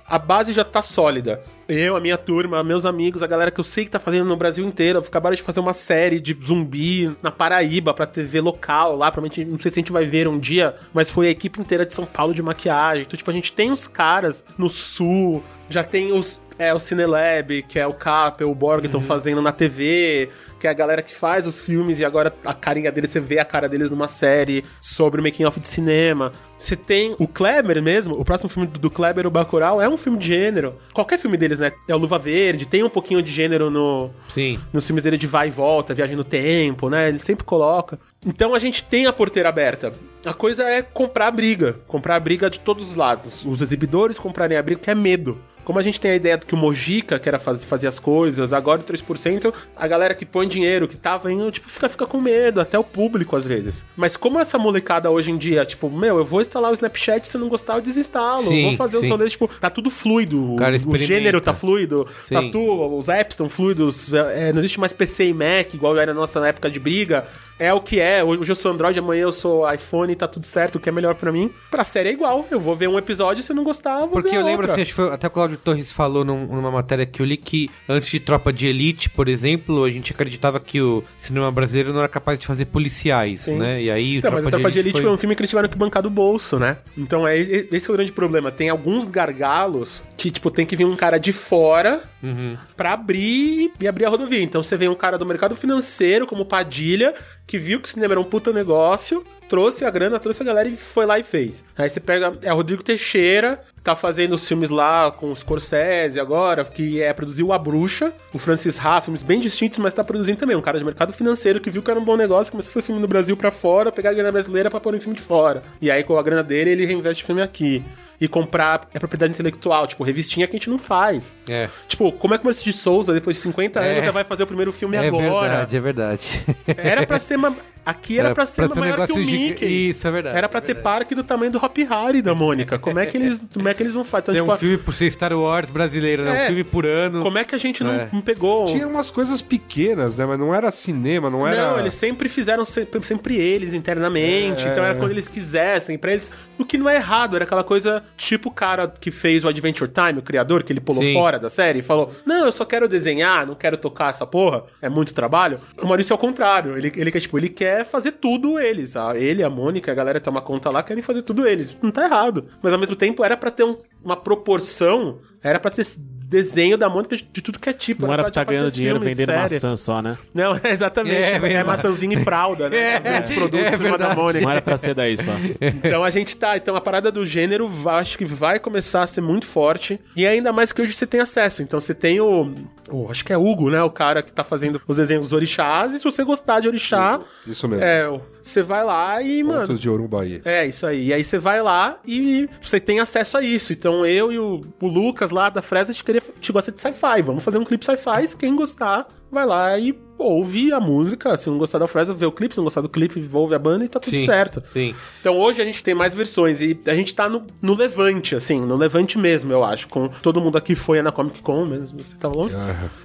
[0.07, 1.43] A base já tá sólida.
[1.73, 4.37] Eu, a minha turma, meus amigos, a galera que eu sei que tá fazendo no
[4.37, 9.09] Brasil inteiro, acabaram de fazer uma série de zumbi na Paraíba pra TV local lá,
[9.09, 11.87] provavelmente, não sei se a gente vai ver um dia, mas foi a equipe inteira
[11.87, 13.05] de São Paulo de maquiagem.
[13.05, 16.41] Então, tipo, a gente tem os caras no sul, já tem os.
[16.59, 20.29] É, o Cinelab, que é o Cap, o Borg estão fazendo na TV,
[20.59, 23.39] que é a galera que faz os filmes e agora a carinha deles, você vê
[23.39, 26.31] a cara deles numa série sobre o making of de cinema.
[26.61, 30.19] Você tem o Kleber mesmo, o próximo filme do, Kleber, o Bacurau, é um filme
[30.19, 30.77] de gênero.
[30.93, 31.73] Qualquer filme deles, né?
[31.89, 34.61] É o Luva Verde, tem um pouquinho de gênero no, Sim.
[34.71, 37.09] nos filmes dele de vai e volta, viagem no tempo, né?
[37.09, 37.99] Ele sempre coloca.
[38.27, 39.91] Então a gente tem a porteira aberta.
[40.23, 41.77] A coisa é comprar a briga.
[41.87, 43.43] Comprar a briga de todos os lados.
[43.47, 45.39] Os exibidores comprarem a briga, que é medo.
[45.65, 47.99] Como a gente tem a ideia do que o Mojica, que era faz, fazer as
[47.99, 52.07] coisas, agora o 3%, a galera que põe dinheiro, que tava indo, tipo, fica, fica
[52.07, 53.85] com medo, até o público às vezes.
[53.97, 57.39] Mas como essa molecada hoje em dia, tipo, meu, eu vou instalar o Snapchat, se
[57.39, 58.43] não gostar, eu desinstalo.
[58.43, 60.57] Sim, vou fazer o som desse, tipo, tá tudo fluido.
[60.57, 64.93] cara o gênero tá fluido, tá tudo os apps estão fluidos, é, não existe mais
[64.93, 67.27] PC e Mac, igual era na nossa época de briga.
[67.59, 68.25] É o que é.
[68.25, 71.15] Hoje eu sou Android, amanhã eu sou iPhone, tá tudo certo, o que é melhor
[71.15, 71.53] pra mim.
[71.71, 72.47] Pra série é igual.
[72.51, 74.73] Eu vou ver um episódio, se não gostar, eu vou Porque eu lembro outra.
[74.73, 77.37] assim, acho que foi, até o Claudio Torres falou num- numa matéria que eu li
[77.37, 81.93] que antes de Tropa de Elite, por exemplo, a gente acreditava que o cinema brasileiro
[81.93, 83.57] não era capaz de fazer policiais, Sim.
[83.59, 83.83] né?
[83.83, 85.11] E aí Então, mas a Tropa de Elite foi...
[85.11, 86.79] um filme que eles tiveram que bancar do bolso, né?
[86.97, 88.51] Então, é, esse é o grande problema.
[88.53, 92.57] Tem alguns gargalos que, tipo, tem que vir um cara de fora Uhum.
[92.77, 94.43] pra abrir e abrir a rodovia.
[94.43, 97.15] Então, você vê um cara do mercado financeiro, como Padilha,
[97.47, 100.69] que viu que o cinema era um puta negócio, trouxe a grana, trouxe a galera
[100.69, 101.65] e foi lá e fez.
[101.77, 102.39] Aí você pega...
[102.43, 107.13] É o Rodrigo Teixeira, tá fazendo os filmes lá com o Scorsese agora, que é
[107.13, 110.55] produziu A Bruxa, o Francis Ha, filmes bem distintos, mas tá produzindo também.
[110.57, 112.87] Um cara de mercado financeiro que viu que era um bom negócio, começou a fazer
[112.87, 115.63] filme no Brasil pra fora, pegar a grana brasileira pra pôr em filme de fora.
[115.81, 117.83] E aí, com a grana dele, ele reinveste filme aqui.
[118.21, 121.35] E comprar é propriedade intelectual, tipo, revistinha que a gente não faz.
[121.49, 121.71] É.
[121.89, 124.05] Tipo, como é que o Maurício de Souza, depois de 50 anos, É.
[124.05, 125.49] já vai fazer o primeiro filme É agora?
[125.49, 126.45] verdade, é verdade.
[126.77, 127.57] Era pra ser uma.
[127.85, 129.91] Aqui era, pra ser ser um maior que o Mickey.
[129.91, 130.37] Isso, é verdade.
[130.37, 132.79] Era pra ter parque do tamanho do Hop Harry da Mônica.
[132.79, 134.35] Como é que eles, como é que eles não fazem?
[134.35, 136.41] Então, Tem tipo, um filme por ser Star Wars brasileiro, né?
[136.41, 136.43] É.
[136.45, 137.21] Um filme por ano.
[137.23, 138.09] como é que a gente não, É.
[138.13, 138.67] não pegou?
[138.67, 140.27] Tinha umas coisas pequenas, né?
[140.27, 141.71] Mas não era cinema, não era.
[141.73, 144.71] Não, eles sempre fizeram sempre, sempre eles internamente, É.
[144.71, 146.31] então era quando eles quisessem, pra eles.
[146.59, 149.91] O que não é errado, era aquela coisa tipo o cara que fez o Adventure
[149.91, 151.13] Time, o criador, que ele pulou Sim.
[151.15, 154.65] fora da série e falou: Não, eu só quero desenhar, não quero tocar essa porra,
[154.83, 155.59] é muito trabalho.
[155.83, 158.97] O Maurício é o contrário, ele, ele quer, tipo, ele quer fazer tudo eles.
[158.97, 161.77] A, ele, a Mônica, a galera toma conta lá, querem fazer tudo eles.
[161.83, 162.47] Não tá errado.
[162.63, 165.85] Mas ao mesmo tempo era pra ter um- uma proporção, era pra ter
[166.31, 168.07] desenho da Mônica de, tudo que é tipo.
[168.07, 169.55] Não era pra estar ganhando ter dinheiro filme, vendendo série.
[169.55, 170.17] maçã só, né?
[170.33, 171.17] Não, é exatamente.
[171.17, 173.01] É, É, é ma- maçãzinha e fralda, né?
[173.03, 174.15] É, Os produtos é em cima da.
[174.15, 174.41] Mônica.
[174.45, 175.33] Não era pra ser daí só.
[175.61, 176.57] Então a gente tá.
[176.57, 179.99] Então a parada do gênero acho que vai começar a ser muito forte.
[180.15, 181.63] E ainda mais que hoje você tem acesso.
[181.63, 182.55] Então você tem o.
[182.89, 183.83] o- acho que é Hugo, né?
[183.83, 185.95] O cara que tá fazendo os desenhos dos orixás.
[185.95, 187.83] E se você gostar de orixá, Isso mesmo.
[187.85, 188.09] é,
[188.41, 189.63] você vai lá e, mano.
[189.63, 190.41] Pontos de Ouro Bahia.
[190.45, 191.07] É, isso aí.
[191.09, 193.73] E aí você vai lá e você tem acesso a isso.
[193.73, 196.81] Então eu e o, o Lucas lá da Fresa, a gente, queria, gente gosta de
[196.81, 197.23] sci-fi.
[197.23, 198.37] Vamos fazer um clipe sci-fi.
[198.39, 201.37] Quem gostar, vai lá e ouve a música.
[201.37, 202.55] Se não gostar da Fresa, vê o clipe.
[202.55, 204.63] Se não gostar do clipe, ouve a banda e tá tudo Sim, certo.
[204.67, 204.95] Sim.
[205.21, 208.61] Então hoje a gente tem mais versões e a gente tá no, no levante, assim,
[208.61, 209.89] no levante mesmo, eu acho.
[209.89, 212.55] Com todo mundo aqui foi na Comic Con mesmo, você tava longe.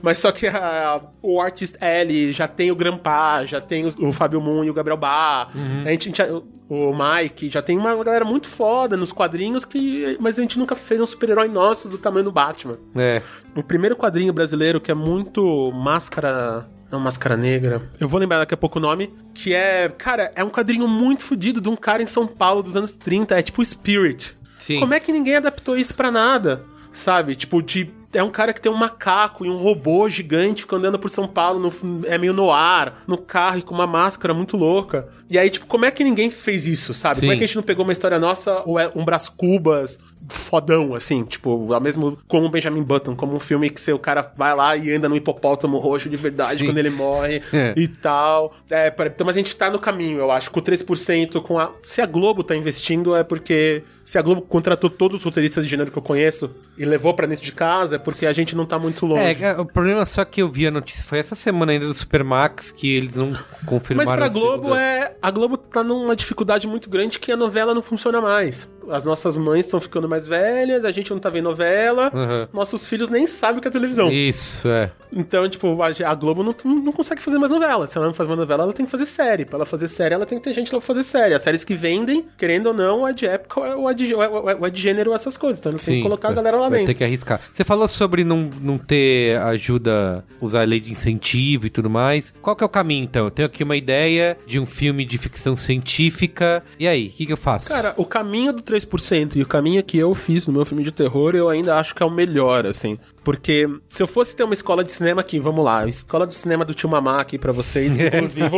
[0.01, 4.11] Mas só que a- o Artist L já tem o Grampa, já tem o, o
[4.11, 5.49] Fábio Moon e o Gabriel Bar.
[5.85, 10.17] A gente, a gente o Mike, já tem uma galera muito foda nos quadrinhos que.
[10.19, 12.77] Mas a gente nunca fez um super-herói nosso do tamanho do Batman.
[12.95, 13.21] É.
[13.55, 16.67] O primeiro quadrinho brasileiro que é muito máscara.
[16.95, 17.81] Não, máscara negra.
[17.99, 19.13] Eu vou lembrar daqui a pouco o nome.
[19.33, 19.89] Que é.
[19.89, 23.37] Cara, é um quadrinho muito fodido de um cara em São Paulo dos anos 30.
[23.37, 24.33] É tipo Spirit.
[24.59, 24.79] Sim.
[24.79, 26.63] Como é que ninguém adaptou isso pra nada?
[26.93, 27.35] Sabe?
[27.35, 27.91] Tipo, de.
[28.15, 31.27] É um cara que tem um macaco e um robô gigante ficando andando por São
[31.27, 35.07] Paulo, no- é meio no ar, no carro e com uma máscara muito louca.
[35.29, 37.19] E aí, tipo, como é que ninguém fez isso, sabe?
[37.19, 37.37] Como é Sim.
[37.39, 41.23] que a gente não pegou uma história nossa ou é um Brás Cubas fodão, assim,
[41.23, 44.75] tipo, ao mesmo como o Benjamin Button, como um filme que seu cara vai lá
[44.75, 46.65] e anda no hipopótamo roxo de verdade Sim.
[46.65, 47.73] quando ele morre É.
[47.75, 48.53] e tal.
[48.69, 51.71] É, então, mas a gente tá no caminho, eu acho, com 3%, com a...
[51.83, 53.83] Se a Globo tá investindo é porque...
[54.05, 57.25] Se a Globo contratou todos os roteiristas de gênero que eu conheço e levou pra
[57.25, 59.43] dentro de casa, é porque a gente não tá muito longe.
[59.43, 62.71] É, o problema só que eu vi a notícia foi essa semana ainda do Supermax
[62.71, 63.33] que eles não
[63.65, 64.11] confirmaram.
[64.11, 64.79] Mas pra a Globo segunda.
[64.81, 65.17] é.
[65.19, 68.69] A Globo tá numa dificuldade muito grande que a novela não funciona mais.
[68.89, 72.47] As nossas mães estão ficando mais velhas, a gente não tá vendo novela, Uhum.
[72.53, 74.11] nossos filhos nem sabem o que é televisão.
[74.11, 74.91] Isso, é.
[75.13, 77.87] Então, tipo, a, a Globo não, não consegue fazer mais novela.
[77.87, 79.45] Se ela não faz mais novela, ela tem que fazer série.
[79.45, 81.33] Pra ela fazer série, ela tem que ter gente lá pra fazer série.
[81.33, 84.53] As séries que vendem, querendo ou não, é de época ou é de, ou é-
[84.53, 85.59] é- é de gênero, essas coisas.
[85.59, 86.87] Então, tem que colocar a galera lá dentro.
[86.87, 87.39] ter que arriscar.
[87.53, 92.33] Você falou sobre não, não ter ajuda, usar a lei de incentivo e tudo mais.
[92.41, 93.25] Qual que é o caminho, então?
[93.25, 96.63] Eu tenho aqui uma ideia de um filme de ficção científica.
[96.79, 97.69] E aí, o que, que eu faço?
[97.69, 100.91] Cara, o caminho do 3% e o caminho que eu fiz no meu filme de
[100.91, 102.97] terror, eu ainda acho que é o melhor, assim.
[103.23, 106.65] Porque se eu fosse ter uma escola de cinema aqui, vamos lá, escola de cinema
[106.65, 108.57] do Tio Mamá aqui pra vocês, inclusive.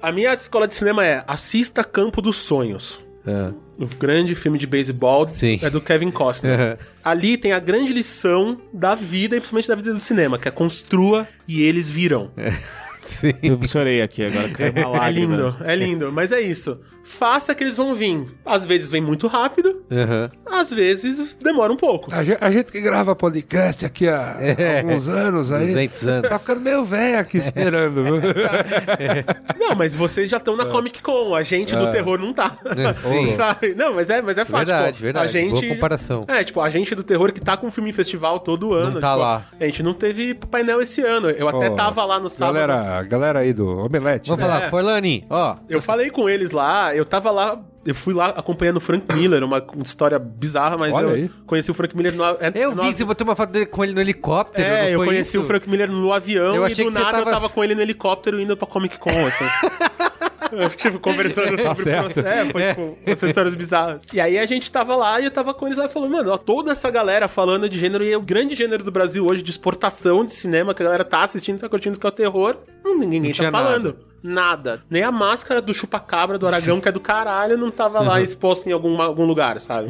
[0.00, 3.00] a minha escola de cinema é Assista Campo dos Sonhos.
[3.26, 3.52] É.
[3.78, 5.58] O grande filme de beisebol Sim.
[5.60, 6.58] é do Kevin Costner.
[6.58, 6.76] Uhum.
[7.04, 10.50] Ali tem a grande lição da vida, e principalmente da vida do cinema, que é
[10.50, 12.30] construa e eles virão.
[13.02, 13.34] Sim.
[13.42, 16.12] Eu chorei aqui agora, caiu uma É lindo, é lindo.
[16.12, 16.78] Mas é isso.
[17.08, 18.26] Faça que eles vão vir.
[18.44, 20.28] Às vezes vem muito rápido, Aham.
[20.44, 22.12] às vezes demora um pouco.
[22.12, 24.80] A gente, a gente que grava podcast aqui há É.
[24.80, 25.66] alguns anos aí.
[25.66, 26.28] 200 anos.
[26.28, 28.16] Tá ficando meio velho aqui esperando, viu?
[29.58, 32.56] Não, mas vocês já estão na Comic Con, a gente do terror não tá.
[32.76, 33.28] É, sim.
[33.36, 33.74] Sabe?
[33.74, 34.66] Não, mas é, mas é fácil.
[34.66, 35.02] Verdade, pô.
[35.04, 35.26] verdade.
[35.26, 36.24] A gente, Boa comparação.
[36.28, 39.00] É, tipo, a gente do terror que tá com filme em festival todo ano.
[39.00, 39.42] tá tipo, lá.
[39.60, 41.30] A gente não teve painel esse ano.
[41.30, 42.54] Eu até Ó, tava lá no sábado.
[42.54, 44.28] Galera, galera aí do Omelete.
[44.28, 44.50] Vamos né?
[44.50, 44.70] falar, É.
[44.70, 45.56] Forlani, ó.
[45.68, 47.60] Eu falei com eles lá, eu tava lá.
[47.84, 51.30] Eu fui lá acompanhando o Frank Miller, uma história bizarra, mas Olha eu aí.
[51.46, 52.24] conhei o Frank Miller no.
[52.24, 54.66] é- Eu no vi, você botou uma foto dele com ele no helicóptero.
[54.66, 55.42] É, não eu foi conheci isso?
[55.42, 57.80] o Frank Miller no avião Eu e do nada eu tava- tava com ele no
[57.82, 59.44] helicóptero indo pra Comic Con, assim.
[60.76, 62.04] Tipo, conversando sobre o certo.
[62.04, 62.20] processo.
[62.28, 64.06] É, foi tipo, essas histórias bizarras.
[64.12, 66.30] E aí a gente tava lá e eu tava com eles lá e falando, mano,
[66.30, 69.42] ó, toda essa galera falando de gênero, e é o grande gênero do Brasil hoje
[69.42, 72.58] de exportação de cinema, que a galera tá assistindo, tá curtindo, que é o terror.
[72.94, 73.96] Ninguém tá tinha falando.
[74.22, 74.82] Nada.
[74.90, 78.66] Nem a máscara do chupacabra do Aragão, que é do caralho, não tava lá exposto
[78.68, 79.88] em algum, algum lugar, sabe?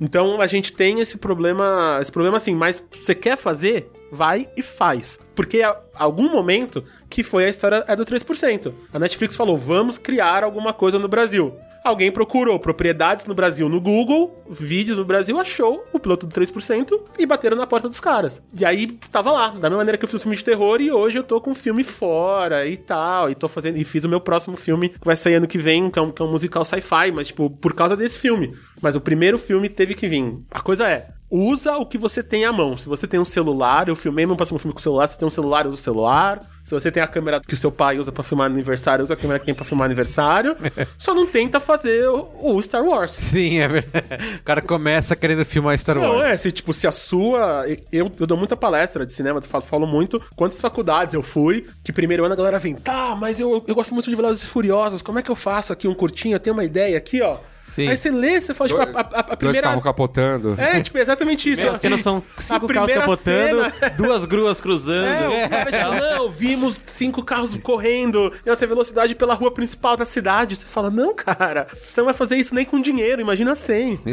[0.00, 3.90] Então a gente tem esse problema, esse problema assim, mas você quer fazer?
[4.10, 5.18] Vai e faz.
[5.34, 8.72] Porque a algum momento que foi a história é do 3%.
[8.92, 11.54] A Netflix falou: vamos criar alguma coisa no Brasil.
[11.88, 17.00] Alguém procurou propriedades no Brasil no Google, vídeos no Brasil, achou o piloto do 3%
[17.18, 18.42] e bateram na porta dos caras.
[18.58, 20.90] E aí tava lá, da mesma maneira que eu fiz o filme de terror e
[20.90, 23.30] hoje eu tô com um filme fora e tal.
[23.30, 23.76] E tô fazendo.
[23.76, 26.10] E fiz o meu próximo filme que vai sair ano que vem, que é um,
[26.10, 28.54] que é um musical sci-fi, mas, tipo, por causa desse filme.
[28.80, 30.38] Mas o primeiro filme teve que vir.
[30.50, 31.15] A coisa é.
[31.30, 32.78] Usa o que você tem à mão.
[32.78, 35.06] Se você tem um celular, eu filmei meu próximo filme com o celular.
[35.06, 36.40] Se tem um celular, usa o celular.
[36.64, 39.16] Se você tem a câmera que o seu pai usa pra filmar aniversário, usa a
[39.16, 40.56] câmera que tem pra filmar aniversário.
[40.98, 43.12] Só não tenta fazer o, Star Wars.
[43.12, 44.36] Sim, é verdade.
[44.40, 46.26] O cara começa querendo filmar Star Não, Wars.
[46.26, 47.64] é, se, tipo, se a sua.
[47.92, 50.20] Eu, eu dou muita palestra de cinema, falo, falo muito.
[50.34, 53.94] Quantas faculdades eu fui, que primeiro ano a galera vem, tá, mas eu, eu gosto
[53.94, 56.34] muito de Velozes e Furiosos, como é que eu faço aqui um curtinho?
[56.34, 57.38] Eu tenho uma ideia aqui, ó.
[57.74, 57.88] Sim.
[57.88, 59.66] Aí você lê, você fala, tipo, a, a- a Dois primeira.
[59.68, 60.54] carros capotando.
[60.58, 61.60] É, tipo, exatamente isso.
[61.62, 65.32] Primeira cena são A cinco carros capotando, cena- duas gruas cruzando.
[65.32, 69.96] É, o cara tipo, não, vimos cinco carros correndo em alta velocidade pela rua principal
[69.96, 70.56] da cidade.
[70.56, 73.98] Você fala, não, cara, você não vai fazer isso nem com dinheiro, imagina sem.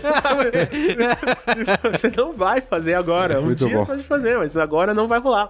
[0.00, 0.50] Sabe?
[1.92, 3.40] você não vai fazer agora.
[3.40, 3.80] Um Muito dia bom.
[3.84, 5.48] você pode fazer, mas agora não vai rolar.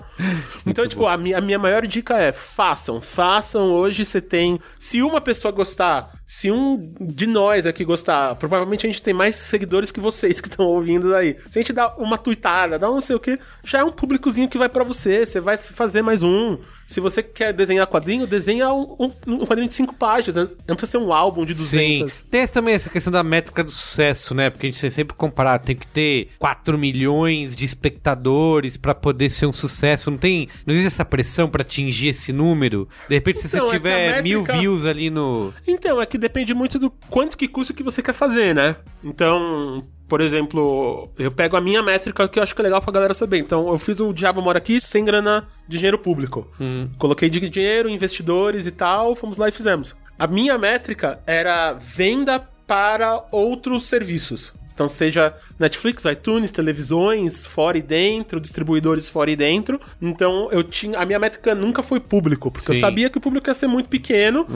[0.67, 3.73] Então, tipo, a minha, a minha maior dica é: façam, façam.
[3.73, 4.59] Hoje você tem.
[4.79, 9.15] Se uma pessoa gostar, tá se um de nós aqui gostar, provavelmente a gente tem
[9.15, 11.37] mais seguidores que vocês que estão ouvindo aí.
[11.49, 13.91] Se a gente dá uma tuitada, dá um não sei o que, já é um
[13.91, 15.25] públicozinho que vai pra você.
[15.25, 16.59] Você vai fazer mais um.
[16.87, 20.37] Se você quer desenhar quadrinho, desenha um, um- um quadrinho de cinco páginas.
[20.37, 20.49] né?
[20.67, 22.13] Não precisa ser um álbum de 200.
[22.13, 22.23] Sim.
[22.31, 24.51] Tem também essa questão da métrica do sucesso, né?
[24.51, 29.47] Porque a gente sempre comparar, tem que ter 4 milhões de espectadores pra poder ser
[29.47, 30.11] um sucesso.
[30.11, 32.89] Não tem, não existe essa pressão pra atingir esse número.
[33.09, 35.53] De repente, se Então, é você que a tiver mil métrica- views ali no.
[35.67, 38.77] Então, é que depende muito do quanto que custa que você quer fazer, né?
[39.03, 42.93] Então, por exemplo, eu pego a minha métrica que eu acho que é legal pra
[42.93, 43.39] galera saber.
[43.39, 46.51] Então, eu fiz o Diabo Mora Aqui sem grana de dinheiro público.
[46.99, 49.95] Coloquei de dinheiro, investidores e tal, fomos lá e fizemos.
[50.19, 54.53] A minha métrica era venda para outros serviços.
[54.79, 59.81] Então, seja Netflix, iTunes, televisões, fora e dentro, distribuidores fora e dentro.
[60.01, 60.97] Então, eu tinha.
[60.97, 62.81] A minha métrica nunca foi público, porque eu Sim.
[62.81, 64.47] sabia que o público ia ser muito pequeno.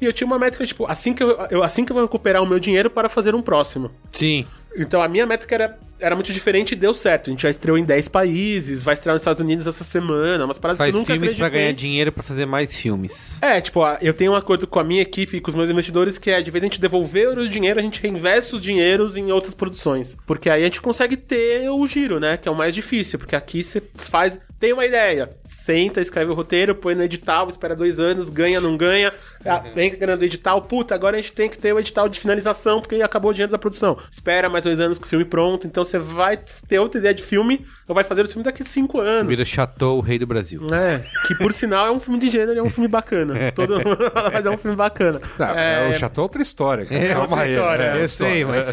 [0.00, 2.40] E eu tinha uma métrica, tipo, assim que eu, eu- assim que eu vou recuperar
[2.40, 3.90] o meu dinheiro para fazer um próximo.
[4.12, 4.46] Sim.
[4.76, 7.28] Então a minha métrica era, era muito diferente e deu certo.
[7.28, 10.58] A gente já estreou em 10 países, vai estrear nos Estados Unidos essa semana, umas
[10.58, 11.66] paradas Faz que eu nunca filmes pra acreditei.
[11.72, 13.38] ganhar dinheiro pra fazer mais filmes.
[13.42, 16.18] É, tipo, eu tenho um acordo com a minha equipe e com os meus investidores
[16.18, 19.30] que é, de vez a gente devolver o dinheiro, a gente reinveste os dinheiros em
[19.30, 20.16] outras produções.
[20.26, 22.36] Porque aí a gente consegue ter o giro, né?
[22.36, 23.18] Que é o mais difícil.
[23.18, 24.38] Porque aqui você faz...
[24.62, 25.28] Tem uma ideia.
[25.44, 29.12] Senta, escreve o roteiro, põe no edital, espera dois anos, ganha, não ganha.
[29.44, 30.62] ah, Vem com a grana do edital.
[30.62, 33.50] Puta, agora a gente tem que ter o edital de finalização, porque acabou o dinheiro
[33.50, 33.98] da produção.
[34.08, 35.66] Espera mais dois anos com o filme pronto.
[35.66, 38.64] Então você vai ter outra ideia de filme, ou vai fazer o filme daqui a
[38.64, 39.26] cinco anos.
[39.26, 40.64] Vira Chateau, o rei do Brasil.
[40.72, 43.34] É, que por sinal é um filme de gênero, é um filme bacana.
[43.50, 45.20] Todo mundo fala, mas é um filme bacana.
[45.40, 46.86] Não, é, O Chateau é outra história.
[46.86, 47.04] cara.
[47.04, 48.68] É outra aí, história, é, Eu sei, mas.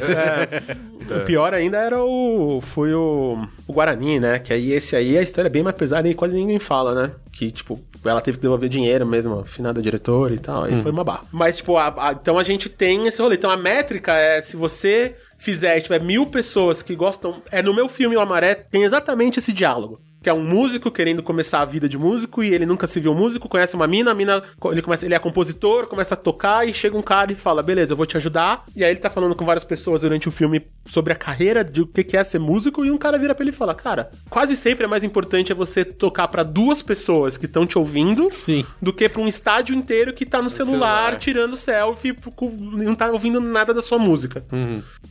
[1.10, 2.62] O pior ainda era o.
[2.62, 3.44] Foi o.
[3.66, 4.38] O Guarani, né?
[4.38, 7.12] Que aí esse aí a história é bem mais pesada e quase ninguém fala, né?
[7.32, 10.64] Que, tipo, ela teve que devolver dinheiro mesmo, finada diretora e tal.
[10.66, 11.24] Aí foi uma barra.
[11.32, 13.36] Mas, tipo, a- a- então a gente tem esse rolê.
[13.36, 17.40] Então a métrica é se você fizer e tiver mil pessoas que gostam.
[17.52, 20.00] É no meu filme O Amaré, tem exatamente esse diálogo.
[20.22, 23.14] Que é um músico querendo começar a vida de músico e ele nunca se viu
[23.16, 26.74] músico, conhece uma mina, a mina, ele, começa, ele é compositor, começa a tocar e
[26.74, 28.66] chega um cara e fala: beleza, eu vou te ajudar.
[28.76, 31.82] E aí ele tá falando com várias pessoas durante o filme sobre a carreira, de
[31.82, 34.12] o que que é ser músico, e um cara vira pra ele e fala: cara,
[34.30, 38.30] quase sempre é mais importante é você tocar pra duas pessoas que estão te ouvindo
[38.32, 38.66] Sim.
[38.82, 42.16] do que pra um estádio inteiro que tá no celular, tirando selfie,
[42.60, 44.44] não tá ouvindo nada da sua música.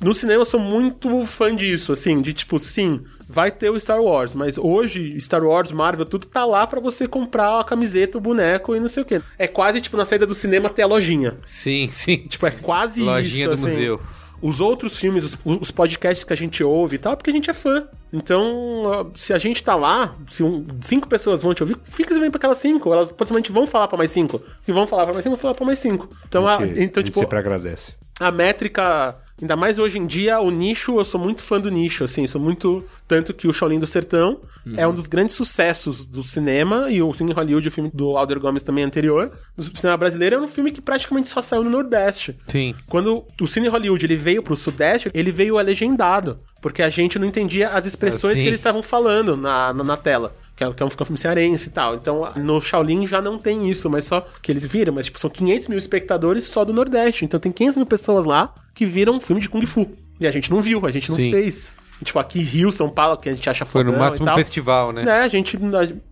[0.00, 4.00] No cinema eu sou muito fã disso, assim, de tipo, sim, vai ter o Star
[4.00, 8.20] Wars, mas hoje Star Wars, Marvel, tudo tá lá pra você comprar a camiseta, o
[8.20, 9.20] boneco e não sei o quê.
[9.38, 11.36] É quase tipo na saída do cinema ter a lojinha.
[11.44, 12.16] Sim, sim.
[12.28, 13.76] Tipo, é quase Lojinha isso, do assim.
[13.76, 14.00] museu.
[14.40, 17.32] Os outros filmes, os, os podcasts que a gente ouve e tal, é porque a
[17.32, 17.88] gente é fã.
[18.12, 22.30] Então, se a gente tá lá, se um- cinco pessoas vão te ouvir, fica bem
[22.30, 22.92] pra aquelas cinco.
[22.92, 24.40] Elas possivelmente vão falar pra mais cinco.
[24.66, 26.08] E vão falar pra mais cinco, vão falar pra mais cinco.
[26.28, 27.94] Então, a, A gente, então a tipo, sempre agradece.
[28.20, 32.04] a métrica, ainda mais hoje em dia, o nicho, eu sou muito fã do nicho,
[32.04, 32.84] assim, sou muito.
[33.06, 34.40] Tanto que o Shaolin do Sertão
[34.76, 38.38] é um dos grandes sucessos do cinema, e o Cine Hollywood, o filme do Alder
[38.40, 42.36] Gomes também anterior, do cinema brasileiro, é um filme que praticamente só saiu no Nordeste.
[42.48, 42.74] Sim.
[42.88, 46.38] Quando o Cine Hollywood ele veio pro Sudeste, ele veio legendado.
[46.60, 48.42] Porque a gente não entendia as expressões Ah, sim.
[48.42, 50.34] que eles estavam falando na, na, na tela.
[50.58, 51.94] Que é, que é um filme cearense e tal.
[51.94, 54.92] Então, no Shaolin já não tem isso, mas só que eles viram.
[54.92, 57.24] Mas, tipo, são 500 mil espectadores só do Nordeste.
[57.24, 59.88] Então, tem 500 mil pessoas lá que viram um filme de Kung Fu.
[60.18, 61.30] E a gente não viu, a gente não Sim.
[61.30, 61.76] fez.
[62.04, 65.02] Tipo, aqui Rio, São Paulo, que a gente acha Foi no máximo festival, né?
[65.04, 65.58] Né, a gente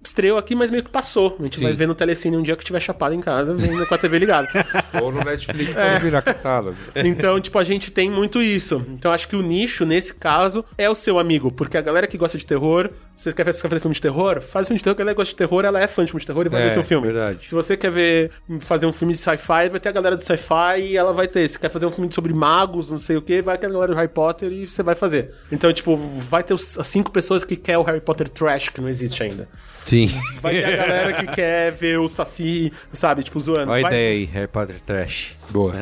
[0.05, 1.37] estreou aqui, mas meio que passou.
[1.39, 1.65] A gente Sim.
[1.65, 4.19] vai ver no Telecine um dia que tiver chapado em casa, vendo com a TV
[4.19, 4.49] ligada.
[5.01, 6.77] Ou no Netflix pra virar catálogo.
[6.95, 8.85] Então, tipo, a gente tem muito isso.
[8.89, 11.51] Então, acho que o nicho, nesse caso, é o seu amigo.
[11.53, 14.41] Porque a galera que gosta de terror, você quer, você quer fazer filme de terror?
[14.41, 16.21] Faz filme de terror, a galera que gosta de terror, ela é fã de filme
[16.21, 17.07] de terror e vai É, ver seu filme.
[17.07, 17.49] verdade.
[17.49, 18.31] Se você quer ver,
[18.61, 21.49] fazer um filme de sci-fi, vai ter a galera do sci-fi e ela vai ter.
[21.49, 23.93] Se quer fazer um filme sobre magos, não sei o que, vai ter a galera
[23.93, 25.33] do Harry Potter e você vai fazer.
[25.53, 28.89] Então, tipo, vai ter as cinco pessoas que quer o Harry Potter trash, que não
[28.89, 29.49] existe ainda.
[29.85, 30.09] Sim.
[30.41, 33.71] Vai ter a galera que quer ver o Saci, sabe, tipo, zoando.
[33.71, 35.37] Olha a Vai- ideia aí, Harry Potter Trash.
[35.51, 35.73] Boa.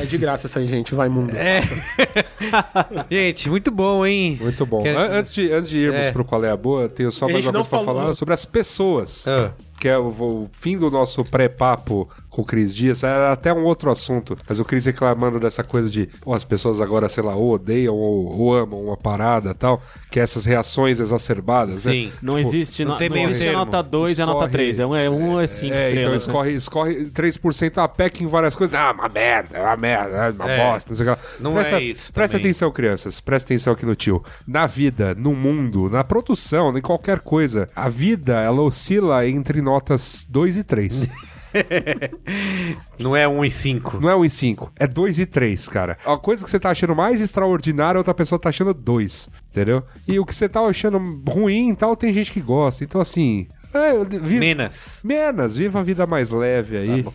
[0.00, 0.94] É de graça isso aí, gente.
[0.94, 1.32] Vai, mundo.
[1.36, 1.60] É.
[3.10, 4.38] Gente, muito bom, hein?
[4.40, 4.82] Muito bom.
[4.82, 6.12] Quer- An- Antes de, antes de irmos É.
[6.12, 8.00] pro Qual é a Boa, tenho só mais uma coisa pra falou.
[8.02, 9.26] falar sobre as pessoas.
[9.28, 9.52] Ah.
[9.78, 13.02] Que é o, fim do nosso pré-papo com o Cris Dias.
[13.04, 14.36] Era até um outro assunto.
[14.48, 17.94] Mas o Cris reclamando dessa coisa de pô, as pessoas agora, sei lá, ou odeiam
[17.94, 19.80] ou, ou amam uma parada tal.
[20.10, 21.84] Que é essas reações exacerbadas.
[21.84, 21.92] né?
[21.92, 22.12] Sim.
[22.20, 23.64] Não existe, não não, tem não meio existe a termo.
[23.64, 24.80] nota 2 e a nota Escorre- 3.
[24.80, 26.10] É um é, um, é 5 É, então estrelas.
[26.10, 26.16] né?
[26.16, 28.74] escorre, escorre 3% a PEC em várias coisas.
[28.76, 30.70] Ah, uma merda, é uma merda, é uma É.
[30.72, 31.28] bosta, não sei o que lá.
[31.40, 32.50] Não presta, é isso Presta também.
[32.50, 33.20] atenção, crianças.
[33.20, 34.24] Presta atenção aqui no tio.
[34.46, 40.26] Na vida, no mundo, na produção, em qualquer coisa, a vida, ela oscila entre notas
[40.28, 41.06] 2 e 3.
[42.98, 44.00] Não é 1 e 5.
[44.00, 45.98] Não é 1 e 5, é 2 e 3, cara.
[46.04, 49.82] A coisa que você tá achando mais extraordinária, outra pessoa tá achando 2, entendeu?
[50.06, 52.84] E o que você tá achando ruim e tal, tem gente que gosta.
[52.84, 53.46] Então, assim...
[53.72, 54.98] É, vi- Menos.
[55.04, 57.06] Menos, viva a vida mais leve aí.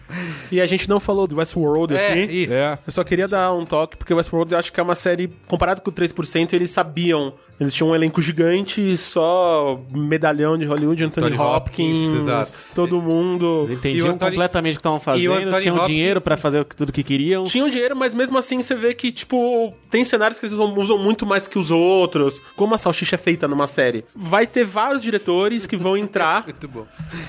[0.51, 2.43] E a gente não falou do Westworld É, aqui.
[2.43, 2.53] isso.
[2.53, 2.77] É.
[2.85, 5.27] Eu só queria dar um toque, porque o Westworld eu acho que é uma série,
[5.47, 7.33] comparado com o 3%, eles sabiam.
[7.59, 12.53] Eles tinham um elenco gigante, só medalhão de Hollywood, Anthony, Anthony Hopkins, Hopkins, exato.
[12.73, 13.67] todo mundo.
[13.69, 16.35] E Entendiam o Anthony- completamente o que estavam e o fazendo, tinham Hopkins- dinheiro pra
[16.35, 17.43] fazer o que- tudo que queriam.
[17.45, 20.97] Tinham dinheiro, mas mesmo assim você vê que, tipo, tem cenários que eles usam, usam
[20.97, 22.41] muito mais que os outros.
[22.55, 24.03] Como a salsicha é feita numa série.
[24.15, 26.43] Vai ter vários diretores que vão entrar.
[26.45, 26.85] Muito bom.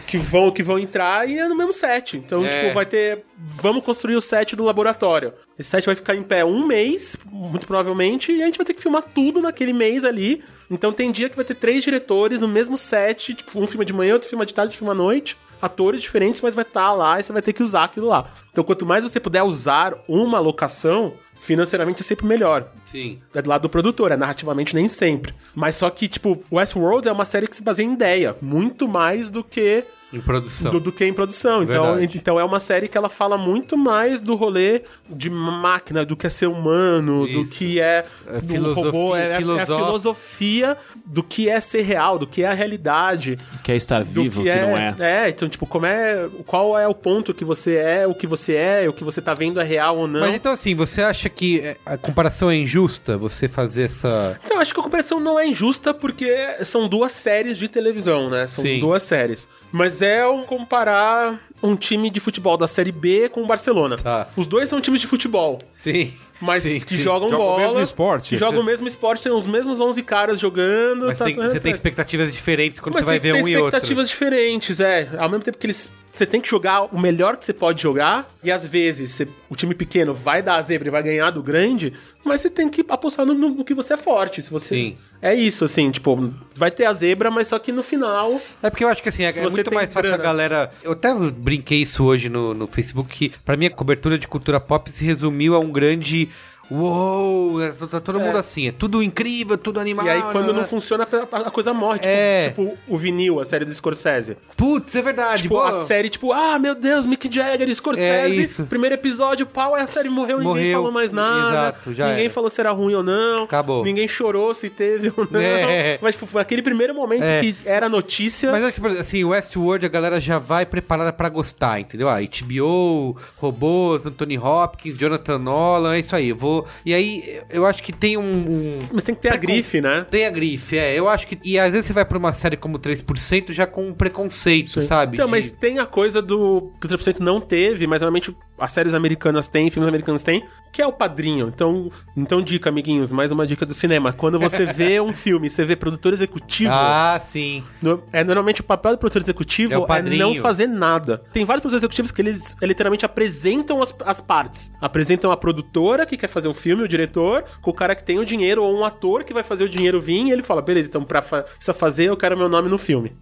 [0.07, 2.17] que vão que vão entrar e é no mesmo set.
[2.17, 2.49] Então, É.
[2.49, 3.25] tipo, vai ter.
[3.47, 5.35] Vamos construir o set do laboratório.
[5.59, 8.73] Esse set vai ficar em pé um mês, muito provavelmente, e a gente vai ter
[8.73, 10.43] que filmar tudo naquele mês ali.
[10.71, 13.93] Então tem dia que vai ter três diretores no mesmo set, tipo, um filma de
[13.93, 15.37] manhã, outro filma de tarde, outro filma à noite.
[15.61, 18.31] Atores diferentes, mas vai estar lá e você vai ter que usar aquilo lá.
[18.51, 22.71] Então, quanto mais você puder usar uma locação, financeiramente é sempre melhor.
[22.91, 23.21] Sim.
[23.35, 25.35] É do lado do produtor, é narrativamente nem sempre.
[25.55, 29.31] Mas só que, tipo, Westworld é uma série que se baseia em ideia, muito mais
[29.31, 29.85] do que
[30.15, 30.71] Em produção.
[30.73, 31.63] do, do que em produção.
[31.63, 32.19] Então, Verdade.
[32.19, 36.27] então é uma série que ela fala muito mais do rolê de máquina, do que
[36.27, 37.53] é ser humano, do Isso.
[37.53, 39.77] que é, É do filosofia- robô, é, é a filosófico.
[39.79, 43.39] filosofia do que é ser real, do que é a realidade.
[43.63, 44.95] Que é estar Do vivo, que, que, é, não é.
[44.99, 46.29] É, então, tipo, como é.
[46.47, 49.35] Qual é o ponto que você é, o que você é, o que você tá
[49.35, 50.21] vendo é real ou não.
[50.21, 53.17] Mas então assim, você acha que é, a comparação é injusta?
[53.19, 54.39] Você fazer essa...
[54.45, 56.33] Então, acho que a comparação não é injusta porque
[56.65, 58.47] são duas séries de televisão, né?
[58.47, 58.81] São Sim.
[58.81, 59.49] duas séries.
[59.77, 63.97] Mas é um comparar um time de futebol da Série B com o Barcelona.
[63.97, 64.29] Tá.
[64.37, 65.59] Os dois são times de futebol.
[65.73, 66.13] Sim.
[66.45, 67.03] Mas Sim, que sim.
[67.03, 67.63] jogam Jogam o bola.
[67.63, 68.29] mesmo esporte.
[68.31, 71.07] Que jogam o mesmo esporte, tem os mesmos 11 caras jogando.
[71.07, 73.49] Mas tá- tem- você tem expectativas diferentes quando mas você vai tem, ver tem um
[73.49, 73.69] e outro.
[73.69, 75.09] expectativas diferentes, é.
[75.17, 75.91] Ao mesmo tempo que eles.
[76.13, 79.57] Você tem que jogar o melhor que você pode jogar, e às vezes você- o
[79.57, 81.93] time pequeno vai dar a zebra e vai ganhar do grande,
[82.25, 84.41] mas você tem que apostar no, no que você é forte.
[84.41, 84.69] Se você.
[84.77, 84.97] Sim.
[85.21, 88.39] É isso, assim, tipo, vai ter a zebra, mas só que no final.
[88.63, 90.23] É porque eu acho que assim, é, é muito tem mais fácil grana.
[90.23, 90.71] a galera.
[90.83, 94.61] Eu até brinquei isso hoje no, no Facebook, que pra mim a cobertura de cultura
[94.61, 96.29] pop se resumiu a um grande.
[96.71, 97.63] Uou!
[97.63, 100.07] é, Tá tá todo mundo assim, é tudo incrível, tudo animal.
[100.07, 100.59] e aí, quando né?
[100.61, 101.99] não funciona, a coisa morre.
[101.99, 102.49] Tipo, É.
[102.49, 104.37] tipo o vinil, a série do Scorsese.
[104.57, 105.43] Putz, é verdade.
[105.43, 105.69] Tipo, boa.
[105.69, 108.43] a série, tipo, ah, meu Deus, Mick Jagger, É Scorsese.
[108.43, 108.65] isso.
[108.65, 110.79] primeiro episódio, pau, aí a série morreu, ninguém Morreu.
[110.79, 111.49] falou mais nada.
[111.49, 112.33] Exato, já ninguém era.
[112.35, 113.45] falou se era ruim ou não.
[113.45, 113.85] Acabou.
[113.85, 115.41] Ninguém chorou se teve ou não.
[115.41, 115.99] É.
[116.01, 117.41] Mas, tipo, foi aquele primeiro momento É.
[117.41, 118.51] que era notícia.
[118.53, 122.09] Mas acho que, assim, Westworld a galera já vai preparada pra gostar, entendeu?
[122.09, 126.29] Ah, HBO, robôs, Anthony Hopkins, Jonathan Nolan, é isso aí.
[126.31, 126.67] Eu vou.
[126.85, 128.23] E aí, eu acho que tem um.
[128.23, 130.07] um- Mas tem que ter a grife, né?
[130.11, 130.95] Tem a grife, é.
[130.99, 131.39] Eu acho que.
[131.45, 135.15] E às vezes você vai pra uma série como 3% já com um preconceito, sabe?
[135.17, 136.71] Então, De- mas tem a coisa do.
[136.81, 138.35] que o 3% não teve, mas normalmente
[138.65, 140.43] as séries americanas têm, filmes americanos têm,
[140.73, 141.49] que é o padrinho.
[141.55, 144.11] Então, então dica, amiguinhos, mais uma dica do cinema.
[144.11, 146.73] Quando você vê um filme, você vê produtor executivo.
[146.73, 147.63] Ah, sim.
[147.83, 151.19] No- é normalmente o papel do produtor executivo É é, não fazer nada.
[151.31, 154.73] Tem vários produtores executivos que eles é, literalmente apresentam as, as partes.
[154.81, 158.19] Apresentam a produtora que quer fazer um filme, o diretor, com o cara que tem
[158.19, 160.89] o dinheiro, ou um ator que vai fazer o dinheiro vir, e ele fala: beleza,
[160.89, 163.13] então pra fa isso fazer, eu quero meu nome no filme.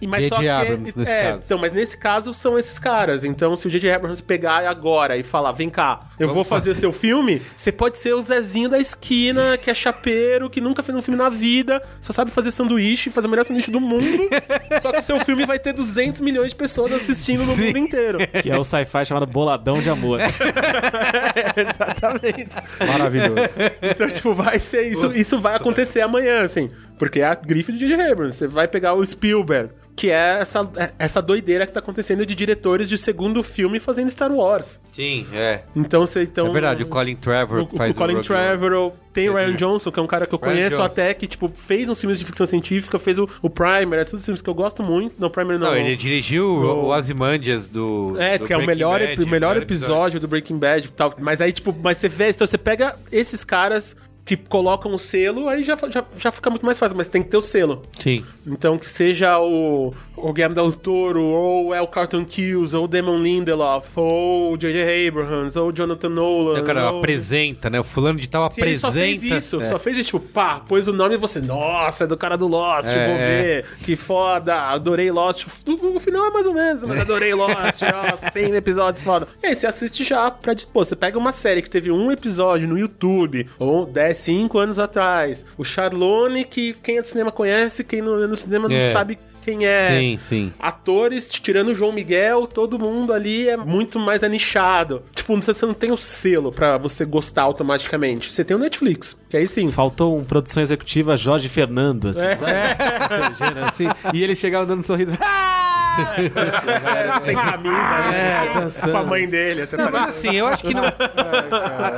[0.00, 1.44] E, mas só que, Abrams, nesse é, caso.
[1.44, 3.24] Então, mas nesse caso são esses caras.
[3.24, 3.92] Então, se o J.J.
[3.92, 8.14] Abrams pegar agora e falar, vem cá, eu vou fazer, seu filme, você pode ser
[8.14, 12.12] o Zezinho da esquina, que é chapeiro, que nunca fez um filme na vida, só
[12.12, 14.28] sabe fazer sanduíche, fazer o melhor sanduíche do mundo,
[14.82, 18.18] só que o seu filme vai ter 200 milhões de pessoas assistindo no mundo inteiro.
[18.42, 20.20] Que é o sci-fi chamado Boladão de Amor.
[21.56, 22.54] Exatamente.
[22.86, 23.54] Maravilhoso.
[23.82, 26.70] Então, tipo, vai ser isso, isso vai acontecer amanhã, assim.
[26.98, 27.94] Porque é a grife de.
[27.94, 28.36] Abrams.
[28.36, 30.68] Você vai pegar o Spielberg, que é essa,
[30.98, 34.80] essa doideira que tá acontecendo de diretores de segundo filme fazendo Star Wars.
[34.92, 35.62] Sim, é.
[35.74, 38.24] Então você então É verdade, o Colin Trevor o, faz o Colin One.
[38.24, 40.84] Trevor, tem o Ryan Johnson, que é um cara que eu Ryan conheço Johnson.
[40.84, 44.20] até, que, tipo, fez uns filmes de ficção científica, fez o, o Primer, esses são
[44.20, 45.14] filmes que eu gosto muito.
[45.18, 45.68] Não, Primer não.
[45.68, 48.14] Não, ele dirigiu o, o Ozymandias do.
[48.18, 51.14] É, do que é o melhor, Bad, o melhor episódio do Breaking Bad e tal.
[51.18, 55.48] Mas aí, tipo, mas você vê, então você pega esses caras que colocam o selo,
[55.48, 57.82] aí já, já, já fica muito mais fácil, mas tem que ter o selo.
[57.98, 58.24] Sim.
[58.46, 62.88] Então, que seja o, o Guillermo del Toro, ou o El Carlton Cuse, ou o
[62.88, 65.08] Damon Lindelof, ou o J.J.
[65.08, 66.60] Abrams, ou o Jonathan Nolan.
[66.60, 66.98] O cara ou...
[67.00, 67.78] apresenta, né?
[67.78, 68.86] O fulano de tal Que ele apresenta.
[68.86, 69.64] só fez isso, É.
[69.64, 72.46] só fez isso, tipo, pá, pôs o nome e você, nossa, é do cara do
[72.46, 73.42] Lost, É, vou é.
[73.42, 75.46] ver, que foda, adorei Lost.
[75.66, 79.28] O, o final é mais ou menos, mas adorei Lost, ó, 100 episódios, foda.
[79.42, 82.66] E aí você assiste já pra dispor, você pega uma série que teve um episódio
[82.66, 87.84] no YouTube, ou 10, 5 anos atrás, o Charlone, que quem é do cinema conhece,
[87.84, 88.86] quem não é no cinema É.
[88.86, 89.90] não sabe quem é.
[90.00, 90.52] Sim, sim.
[90.58, 95.02] Atores, tirando o João Miguel, todo mundo ali é muito mais anichado.
[95.14, 98.32] Tipo, você não tem o selo pra você gostar automaticamente.
[98.32, 99.68] Você tem o Netflix, que aí sim.
[99.68, 102.34] Faltou um produção executiva Jorge Fernando, assim, É.
[102.36, 102.52] sabe?
[103.38, 105.12] Gênero, assim, e ele chegava dando um sorriso.
[107.24, 108.46] Sem camisa, né?
[108.50, 108.92] É, dançando.
[108.92, 109.64] Com a mãe dele.
[109.76, 110.84] Não, mas assim, eu acho que não.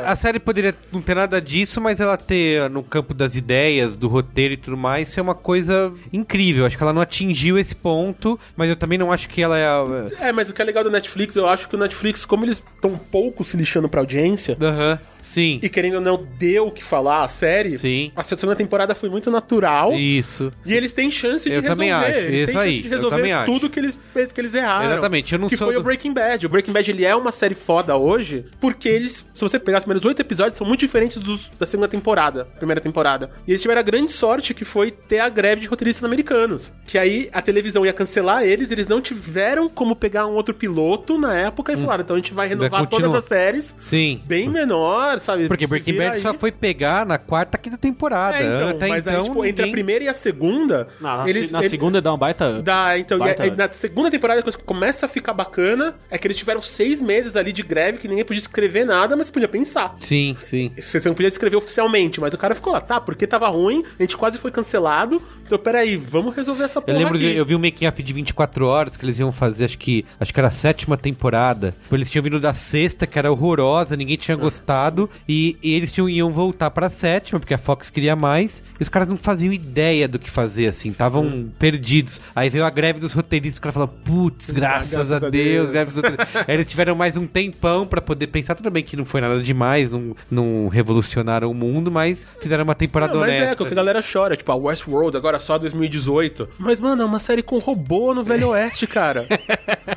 [0.07, 3.97] A, a série poderia não ter nada disso, mas ela ter no campo das ideias,
[3.97, 6.67] do roteiro e tudo mais, ser uma coisa incrível.
[6.67, 9.67] Acho que ela não atingiu esse ponto, mas eu também não acho que ela é.
[9.67, 12.45] a- É, mas o que é legal do Netflix, eu acho que o Netflix, como
[12.45, 14.99] eles estão pouco se lixando pra audiência, Aham.
[15.27, 15.59] Sim.
[15.63, 18.13] e querendo ou não deu o que falar a série, Sim.
[18.15, 19.93] a segunda temporada foi muito natural.
[19.93, 20.53] Isso.
[20.65, 21.69] E eles têm chance de Eu resolver.
[21.75, 22.11] também acho.
[22.19, 22.81] Eles Isso têm chance aí.
[22.81, 23.53] de Eu resolver acho.
[23.53, 23.99] tudo que eles,
[24.33, 24.87] que eles erraram.
[24.93, 26.47] Exatamente, eu não que sou foi do- o Breaking Bad.
[26.47, 29.85] O Breaking Bad ele é uma série foda hoje, porque eles, se você pegar os
[29.85, 33.31] primeiros oito episódios, são muito diferentes dos da segunda temporada, primeira temporada.
[33.47, 36.73] E eles tiveram a grande sorte que foi ter a greve de roteiristas americanos.
[36.87, 41.19] Que aí a televisão ia cancelar eles, eles não tiveram como pegar um outro piloto
[41.19, 42.87] na época e falaram, então a gente vai renovar Hum.
[42.87, 43.75] todas as séries.
[43.81, 44.21] Sim.
[44.27, 45.49] Bem menor, sabe?
[45.49, 46.23] Porque Breaking Bad aí.
[46.23, 48.37] só foi pegar na quarta, quinta temporada.
[48.39, 51.29] É, então, Até mas então, aí, tipo, entre a ninguém- primeira e a segunda, na,
[51.29, 52.63] eles, na ele- segunda dá um baita.
[52.63, 53.67] Dá, então, e Baita aí, hora.
[53.67, 57.01] na segunda temporada, a coisa que começa a ficar bacana é que eles tiveram seis
[57.01, 59.97] meses ali de greve que ninguém podia escrever nada, mas podia pensar.
[60.01, 60.73] Sim, sim.
[60.77, 64.03] Você não podia escrever oficialmente, mas o cara ficou lá, tá, porque tava ruim, a
[64.03, 67.33] gente quase foi cancelado, então peraí, vamos resolver essa Eu porra lembro, aqui.
[67.33, 70.05] de, eu vi um making up de 24 horas que eles iam fazer, acho que
[70.21, 71.75] acho que era a sétima temporada.
[71.91, 76.09] Eles tinham vindo da sexta, que era horrorosa, ninguém tinha gostado, e, e eles tinham,
[76.09, 80.07] iam voltar pra sétima, porque a Fox queria mais, e os caras não faziam ideia
[80.09, 82.21] do que fazer, assim, estavam perdidos.
[82.35, 85.71] Aí veio a greve dos roteiristas, o cara falou, putz, graças, Graças a Deus, Deus."
[85.71, 86.37] greve dos roteiristas.
[86.49, 89.43] Aí eles tiveram mais um tempão pra poder pensar, tudo bem que não foi nada
[89.43, 93.63] demais, não, não revolucionaram o mundo, mas fizeram uma temporada Não, mas honesta.
[93.63, 96.49] é, que a galera chora, tipo, a Westworld agora só 2018.
[96.59, 99.27] Mas, mano, é uma série com robô no Velho Oeste, cara.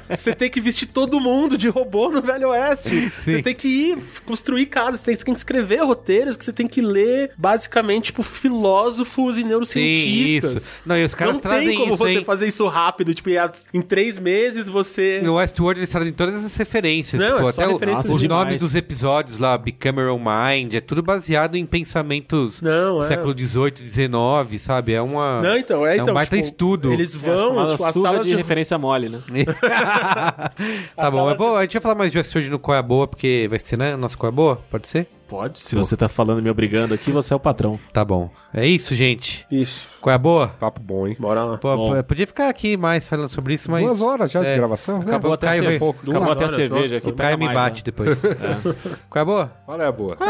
[0.10, 3.12] Você tem que vestir todo mundo de robô no Velho Oeste.
[3.24, 4.66] Você tem que ir construir
[4.98, 10.52] você tem que escrever roteiros, que você tem que ler, basicamente, tipo, filósofos e neurocientistas.
[10.52, 10.72] Sim, isso.
[10.86, 12.24] Não, e os caras Não trazem tem como isso, você hein?
[12.24, 13.30] fazer isso rápido, tipo,
[13.74, 15.22] em três meses você...
[15.24, 17.22] No Westworld eles trazem todas essas referências.
[17.22, 18.46] Não, tipo, é só até o- referências os demais.
[18.46, 23.06] nomes dos episódios lá, Bicameron Mind, é tudo baseado em pensamentos Não, é.
[23.06, 24.94] século XVIII, XIX, sabe?
[24.94, 25.42] É uma.
[25.42, 26.92] Não, então, é, é então, um baita tipo, estudo.
[26.94, 28.36] Eles É, vão, tipo, as surra salas de de...
[28.38, 29.20] referência mole, né?
[30.96, 32.80] tá bom, sala eu vou, a gente vai falar mais de Westworld no Qual é
[32.80, 33.96] a Boa, porque vai ser, né?
[33.96, 34.62] Nosso Qual é a Boa?
[34.80, 35.08] Pode ser?
[35.28, 35.62] Pode.
[35.62, 37.78] Se você tá falando e me obrigando aqui, você é o patrão.
[37.92, 38.30] Tá bom.
[38.54, 39.46] É isso, gente.
[39.52, 39.88] Isso.
[40.00, 40.48] Qual é a Boa?
[40.60, 41.18] Papo bom, hein?
[41.20, 41.58] Bora lá.
[41.58, 41.96] Pô, Bom.
[41.96, 43.86] pô, podia ficar aqui mais falando sobre isso, mas.
[43.86, 45.02] Duas horas já é, de gravação?
[45.02, 45.80] Acabou É, até a Caio cerveja.
[45.80, 47.10] pouco, duas Acabou até a cerveja aqui.
[47.10, 47.82] O Caio pega me bate né?
[47.86, 48.18] depois.
[49.10, 49.52] Qual é a boa?
[49.66, 50.16] Qual é a boa?
[50.16, 50.30] Qual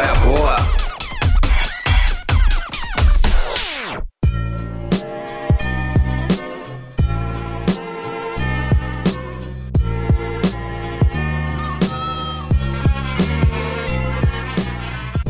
[0.00, 0.75] é a boa?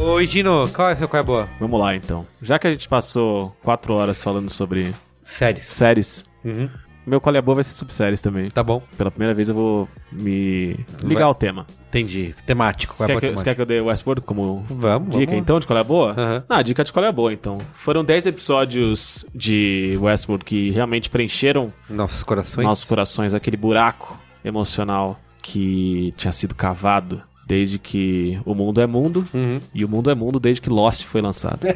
[0.08, 1.48] Oi, Gino, qual é a seu Qual é a Boa?
[1.58, 2.24] Vamos lá, então.
[2.40, 5.64] Já que a gente passou quatro horas falando sobre Séries.
[5.64, 6.70] séries, Uhum.
[7.04, 8.48] meu qual é boa vai ser subséries também.
[8.48, 8.80] Tá bom.
[8.96, 11.66] Pela primeira vez eu vou me ligar Vai- ao tema.
[11.88, 12.34] Entendi.
[12.46, 12.94] Temático.
[12.96, 13.38] Você Qual é quer, a que, temática?
[13.40, 15.42] você quer que eu dê Westworld como Vamos, dica, vamos.
[15.42, 16.12] então, de qual é boa?
[16.12, 16.44] Aham.
[16.48, 17.58] Ah, dica de qual é boa, então.
[17.72, 22.64] Foram 10 episódios de Westworld que realmente preencheram Nossos corações.
[22.64, 29.24] nossos corações aquele buraco emocional que tinha sido cavado desde que o mundo é mundo
[29.32, 29.60] Uhum.
[29.72, 31.60] e o mundo é mundo desde que Lost foi lançado.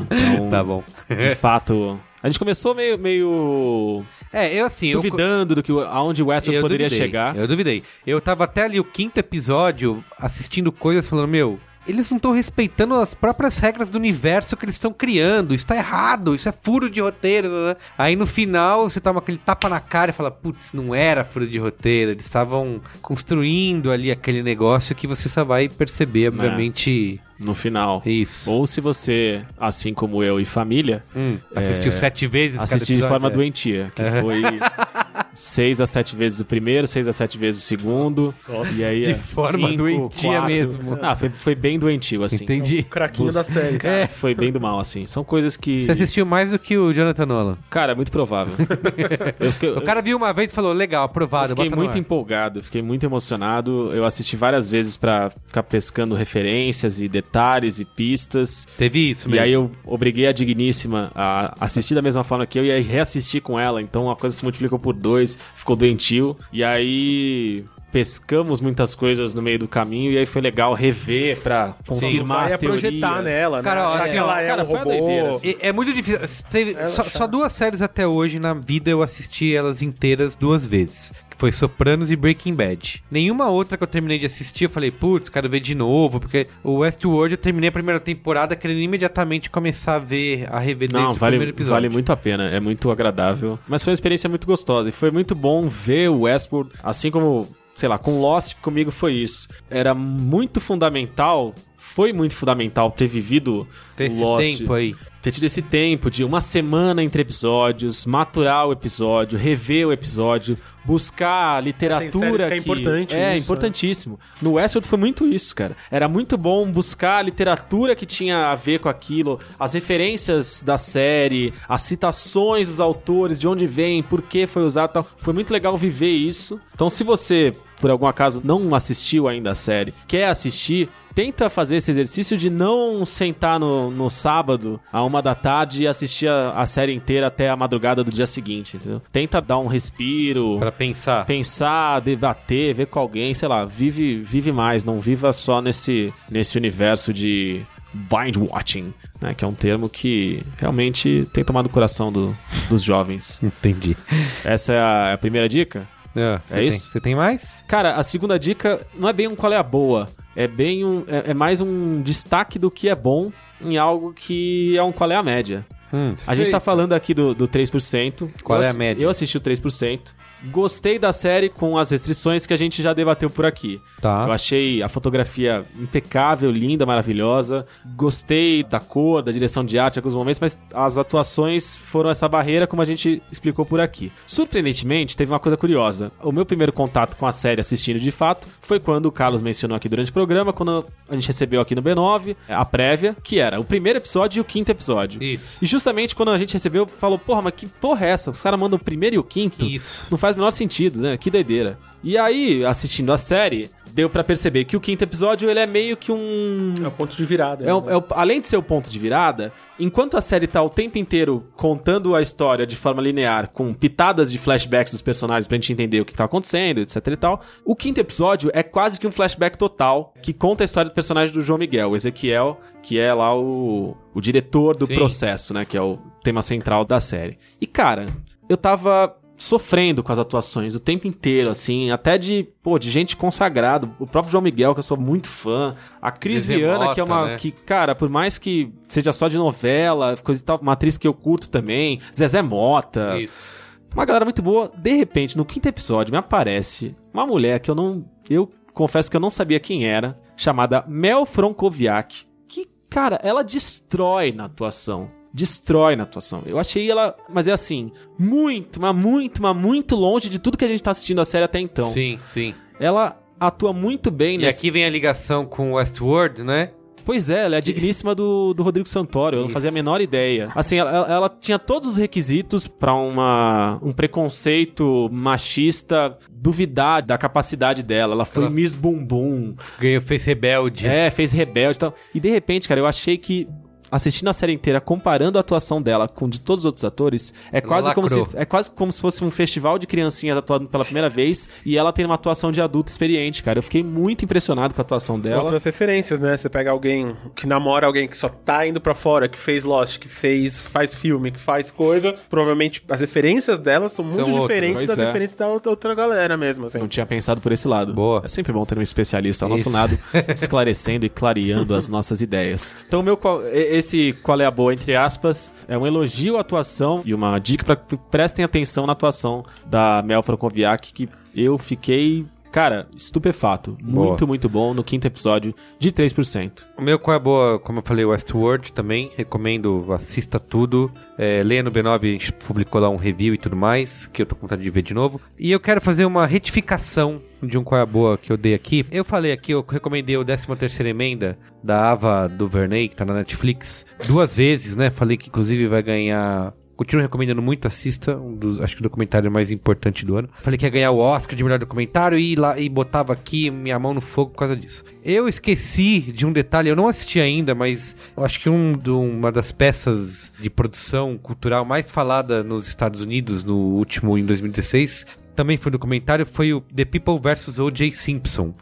[0.00, 0.82] Então, Tá bom.
[1.08, 4.88] de fato, a gente começou meio, meio É, eu assim...
[4.88, 7.36] eu- duvidando do que aonde o Westworld eu poderia duvidei, chegar.
[7.36, 7.82] Eu duvidei.
[8.06, 11.58] Eu tava até ali o quinto episódio assistindo coisas falando, meu,
[11.88, 15.54] eles não estão respeitando as próprias regras do universo que eles estão criando.
[15.54, 17.48] Isso tá errado, isso é furo de roteiro.
[17.48, 17.76] Né?
[17.96, 21.46] Aí no final você toma aquele tapa na cara e fala, putz, não era furo
[21.46, 22.10] de roteiro.
[22.10, 28.02] Eles estavam construindo ali aquele negócio que você só vai perceber, obviamente, No final.
[28.04, 28.50] isso.
[28.52, 33.28] Ou se você, assim como eu e família, Hum, assistiu sete vezes assistir de forma
[33.28, 33.30] é.
[33.30, 34.42] doentia, que foi
[35.34, 38.34] seis a sete vezes o primeiro, seis a sete vezes o segundo,
[38.76, 40.46] e aí De é forma cinco, doentia quatro.
[40.46, 40.98] mesmo.
[41.02, 42.44] Ah, foi, foi bem doentio, assim.
[42.44, 42.82] Entendi.
[42.82, 43.78] Craquinho da série.
[43.78, 45.06] Cara, Foi bem do mal, assim.
[45.06, 45.82] São coisas que...
[45.82, 47.58] Você assistiu mais do que o Jonathan Nolan.
[47.70, 48.54] Cara, é muito provável.
[49.38, 52.62] eu fiquei, O cara viu uma vez e falou, legal, eu aprovado, fiquei muito empolgado,
[52.62, 53.92] fiquei muito emocionado.
[53.94, 58.66] Eu assisti várias vezes pra ficar pescando referências e detalhes e pistas.
[58.76, 59.44] Teve isso E mesmo.
[59.44, 63.42] aí eu obriguei a Digníssima a assistir da mesma forma que eu e aí reassistir
[63.42, 63.80] com ela.
[63.82, 65.07] Então a coisa se multiplicou por dois,
[65.54, 66.36] ficou doentio.
[66.52, 71.74] E aí pescamos muitas coisas no meio do caminho e aí foi legal rever pra
[71.86, 73.24] confirmar Vai as é projetar teorias.
[73.24, 74.02] nela, Cara, né?
[74.02, 75.40] assim, que ela é cara, um foi uma robô.
[75.42, 76.44] É, é muito difícil.
[76.50, 81.12] Teve só, só duas séries até hoje na vida eu assisti elas inteiras duas vezes.
[81.38, 83.02] Foi Sopranos e Breaking Bad.
[83.08, 86.18] Nenhuma outra que eu terminei de assistir, eu falei, putz, quero ver de novo.
[86.18, 90.92] Porque o Westworld eu terminei a primeira temporada querendo imediatamente começar a ver, a rever
[90.92, 91.74] Não, o vale, primeiro episódio.
[91.74, 93.56] vale muito a pena, é muito agradável.
[93.68, 97.48] Mas foi uma experiência muito gostosa e foi muito bom ver o Westworld, assim como,
[97.72, 99.46] sei lá, com Lost comigo foi isso.
[99.70, 104.44] Era muito fundamental, foi muito fundamental ter vivido Ter esse Lost.
[104.58, 104.94] tempo aí.
[105.22, 110.56] Ter tido esse tempo de uma semana entre episódios, maturar o episódio, rever o episódio,
[110.84, 114.18] buscar a literatura séries que é importante É, isso, importantíssimo.
[114.40, 115.76] No Westworld foi muito isso, cara.
[115.90, 120.78] Era muito bom buscar a literatura que tinha a ver com aquilo, as referências da
[120.78, 125.06] série, as citações dos autores, de onde vem, por que foi usado e tal.
[125.16, 126.60] Foi muito legal viver isso.
[126.74, 130.88] Então, se você, por algum acaso, não assistiu ainda a série, quer assistir,
[131.18, 135.86] tenta fazer esse exercício de não sentar no, no sábado, a uma da tarde, e
[135.88, 139.02] assistir a, a série inteira até a madrugada do dia seguinte, entendeu?
[139.10, 141.26] Tenta dar um respiro, Pra pensar.
[141.26, 146.56] pensar, debater, ver com alguém, sei lá, vive, vive mais, não viva só nesse, nesse
[146.56, 147.62] universo de
[147.92, 149.34] bind watching, né?
[149.34, 152.36] Que é um termo que realmente tem tomado o coração do-
[152.70, 153.40] dos jovens.
[153.42, 153.96] Entendi.
[154.44, 155.88] Essa é a, a primeira dica?
[156.14, 156.84] É você isso?
[156.84, 157.64] Tem, você tem mais?
[157.66, 160.08] Cara, a segunda dica não é bem um qual é a boa.
[160.38, 161.02] É bem um.
[161.08, 165.10] É, é mais um destaque do que é bom em algo que é um qual
[165.10, 165.66] é a média.
[165.92, 166.14] Hum.
[166.24, 168.30] A gente tá falando aqui do, do 3%.
[168.44, 169.02] Qual Eu é a média?
[169.02, 170.14] Eu assisti o 3%.
[170.44, 173.80] Gostei da série com as restrições que a gente já debateu por aqui.
[174.00, 174.24] Tá.
[174.26, 177.66] Eu achei a fotografia impecável, linda, maravilhosa.
[177.96, 182.28] Gostei da cor, da direção de arte em alguns momentos, mas as atuações foram essa
[182.28, 184.12] barreira, como a gente explicou por aqui.
[184.26, 186.12] Surpreendentemente, teve uma coisa curiosa.
[186.22, 189.76] O meu primeiro contato com a série assistindo de fato foi quando o Carlos mencionou
[189.76, 193.60] aqui durante o programa, quando a gente recebeu aqui no B9 a prévia, que era
[193.60, 195.22] o primeiro episódio e o quinto episódio.
[195.22, 195.62] Isso.
[195.62, 198.30] E justamente quando a gente recebeu, falou, porra, mas que porra é essa?
[198.30, 199.64] Os caras mandam o primeiro e o quinto?
[199.64, 200.06] Isso.
[200.10, 201.16] Não faz o menor sentido, né?
[201.16, 201.78] Que doideira.
[202.02, 205.96] E aí, assistindo a série, deu pra perceber que o quinto episódio, ele é meio
[205.96, 206.74] que um...
[206.84, 207.64] É o ponto de virada.
[207.68, 207.92] É um- né?
[207.92, 210.96] é o- além de ser o ponto de virada, enquanto a série tá o tempo
[210.96, 215.72] inteiro contando a história de forma linear, com pitadas de flashbacks dos personagens pra gente
[215.72, 219.12] entender o que tá acontecendo, etc e tal, o quinto episódio é quase que um
[219.12, 223.12] flashback total que conta a história do personagem do João Miguel, o Ezequiel, que é
[223.12, 224.94] lá o, o diretor do Sim.
[224.94, 225.64] processo, né?
[225.64, 227.36] Que é o tema central da série.
[227.60, 228.06] E cara,
[228.48, 233.16] eu tava sofrendo com as atuações o tempo inteiro, assim, até de, pô, de gente
[233.16, 237.04] consagrada, o próprio João Miguel, que eu sou muito fã, a Cris Viana, que é
[237.04, 237.36] uma, né?
[237.38, 241.06] que, cara, por mais que seja só de novela, coisa e tal, uma atriz que
[241.06, 243.54] eu curto também, Zezé Mota, Isso.
[243.94, 247.76] uma galera muito boa, de repente, no quinto episódio, me aparece uma mulher que eu
[247.76, 253.44] não, eu confesso que eu não sabia quem era, chamada Mel Frankoviak, que, cara, ela
[253.44, 255.16] destrói na atuação.
[255.32, 256.42] Destrói na atuação.
[256.46, 260.64] Eu achei ela, mas é assim, muito, mas muito, mas muito longe de tudo que
[260.64, 261.92] a gente tá assistindo a série até então.
[261.92, 262.54] Sim, sim.
[262.80, 266.70] Ela atua muito bem E aqui vem a ligação com Westworld, né?
[267.04, 269.36] Pois é, ela é a digníssima do, do Rodrigo Santoro.
[269.36, 269.54] Eu não Isso.
[269.54, 270.50] fazia a menor ideia.
[270.54, 277.82] Assim, ela, ela- tinha todos os requisitos pra uma, um preconceito machista duvidar da capacidade
[277.82, 278.12] dela.
[278.14, 279.54] Ela foi Ela- Miss Bumbum.
[279.80, 280.86] Ganhou, fez rebelde.
[280.86, 281.94] É, fez rebelde e tal.
[282.14, 283.48] E de repente, cara, eu achei que.
[283.90, 287.60] Assistindo a série inteira, comparando a atuação dela com de todos os outros atores, é
[287.60, 291.08] quase, como se, é quase como se fosse um festival de criancinhas atuando pela primeira
[291.08, 293.58] vez e ela tem uma atuação de adulto experiente, cara.
[293.58, 295.42] Eu fiquei muito impressionado com a atuação dela.
[295.42, 296.36] Outras referências, né?
[296.36, 299.98] Você pega alguém que namora alguém que só tá indo pra fora, que fez Lost,
[299.98, 302.14] que fez faz filme, que faz coisa.
[302.28, 305.06] Provavelmente as referências dela são muito outras, diferentes pois das é.
[305.06, 306.78] referências da outra galera mesmo, assim.
[306.78, 307.94] Não tinha pensado por esse lado.
[307.94, 308.22] Boa.
[308.24, 309.70] É sempre bom ter um especialista ao nosso Isso.
[309.70, 309.98] lado,
[310.34, 312.74] esclarecendo e clareando as nossas ideias.
[312.86, 313.42] Então, meu, qual-
[313.78, 317.64] esse qual é a boa, entre aspas, é um elogio à atuação e uma dica
[317.64, 323.76] para que prestem atenção na atuação da Mel Francoviac, que eu fiquei, cara, estupefato.
[323.80, 326.64] Muito, muito bom no quinto episódio de 3%.
[326.76, 329.10] O meu qual é boa, como eu falei, Westworld também.
[329.16, 330.90] Recomendo, assista tudo.
[331.16, 334.26] É, leia no B9, a gente publicou lá um review e tudo mais, que eu
[334.26, 335.20] tô com vontade de ver de novo.
[335.38, 338.54] E eu quero fazer uma retificação de um qual é a boa que eu dei
[338.54, 338.84] aqui.
[338.90, 343.84] Eu falei aqui, eu recomendei o 13ª emenda da Ava DuVernay, que tá na Netflix,
[344.06, 344.90] duas vezes, né?
[344.90, 349.28] Falei que inclusive vai ganhar Continuo recomendando muito, assista, um dos, acho que o documentário
[349.32, 350.28] mais importante do ano.
[350.38, 353.76] Falei que ia ganhar o Oscar de melhor documentário e, lá, e botava aqui minha
[353.80, 354.84] mão no fogo por causa disso.
[355.04, 359.32] Eu esqueci de um detalhe, eu não assisti ainda, mas acho que um, do- uma
[359.32, 365.04] das peças de produção cultural mais falada nos Estados Unidos no último, em 2016,
[365.38, 367.60] também foi um documentário, foi o The People vs.
[367.60, 367.92] O.J.
[367.92, 368.52] Simpson.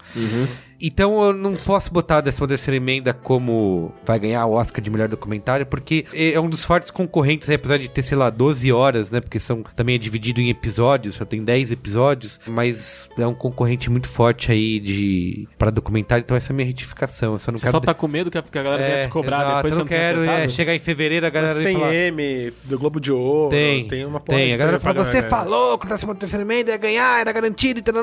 [0.80, 4.90] Então eu não posso botar a 13 terceira emenda como vai ganhar o Oscar de
[4.90, 8.70] melhor documentário, porque é um dos fortes concorrentes, aí, apesar de ter, sei lá, 12
[8.72, 9.20] horas, né?
[9.20, 13.90] Porque são também é dividido em episódios, só tem 10 episódios, mas é um concorrente
[13.90, 17.34] muito forte aí de para documentário, então essa é a minha retificação.
[17.34, 19.38] Eu só não Você quero só tá com medo que a, galera venha te cobrar
[19.38, 21.94] exato, depois eu você não quero é, chegar em fevereiro a galera Mas tem falar,
[21.94, 24.48] M do Globo de Ouro, tem, tem uma porra tem.
[24.48, 27.80] de A galera fala, você falou que a 13 terceira emenda ia ganhar, era garantido
[27.80, 27.94] e tal,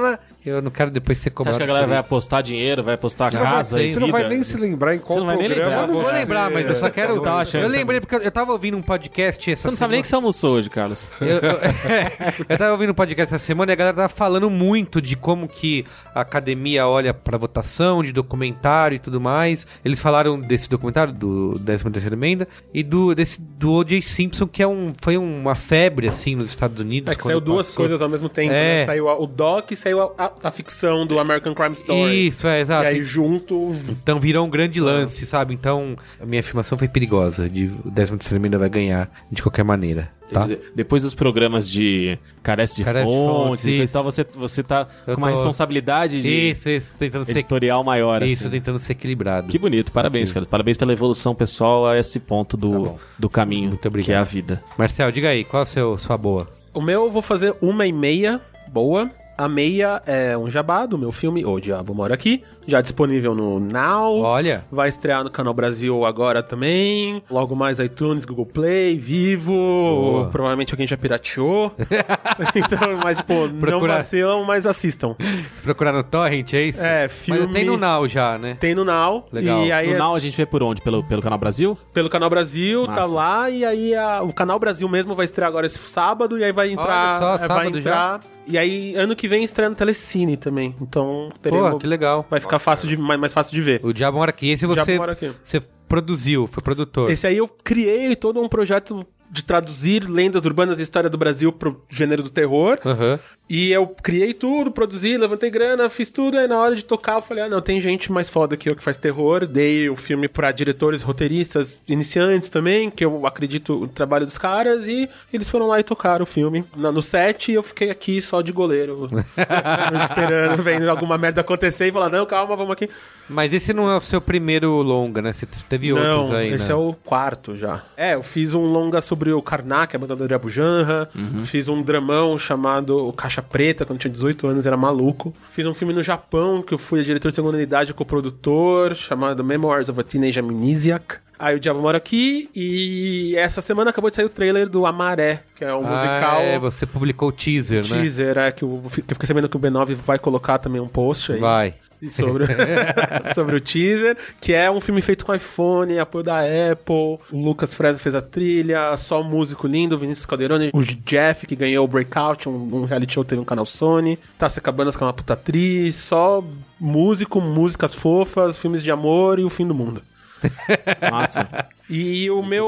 [0.46, 2.96] Eu não quero depois ser Você cobrado acha que a galera vai apostar dinheiro, vai
[2.96, 4.34] apostar Você não vai- casa e você não vai vida?
[4.36, 5.82] nem se lembrar em qual Você não vai nem lembrar.
[5.82, 7.22] Eu não vou você- lembrar, mas eu só quero.
[7.22, 10.02] Tá achando eu lembrei porque eu- tava ouvindo um podcast essa Você não sabe nem
[10.02, 11.08] que você almoçou hoje, Carlos.
[11.22, 11.40] Eu, eu,
[12.50, 15.48] eu tava ouvindo um podcast essa semana e a galera tava falando muito de como
[15.48, 19.66] que a academia olha pra votação, de documentário e tudo mais.
[19.86, 24.02] Eles falaram desse documentário, do 13ª emenda, e do, desse, do O.J.
[24.02, 27.12] Simpson, que é um, foi uma febre, assim, nos Estados Unidos.
[27.12, 27.78] É que saiu duas passou.
[27.78, 28.80] coisas ao mesmo tempo, É.
[28.80, 28.86] né?
[28.86, 32.28] Saiu a- o doc e saiu a, a- a ficção do American Crime Story.
[32.28, 32.86] Isso, é, exato.
[32.86, 33.76] E aí junto...
[33.90, 35.54] Então virou um grande lance, sabe?
[35.54, 37.50] Então a minha afirmação foi perigosa.
[37.50, 40.10] De o 13ª emenda vai ganhar de qualquer maneira.
[40.32, 40.48] Tá?
[40.74, 44.88] Depois dos programas de carece de Carece de fontes fontes, e tal, você, você tá
[45.06, 47.32] Eu com uma tô- responsabilidade de Isso, isso, tentando ser.
[47.34, 48.50] editorial maior, Isso, assim.
[48.50, 49.48] tentando ser equilibrado.
[49.50, 50.46] Que bonito, parabéns, cara.
[50.48, 54.06] Parabéns pela evolução pessoal a esse ponto do, Tá do caminho, Muito obrigado.
[54.08, 54.64] que é a vida.
[54.76, 56.50] Marcel, diga aí, qual é a seu, sua boa?
[56.74, 58.42] O meu eu vou fazer uma e meia,
[58.72, 59.12] boa.
[59.36, 63.60] A meia é um jabá do meu filme O Diabo Mora Aqui, já disponível no
[63.60, 64.20] Now.
[64.20, 64.64] Olha.
[64.72, 67.22] Vai estrear no Canal Brasil agora também.
[67.32, 70.28] Logo mais iTunes, Google Play, Vivo.
[70.32, 71.72] Provavelmente alguém já pirateou.
[72.56, 75.16] então, mas, pô, não Procurar- vacilam, mas assistam.
[75.56, 76.82] Se procurar no Torrent, é isso?
[76.84, 78.56] É, Mas filme- tem no Now já, né?
[78.60, 79.26] Tem no Now.
[79.32, 79.64] Legal.
[79.64, 80.82] E aí No é Now a gente vê por onde?
[80.82, 81.78] Pelo, pelo Canal Brasil?
[81.94, 83.16] pelo Canal Brasil, tá Massa.
[83.16, 83.50] lá.
[83.50, 86.38] E aí a- o Canal Brasil mesmo vai estrear agora esse sábado.
[86.38, 87.18] E aí vai entrar.
[87.20, 88.20] só, é, vai sábado entrar.
[88.46, 90.76] E aí, ano que vem estreia no Telecine também.
[90.82, 91.82] Então, Pô, teremos.
[91.82, 92.26] que legal.
[92.30, 93.80] Vai ficar fácil de, mais, mais fácil de ver.
[93.84, 94.50] O Diabo Mora Aqui.
[94.50, 95.32] Esse Diabo você, Mora Aqui.
[95.44, 97.10] você produziu, foi produtor.
[97.12, 101.52] Esse aí eu criei todo um projeto de traduzir lendas urbanas e história do Brasil
[101.52, 102.78] pro gênero do terror.
[102.86, 103.20] Aham.
[103.50, 106.38] E eu criei tudo, produzi, levantei grana, fiz tudo.
[106.38, 108.76] Aí na hora de tocar eu falei: ah, não, tem gente mais foda que eu
[108.76, 109.46] que faz terror.
[109.46, 114.88] Dei o filme pra diretores, roteiristas, iniciantes também, que eu acredito no trabalho dos caras.
[114.88, 116.64] E eles foram lá e tocaram o filme.
[116.76, 119.10] No set e eu fiquei aqui só de goleiro,
[120.04, 122.90] esperando, vendo alguma merda acontecer e falar: não, calma, vamos aqui.
[123.30, 125.32] Mas esse não é o seu primeiro longa, né?
[125.32, 126.74] Você teve Não, outros aí, esse né?
[126.74, 127.84] é o quarto já.
[127.96, 131.10] É, eu fiz um longa sobre o Karnak, a banda do Janra.
[131.16, 131.44] Uhum.
[131.46, 135.34] Fiz um dramão chamado o Caixa Preta, quando tinha 18 anos, era maluco.
[135.50, 138.94] Fiz um filme no Japão, que eu fui a diretor de segunda unidade e coprodutor,
[138.94, 141.18] chamado Memoirs of a Teenage Amnesiac.
[141.40, 145.42] Aí o Diabo Mora Aqui, e essa semana acabou de sair o trailer do Amaré,
[145.56, 146.42] que é um Ah, musical...
[146.42, 148.02] É, você publicou o teaser, né?
[148.02, 150.88] Teaser, é, que eu, que eu fiquei sabendo que o B9 vai colocar também um
[150.88, 151.74] post aí Vai.
[152.10, 152.46] Sobre,
[153.34, 157.20] sobre o teaser, que é um filme feito com iPhone, apoio da Apple.
[157.32, 161.56] O Lucas Fresno fez a trilha, só um músico lindo, Vinícius Calderoni, o Jeff, que
[161.56, 164.20] ganhou o Breakout, um, um reality show teve no canal Sony.
[164.38, 166.44] Tassia Cabanas, que é uma puta atriz, só
[166.80, 170.02] músico, músicas fofas, filmes de amor e o fim do mundo.
[171.10, 171.48] Nossa.
[171.90, 172.68] E o meu.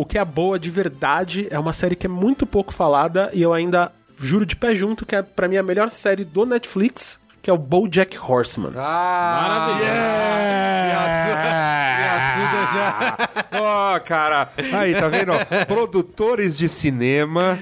[0.00, 3.42] O que é boa de verdade é uma série que é muito pouco falada e
[3.42, 7.18] eu ainda juro de pé junto que é pra mim a melhor série do Netflix,
[7.46, 8.72] que é o BoJack Horseman.
[8.76, 9.78] Ah,
[13.52, 14.50] Ó, cara.
[14.72, 15.30] Aí, tá vendo?
[15.30, 15.64] ó?
[15.64, 17.60] Produtores de cinema.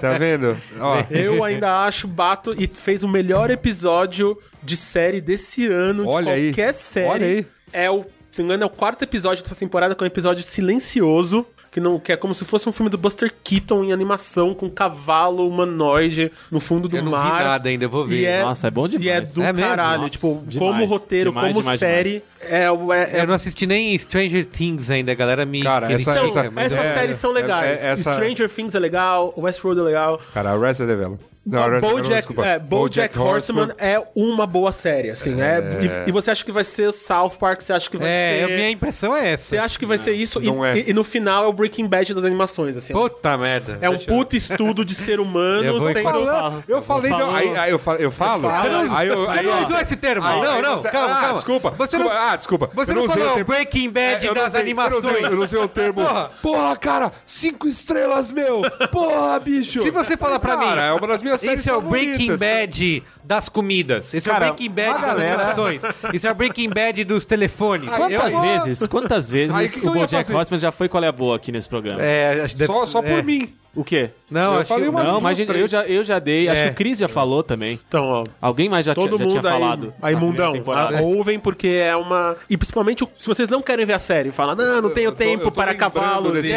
[0.00, 0.56] Tá vendo?
[0.80, 6.32] Ó, Eu ainda acho bato e fez o melhor episódio de série desse ano, Olha
[6.32, 6.50] de aí.
[6.52, 7.06] qualquer série.
[7.10, 7.46] Olha aí.
[7.74, 10.06] É o, se não me engano, é o quarto episódio dessa temporada, que é um
[10.06, 11.46] episódio silencioso.
[11.76, 14.64] Que, não, que é como se fosse um filme do Buster Keaton em animação, com
[14.64, 17.44] um cavalo humanoide no fundo do Eu não vi mar.
[17.44, 18.24] nada ainda, eu vou ver.
[18.24, 19.34] É, Nossa, é bom E é demais.
[19.34, 19.68] do É mesmo?
[19.68, 19.98] caralho.
[20.00, 20.56] Nossa, tipo, demais.
[20.72, 22.22] como roteiro, Demais, como demais, série.
[22.40, 26.12] É, é, é Eu não assisti nem Stranger Things ainda, a galera me Cara, essa-
[26.12, 27.82] Então, mas essas é- séries são legais.
[27.84, 30.18] é- essa- Stranger Things é legal, Westworld é legal.
[30.32, 31.35] cara, Arrested Development.
[31.46, 32.46] Não, Development, Bojack, desculpa.
[32.46, 35.62] é, Bojack Horseman é uma boa série, assim, é.
[36.06, 38.42] E, e você acha que vai ser o South Park, você acha que vai É,
[38.44, 38.56] a ser...
[38.56, 39.44] minha impressão é essa.
[39.44, 40.76] Você acha que vai ser isso, e, não é.
[40.78, 42.92] e- e no final é o Breaking Bad das animações, assim.
[42.92, 43.78] Puta merda.
[43.80, 46.00] É um Deixa eu- puta estudo de ser Eu humano vou sendo...
[46.00, 46.64] informar.
[46.66, 47.26] Eu falei, Falou.
[47.28, 48.42] não, aí, aí eu falo, eu falo.
[48.50, 50.26] Você não, aí eu, você aí não eu- usou esse termo.
[50.26, 51.34] aí- não, aí não, você- calma, ah, calma.
[51.34, 51.70] Desculpa.
[51.70, 52.70] Você desculpa, não, ah, desculpa.
[52.74, 55.04] Você Eu não falou termo- Breaking Bad É, eu não das animações.
[55.04, 56.00] Eu não usei, eu não usei o termo.
[56.42, 56.76] Porra.
[56.76, 58.62] Cara, cinco estrelas, meu.
[58.90, 59.80] Porra, bicho.
[59.80, 61.80] Se você falar pra Cara, mim, é uma das minhas esse é o.
[61.80, 64.12] Breaking Bad das comidas.
[64.14, 65.82] Esse é Cara, o Breaking Bad das galera- animações.
[66.12, 67.88] Esse é o Breaking Bad dos telefones.
[67.94, 70.32] Quantas Eu- vezes, quantas vezes Aí, que que o ia Bojack?
[70.32, 72.02] Horseman já foi qual é a boa aqui nesse programa?
[72.02, 73.22] É, acho que deve- Só, só por é.
[73.22, 73.48] mim.
[73.76, 74.10] O quê?
[74.30, 74.88] Não, Eu acho falei que...
[74.90, 76.48] umas Não, mas gente, eu, já, eu já dei.
[76.48, 76.64] Acho É.
[76.66, 77.78] que o Cris já falou também.
[77.86, 79.94] Então, ó, Alguém mais já, Todo tinha, já mundo tinha aí, falado.
[80.00, 82.34] aí mundão, ah, ouvem porque é uma...
[82.48, 85.18] E principalmente, se vocês não querem ver a série, fala, não, não tenho Eu tô-
[85.18, 86.52] tempo eu tô para cavalos e,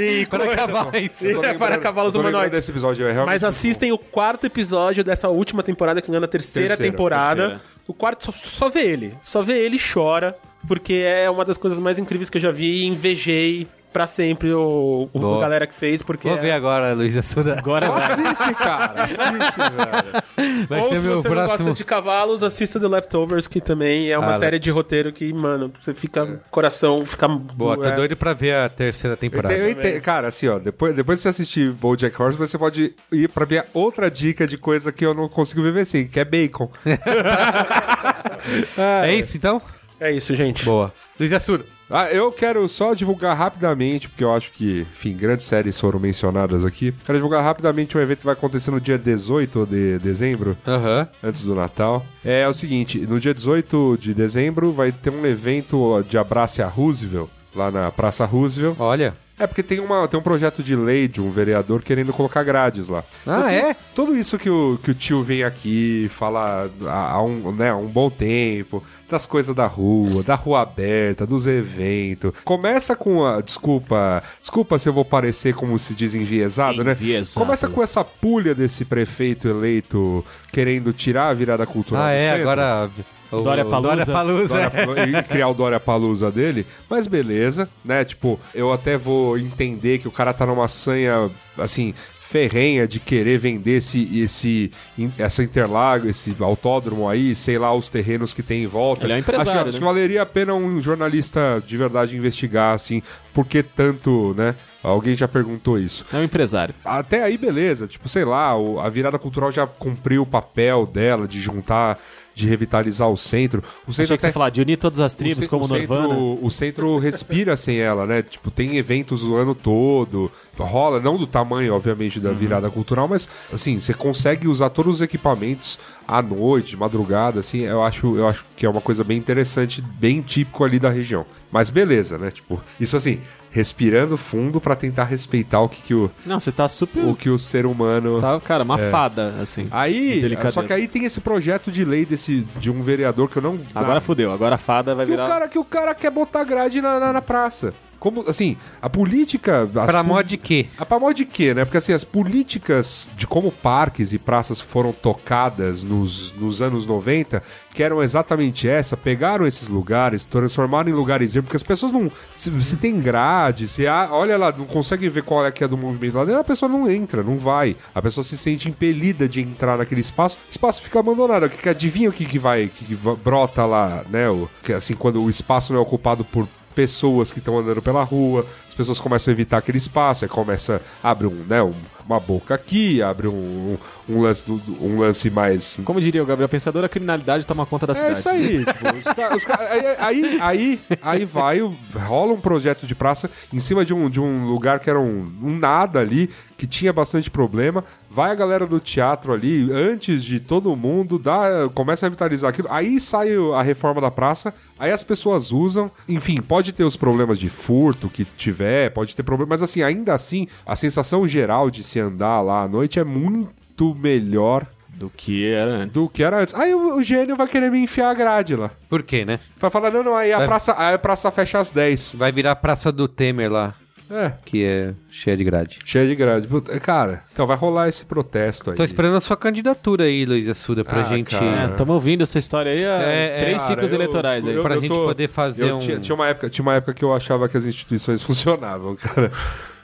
[0.00, 0.92] e Para cavalos.
[1.18, 2.50] Tô para cavalos humanoides.
[2.52, 6.26] desse episódio, é Mas assistem o quarto episódio dessa última temporada, que não é na
[6.26, 7.42] terceira, Terceira, temporada.
[7.48, 7.60] terceira.
[7.86, 9.14] O quarto, só, só vê ele.
[9.22, 10.34] Só vê ele e chora,
[10.66, 14.52] porque é uma das coisas mais incríveis que eu já vi e invejei pra sempre
[14.52, 16.28] o, o galera que fez, porque...
[16.28, 17.58] Vou é- ver agora, Luiz Assuda.
[17.58, 18.12] Agora vai.
[18.12, 19.02] Assiste, cara.
[19.04, 19.22] Assiste,
[20.36, 20.66] velho.
[20.68, 21.58] Vai Ou ser se meu você não próximo...
[21.58, 25.32] gosta de cavalos, assista The Leftovers, que também é uma Ah, série de roteiro que,
[25.32, 26.40] mano, você fica.
[26.50, 27.28] Coração fica.
[27.28, 29.54] Boa, tô é, doido pra ver a terceira Eu temporada.
[29.54, 32.94] entendo- eu entendo- cara, assim, ó, depois, depois que você assistir BoJack Horseman, você pode
[33.12, 36.24] ir pra minha outra dica de coisa que eu não consigo viver assim, que é
[36.24, 36.70] bacon.
[38.76, 39.60] É isso, então?
[40.00, 40.64] É isso, gente.
[40.64, 40.92] Boa.
[41.18, 41.64] Luiz Assuda.
[41.94, 46.64] Ah, eu quero só divulgar rapidamente, porque eu acho que, enfim, grandes séries foram mencionadas
[46.64, 46.94] aqui.
[47.04, 51.06] Quero divulgar rapidamente um evento que vai acontecer no dia 18 de dezembro, Aham.
[51.22, 52.02] antes do Natal.
[52.24, 56.66] É, o seguinte, no dia 18 de dezembro vai ter um evento de abraço a
[56.66, 58.76] Roosevelt, lá na Praça Roosevelt.
[58.78, 59.12] Olha.
[59.38, 62.88] É porque tem, uma, tem um projeto de lei de um vereador querendo colocar grades
[62.88, 63.02] lá.
[63.26, 63.76] Ah, Então, é?
[63.94, 67.76] Tudo isso que o, que o tio vem aqui falar há, há um, né, há
[67.76, 72.32] um bom tempo, das coisas da rua, da rua aberta, dos eventos.
[72.44, 73.40] Começa com a.
[73.40, 74.22] Desculpa.
[74.40, 76.92] Desculpa se eu vou parecer como se diz enviesado, né?
[76.92, 77.44] Enviesado.
[77.44, 82.04] Começa com essa pulha desse prefeito eleito querendo tirar a virada cultural.
[82.04, 82.42] Ah, do é, centro.
[82.42, 82.90] agora...
[83.32, 84.04] o- Dória Palusa.
[84.04, 84.70] Dória Palusa.
[84.86, 88.04] Dória- e criar o Dória Palusa dele, mas beleza, né?
[88.04, 93.36] Tipo, eu até vou entender que o cara tá numa sanha, assim, ferrenha de querer
[93.38, 94.72] vender esse, esse,
[95.18, 99.04] essa Interlago, esse autódromo aí, sei lá, os terrenos que tem em volta.
[99.04, 99.68] Ele é um empresário, Acho que, né?
[99.70, 103.02] acho que valeria a pena um jornalista de verdade investigar, assim,
[103.34, 104.54] por que tanto, né?
[104.82, 106.04] Alguém já perguntou isso.
[106.12, 106.74] É um empresário.
[106.84, 107.86] Até aí, beleza.
[107.86, 108.52] Tipo, sei lá,
[108.82, 112.00] a virada cultural já cumpriu o papel dela de juntar,
[112.34, 113.62] de revitalizar o centro.
[113.86, 115.94] O centro Achei que você falar de unir todas as tribos, ce- como o centro,
[115.94, 116.38] Norvana.
[116.42, 118.22] o centro respira sem ela, né?
[118.22, 122.24] Tipo, tem eventos o ano todo, rola, não do tamanho, obviamente, Uhum.
[122.24, 125.78] da virada cultural, mas, assim, você consegue usar todos os equipamentos
[126.08, 129.82] à noite, de madrugada, assim, eu acho, eu acho que é uma coisa bem interessante,
[129.82, 131.24] bem típico ali da região.
[131.52, 132.30] Mas beleza, né?
[132.30, 133.20] Tipo, isso assim,
[133.50, 137.04] respirando fundo pra tentar respeitar o que, que o, Não, você tá super.
[137.04, 139.68] o que o ser humano Tá, cara, uma fada, assim.
[139.70, 143.42] Aí, só que aí tem esse projeto de lei desse de um vereador que eu
[143.42, 145.28] não Agora fudeu, agora a fada vai que o virar.
[145.28, 147.74] cara que o cara quer botar grade na, na, na praça.
[148.02, 150.66] Como assim, a política Pra mod de quê?
[150.76, 151.64] a pra mod de quê, né?
[151.64, 157.40] Porque assim, as políticas de como parques e praças foram tocadas nos, nos anos 90,
[157.72, 162.10] que eram exatamente essa, pegaram esses lugares, transformaram em lugares porque as pessoas não.
[162.34, 165.68] Se, se tem grade, se há- olha lá, não consegue ver qual é que é
[165.68, 167.76] do movimento lá dentro, a pessoa não entra, não vai.
[167.94, 171.48] A pessoa se sente impelida de entrar naquele espaço, o espaço fica abandonado.
[171.48, 174.28] Que, que adivinha o que, que vai, que, que brota lá, né?
[174.28, 178.02] O, que, assim, quando o espaço não é ocupado por pessoas que estão andando pela
[178.02, 181.74] rua, as pessoas começam a evitar aquele espaço, aí começa, abre um, né, um,
[182.06, 183.76] uma boca aqui, abre um,
[184.08, 187.86] um, lance, do- um lance mais Como diria o Gabriel Pensador, a criminalidade toma conta
[187.86, 188.18] da é cidade.
[188.18, 188.64] isso aí.
[188.64, 193.60] tipo, os os aí, aí, aí, aí vai, o- rola um projeto de praça em
[193.60, 197.30] cima de um, de um lugar que era um, um nada ali, que tinha bastante
[197.30, 197.84] problema.
[198.10, 202.68] Vai a galera do teatro ali, antes de todo mundo, dá, começa a revitalizar aquilo.
[202.70, 205.90] Aí sai a reforma da praça, aí as pessoas usam.
[206.08, 210.12] Enfim, pode ter os problemas de furto que tiver, pode ter problema, mas assim, ainda
[210.12, 213.61] assim, a sensação geral de se andar lá à noite é muito
[213.94, 214.66] melhor
[214.96, 215.92] Do que era antes.
[215.94, 216.54] do que era antes.
[216.54, 218.70] Aí o, o gênio vai querer me enfiar a grade lá.
[218.88, 219.40] Por quê, né?
[219.58, 222.14] Vai falar, não, não, aí a, Vai- praça, aí a praça fecha às 10.
[222.16, 223.74] Vai virar a Praça do Temer lá,
[224.10, 225.78] É, que é cheia de grade.
[225.86, 226.46] cheia de grade.
[226.46, 228.76] Puta, Cara, então vai rolar esse protesto aí.
[228.76, 231.30] Tô esperando a sua candidatura aí, Luiz Assuda, pra Ah, gente...
[231.30, 231.70] cara.
[231.70, 234.54] Estamos ouvindo essa história aí há É, é, três Cara, ciclos eu- eleitorais aí.
[234.54, 235.78] eu- Pra eu gente tô- poder fazer eu um...
[235.78, 239.32] Tinha, tinha uma época, tinha uma época que eu achava que as instituições funcionavam, cara.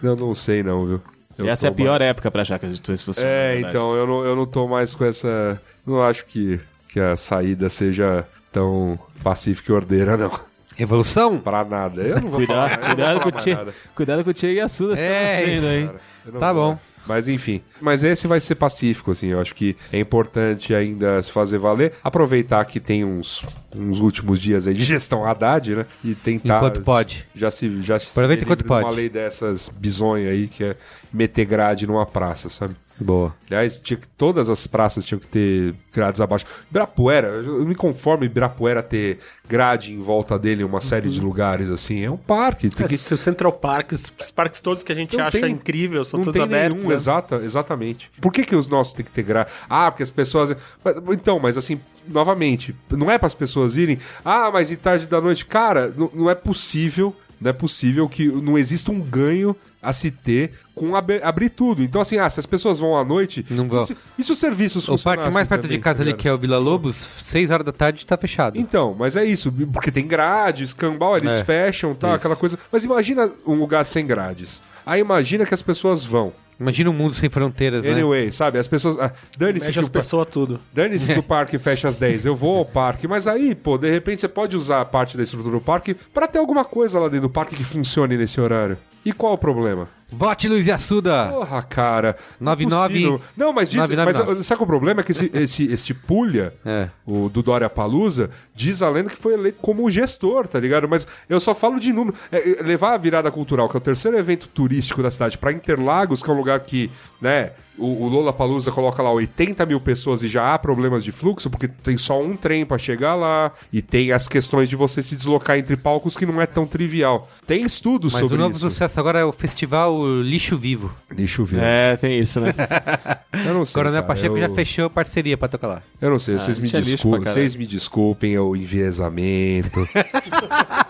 [0.02, 1.02] Eu não sei não, viu?
[1.39, 3.31] Eu essa é a pior mais- época pra achar que as instituições funcionam.
[3.31, 5.60] É, então, eu não, eu não tô mais com essa...
[5.86, 10.31] Não acho que, que a saída seja tão pacífica e ordeira, não.
[10.77, 11.39] Revolução?
[11.39, 12.02] Pra nada.
[12.02, 13.74] Eu não vou Cuidado, falar, eu não vou cuidado, falar com o mais Tia, nada.
[13.94, 15.86] cuidado com o Tia e a Suda É, sendo, hein?
[15.86, 16.73] Cara, Tá vou.
[16.73, 16.78] bom.
[17.09, 17.62] Mas enfim.
[17.80, 19.28] Mas esse vai ser pacífico, assim.
[19.28, 21.94] Eu acho que é importante ainda se fazer valer.
[22.05, 23.43] Aproveitar que tem uns,
[23.74, 25.86] uns últimos dias aí de gestão Haddad, né?
[26.05, 26.59] E tentar.
[26.59, 27.26] Enquanto pode.
[27.35, 27.80] Já se.
[27.80, 28.97] Já se Aproveita livre enquanto de Uma pode.
[28.97, 30.76] lei dessas bizonhas aí, que é
[31.12, 32.76] meter grade numa praça, sabe?
[33.01, 33.35] Boa.
[33.49, 36.45] Aliás, tinha que, todas as praças tinham que ter grades abaixo.
[36.69, 39.19] Ibirapuera, eu me conformo Ibirapuera ter
[39.49, 42.05] grade em volta dele em uma série de lugares, assim.
[42.05, 42.69] É um parque.
[42.69, 45.41] Tem É, que, se o Central Park, os parques todos que a gente Não acha
[45.41, 46.77] tem- incrível, são não todos tem abertos.
[46.79, 46.95] nenhum, né?
[46.95, 48.11] exata, exatamente.
[48.20, 49.51] Por que, que os nossos tem que ter grade?
[49.70, 50.57] Ah, porque as pessoas.
[50.85, 53.99] Mas- então, mas assim, novamente, não é para as pessoas irem.
[54.25, 55.47] Ah, mas e tarde da noite?
[55.47, 57.15] Cara, não, não é possível.
[57.40, 61.82] Não é possível que não exista um ganho a se ter com abe- abrir tudo.
[61.85, 63.47] Então, assim, ah, se as pessoas vão à noite.
[63.48, 63.82] Não vão.
[63.85, 66.15] E se, e se os serviços O parque mais perto de também, casa tá ali,
[66.15, 68.59] que é o Vila Lobos, 6 horas da tarde tá fechado.
[68.59, 72.16] Então, mas é isso, porque tem grades, cambal, eles É, fecham, tal, isso.
[72.16, 72.59] aquela coisa.
[72.73, 74.60] Mas imagina um lugar sem grades.
[74.85, 76.32] Aí imagina que as pessoas vão.
[76.59, 77.93] Imagina um mundo sem fronteiras, né?
[77.93, 78.59] Anyway, sabe?
[78.59, 78.98] As pessoas.
[78.98, 80.60] Ah, Dane-se que, as pessoas tudo.
[80.72, 82.26] dane que o parque fecha às 10.
[82.26, 83.06] Eu vou ao parque.
[83.06, 86.26] Mas aí, pô, de repente você pode usar a parte da estrutura do parque pra
[86.26, 88.76] ter alguma coisa lá dentro do parque que funcione nesse horário.
[89.05, 89.89] E qual o problema?
[90.11, 91.29] Vote Luiz Assuda!
[91.29, 92.16] Porra, cara.
[92.41, 93.20] não é 99 possível.
[93.37, 93.79] Não, mas diz.
[93.81, 94.37] 999.
[94.37, 95.01] Mas sabe qual o problema?
[95.01, 96.89] É que esse, esse, este Pulha, É.
[97.07, 100.89] o do Dória Palusa, diz a lenda que foi eleito como gestor, tá ligado?
[100.89, 102.16] Mas eu só falo de número.
[102.33, 105.53] É, é, levar a virada cultural, que é o terceiro evento turístico da cidade, pra
[105.53, 109.81] Interlagos, que é um lugar que, né, o, o Lola Palusa coloca lá 80 mil
[109.81, 113.53] pessoas e já há problemas de fluxo, porque tem só um trem pra chegar lá,
[113.73, 117.29] e tem as questões de você se deslocar entre palcos que não é tão trivial.
[117.47, 118.69] Tem estudos Mas sobre o novo isso.
[118.69, 120.93] sucesso agora é o festival Lixo Vivo.
[121.11, 121.63] Eu ver.
[121.63, 122.55] É, tem isso, né?
[123.47, 123.75] Eu não sei.
[123.75, 124.49] Coronel cara, Pacheco eu...
[124.49, 125.83] já fechou parceria pra tocar lá.
[126.01, 129.87] Eu não sei, vocês, me lixo desculpem, vocês me desculpem o enviesamento.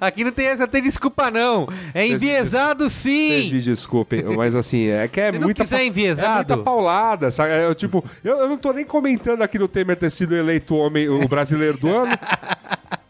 [0.00, 1.68] Aqui não tem essa, tem desculpa não.
[1.94, 3.52] É enviesado Vocês sim!
[3.52, 5.64] me desculpem, mas assim, é que é Se muita.
[5.64, 7.50] pa- enviesado- É muita paulada, sabe?
[7.52, 10.74] É, eu, tipo, eu, eu não tô nem comentando aqui do Temer ter sido eleito
[10.74, 12.12] o homem, o brasileiro do ano.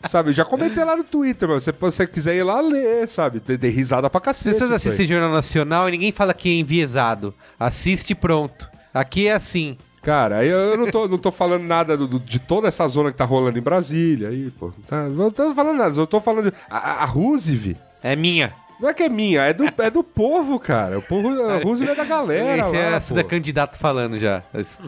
[0.08, 3.38] Sabe, eu já comentei lá no Twitter, mas se você quiser ir lá ler, sabe?
[3.38, 4.56] Tem risada pra cacete.
[4.56, 5.06] isso assistem.
[5.06, 7.34] Jornal Nacional e ninguém fala que é enviesado.
[7.60, 8.66] Assiste pronto.
[8.94, 9.76] Aqui é assim.
[10.02, 13.18] Cara, eu, eu não, tô, não tô falando nada do- de toda essa zona que
[13.18, 14.72] tá rolando em Brasília aí, pô.
[14.86, 16.56] Tá, não tô falando nada, eu tô falando de.
[16.70, 17.76] A, a, Roosevelt.
[18.02, 18.52] É minha.
[18.80, 20.98] Não é que é minha, é do, é do povo, cara.
[20.98, 22.68] O povo, a Roosevelt é da galera.
[22.68, 23.28] Esse é lá, a Suda pô.
[23.28, 24.42] candidato falando já.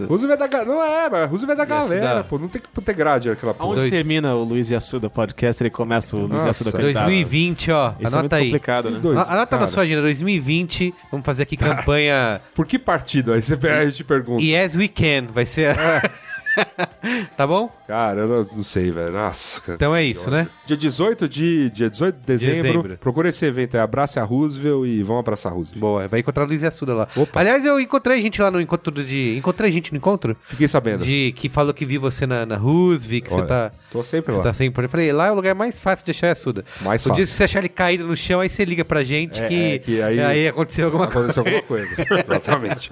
[0.08, 0.70] Roosevelt é da galera.
[0.70, 2.38] Não é, mas Roosevelt é da galera, pô.
[2.38, 3.68] Não tem que ter grade aquela porra.
[3.68, 3.92] Onde Dois.
[3.92, 7.04] termina o Luiz e Assuda podcast, ele começa o Luiz e Nossa, Assuda candidato.
[7.04, 7.88] 2020, ó.
[7.88, 8.44] Isso é muito anota aí.
[8.46, 8.98] complicado, né?
[8.98, 9.62] Dois, Anota cara.
[9.62, 10.94] na sua agenda, 2020.
[11.10, 13.32] Vamos fazer aqui campanha Por que partido?
[13.32, 14.42] Aí você, aí eu te pergunto.
[14.42, 15.26] Yes We Can.
[15.32, 15.76] Vai ser.
[17.36, 17.70] tá bom?
[17.86, 19.12] Cara, eu não, não sei, velho.
[19.12, 19.74] Nossa, cara.
[19.76, 20.48] Então é isso, né?
[20.66, 22.98] Dia 18 de, dia 18 de dezembro, Dezembro.
[22.98, 25.80] procura esse evento, é Abrace a Roosevelt e vão abraçar a Roosevelt.
[25.80, 27.08] Boa, vai encontrar o Luiz e Assuda lá.
[27.16, 27.40] Opa.
[27.40, 29.36] Aliás, eu encontrei gente lá no encontro de.
[29.36, 31.04] Encontrei gente no encontro Fiquei sabendo.
[31.04, 33.72] de que falou que viu você na, na Roosevelt, que Olha, você tá.
[33.90, 34.44] Tô sempre Você lá.
[34.44, 34.84] tá sempre.
[34.86, 36.64] Eu falei, lá é o lugar mais fácil de achar a Suda.
[36.80, 37.26] Mais O dia fácil.
[37.32, 39.78] que você achar ele caído no chão, aí você liga pra gente É, que, é,
[39.78, 41.30] que aí- aconteceu alguma coisa.
[41.30, 41.94] Aconteceu alguma coisa.
[42.32, 42.90] Exatamente.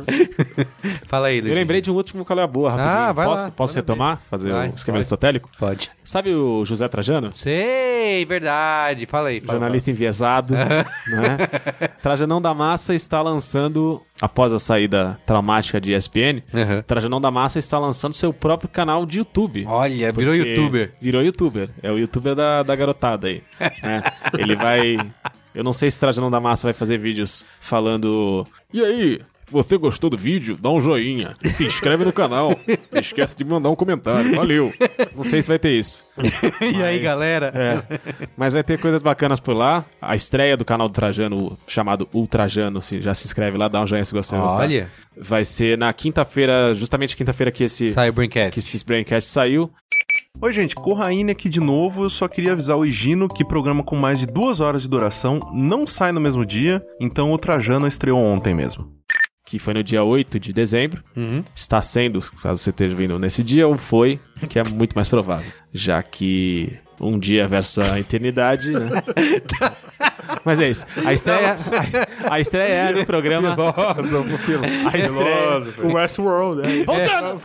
[1.06, 1.50] Fala aí, Luiz.
[1.50, 2.94] Eu lembrei de um último qual é a boa, rapidinho.
[3.08, 3.42] Ah, vai Posso?
[3.44, 3.49] lá.
[3.50, 4.20] Posso retomar?
[4.30, 4.96] Fazer Vai, o esquema pode.
[4.98, 5.50] aristotélico?
[5.58, 5.90] Pode.
[6.04, 7.32] Sabe o José Trajano?
[7.34, 9.06] Sei, verdade.
[9.06, 9.40] Fala aí.
[9.40, 10.84] Fala, jornalista enviesado, né?
[12.02, 16.82] Trajanão da Massa está lançando, após a saída traumática de ESPN, Uhum.
[16.86, 19.64] Trajanão da Massa está lançando seu próprio canal de YouTube.
[19.66, 20.92] Olha, virou youtuber.
[21.00, 21.68] Virou youtuber.
[21.82, 23.42] É o youtuber da, da garotada aí.
[23.82, 24.02] né?
[24.38, 24.96] Ele vai.
[25.54, 28.46] Eu não sei se Trajanão da Massa vai fazer vídeos falando.
[28.72, 29.20] E aí?
[29.50, 31.30] Se você gostou do vídeo, dá um joinha.
[31.56, 32.56] Se inscreve no canal.
[32.92, 34.36] Não esquece de mandar um comentário.
[34.36, 34.72] Valeu.
[35.12, 36.04] Não sei se vai ter isso.
[36.60, 37.52] E aí, galera?
[37.52, 38.28] É.
[38.36, 39.84] Mas vai ter coisas bacanas por lá.
[40.00, 43.86] A estreia do canal do Trajano, chamado Ultrajano, se já se inscreve lá, dá um
[43.88, 44.62] joinha se você gostar.
[44.62, 44.88] Olha.
[45.18, 48.52] Vai ser na quinta-feira, justamente quinta-feira que esse, Sai o Braincast.
[48.52, 49.68] que esse Braincast saiu.
[50.40, 52.04] Oi, gente, Corraine aqui de novo.
[52.04, 55.40] Eu só queria avisar o Higino que programa com mais de duas horas de duração
[55.52, 58.99] não sai no mesmo dia, então o Trajano estreou ontem mesmo.
[59.50, 61.02] Que foi no dia 8 de dezembro.
[61.16, 61.42] Uhum.
[61.56, 65.50] Está sendo, caso você esteja vindo nesse dia, ou foi, que é muito mais provável.
[65.74, 69.02] Já que um dia versus a eternidade, né?
[70.44, 70.86] Mas é isso.
[71.04, 71.58] A estreia,
[72.28, 73.56] a, a estreia é no programa.
[74.92, 76.84] A estreia, O Westworld, né?
[76.84, 77.42] Voltando!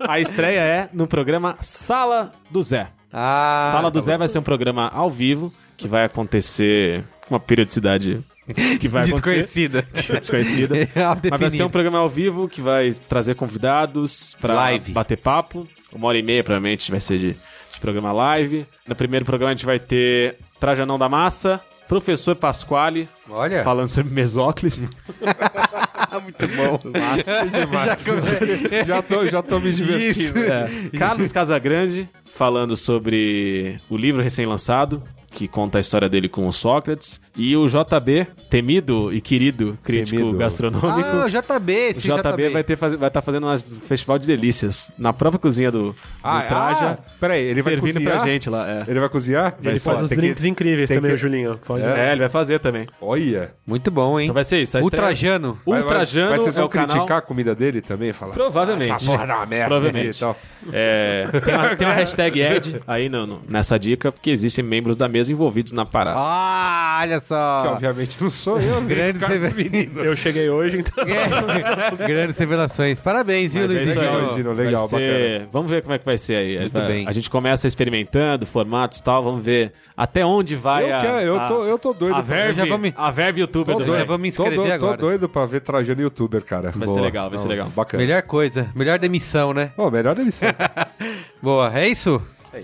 [0.00, 2.88] A estreia é no programa Sala do Zé.
[3.12, 7.34] Ah, Sala do tá Zé vai ser um programa ao vivo que vai acontecer com
[7.34, 8.20] uma periodicidade
[8.78, 9.06] que vai.
[9.06, 9.86] Desconhecida.
[9.92, 10.74] desconhecida.
[11.30, 14.92] Mas vai ser um programa ao vivo que vai trazer convidados pra Live.
[14.92, 15.66] bater papo.
[15.92, 17.32] Uma hora e meia, provavelmente, vai ser de,
[17.72, 18.66] de programa live.
[18.86, 23.64] No primeiro programa a gente vai ter Trajanão da Massa, Professor Pasquale, Olha.
[23.64, 24.88] falando sobre Mesóclise.
[26.22, 26.78] Muito bom.
[26.98, 28.86] Massa demais.
[28.86, 30.38] já, tô, já tô me divertindo.
[30.44, 30.68] É.
[30.96, 37.20] Carlos Casagrande falando sobre o livro recém-lançado, que conta a história dele com o Sócrates.
[37.36, 40.36] E o JB, temido e querido crítico Temido.
[40.38, 41.08] gastronômico.
[41.12, 44.90] Ah, o JB, esse JB, vai ter fazer, vai estar fazendo um festival de delícias
[44.98, 46.86] na própria cozinha do, Ah, do Traja.
[46.98, 48.16] ah, peraí, ele vai servindo cozinhar?
[48.20, 48.68] pra gente lá.
[48.68, 48.84] É.
[48.88, 49.54] Ele vai cozinhar?
[49.62, 51.58] Ele faz Pô, uns tem que- drinks incríveis tem também, que- o Julinho.
[51.64, 52.86] Pode É, ele vai fazer também.
[53.00, 53.52] Olha.
[53.66, 54.26] Muito bom, hein?
[54.26, 54.76] Então vai ser isso.
[54.76, 55.58] a Ultrajano.
[55.64, 56.88] Vai- Ultrajano vai, vai, vocês é vão o canal.
[56.88, 58.12] criticar a comida dele também?
[58.12, 58.90] Falar, Provavelmente.
[58.90, 59.68] Essa porra da merda.
[59.68, 60.16] Provavelmente.
[60.16, 60.36] E tal.
[60.72, 64.96] É, tem, uma, tem uma hashtag Ed aí no, no- nessa dica, porque existem membros
[64.96, 66.18] da mesa envolvidos na parada.
[66.18, 67.72] Ah, olha Que só.
[67.72, 68.86] obviamente não sou eu, né?
[68.88, 69.54] Grande.
[69.54, 70.00] Menino.
[70.04, 71.04] Eu cheguei hoje, então.
[71.04, 72.06] É.
[72.08, 73.00] Grandes revelações.
[73.00, 74.08] Parabéns, viu, Mas é isso Luizinho?
[74.10, 76.58] aí, Legal, Gino, legal, Vai ser- Vamos ver como é que vai ser aí.
[76.60, 77.08] Muito Vai- bem.
[77.08, 81.18] A gente começa experimentando formatos e tal, vamos ver até onde vai Eu, a, quero,
[81.20, 82.14] eu, a, tô, eu tô doido.
[82.14, 84.06] a verve, já vamos- a verve youtuber Tô do já doido.
[84.06, 84.96] Vamos me Tô, inscrever doido, tô agora.
[85.00, 86.70] doido pra ver trajando youtuber, cara.
[86.74, 87.68] Vai ser legal, vai ser legal.
[87.68, 88.02] Bacana.
[88.02, 88.68] Melhor coisa.
[88.74, 89.72] Melhor demissão, né?
[89.76, 90.54] Pô, melhor ser.
[91.42, 92.20] Boa, é isso?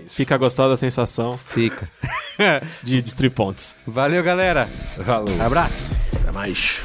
[0.07, 1.89] Fica gostosa a sensação Fica.
[2.83, 3.75] de destruir pontes.
[3.85, 4.69] Valeu, galera.
[5.03, 5.41] Falou.
[5.41, 5.95] Abraço.
[6.21, 6.83] Até mais.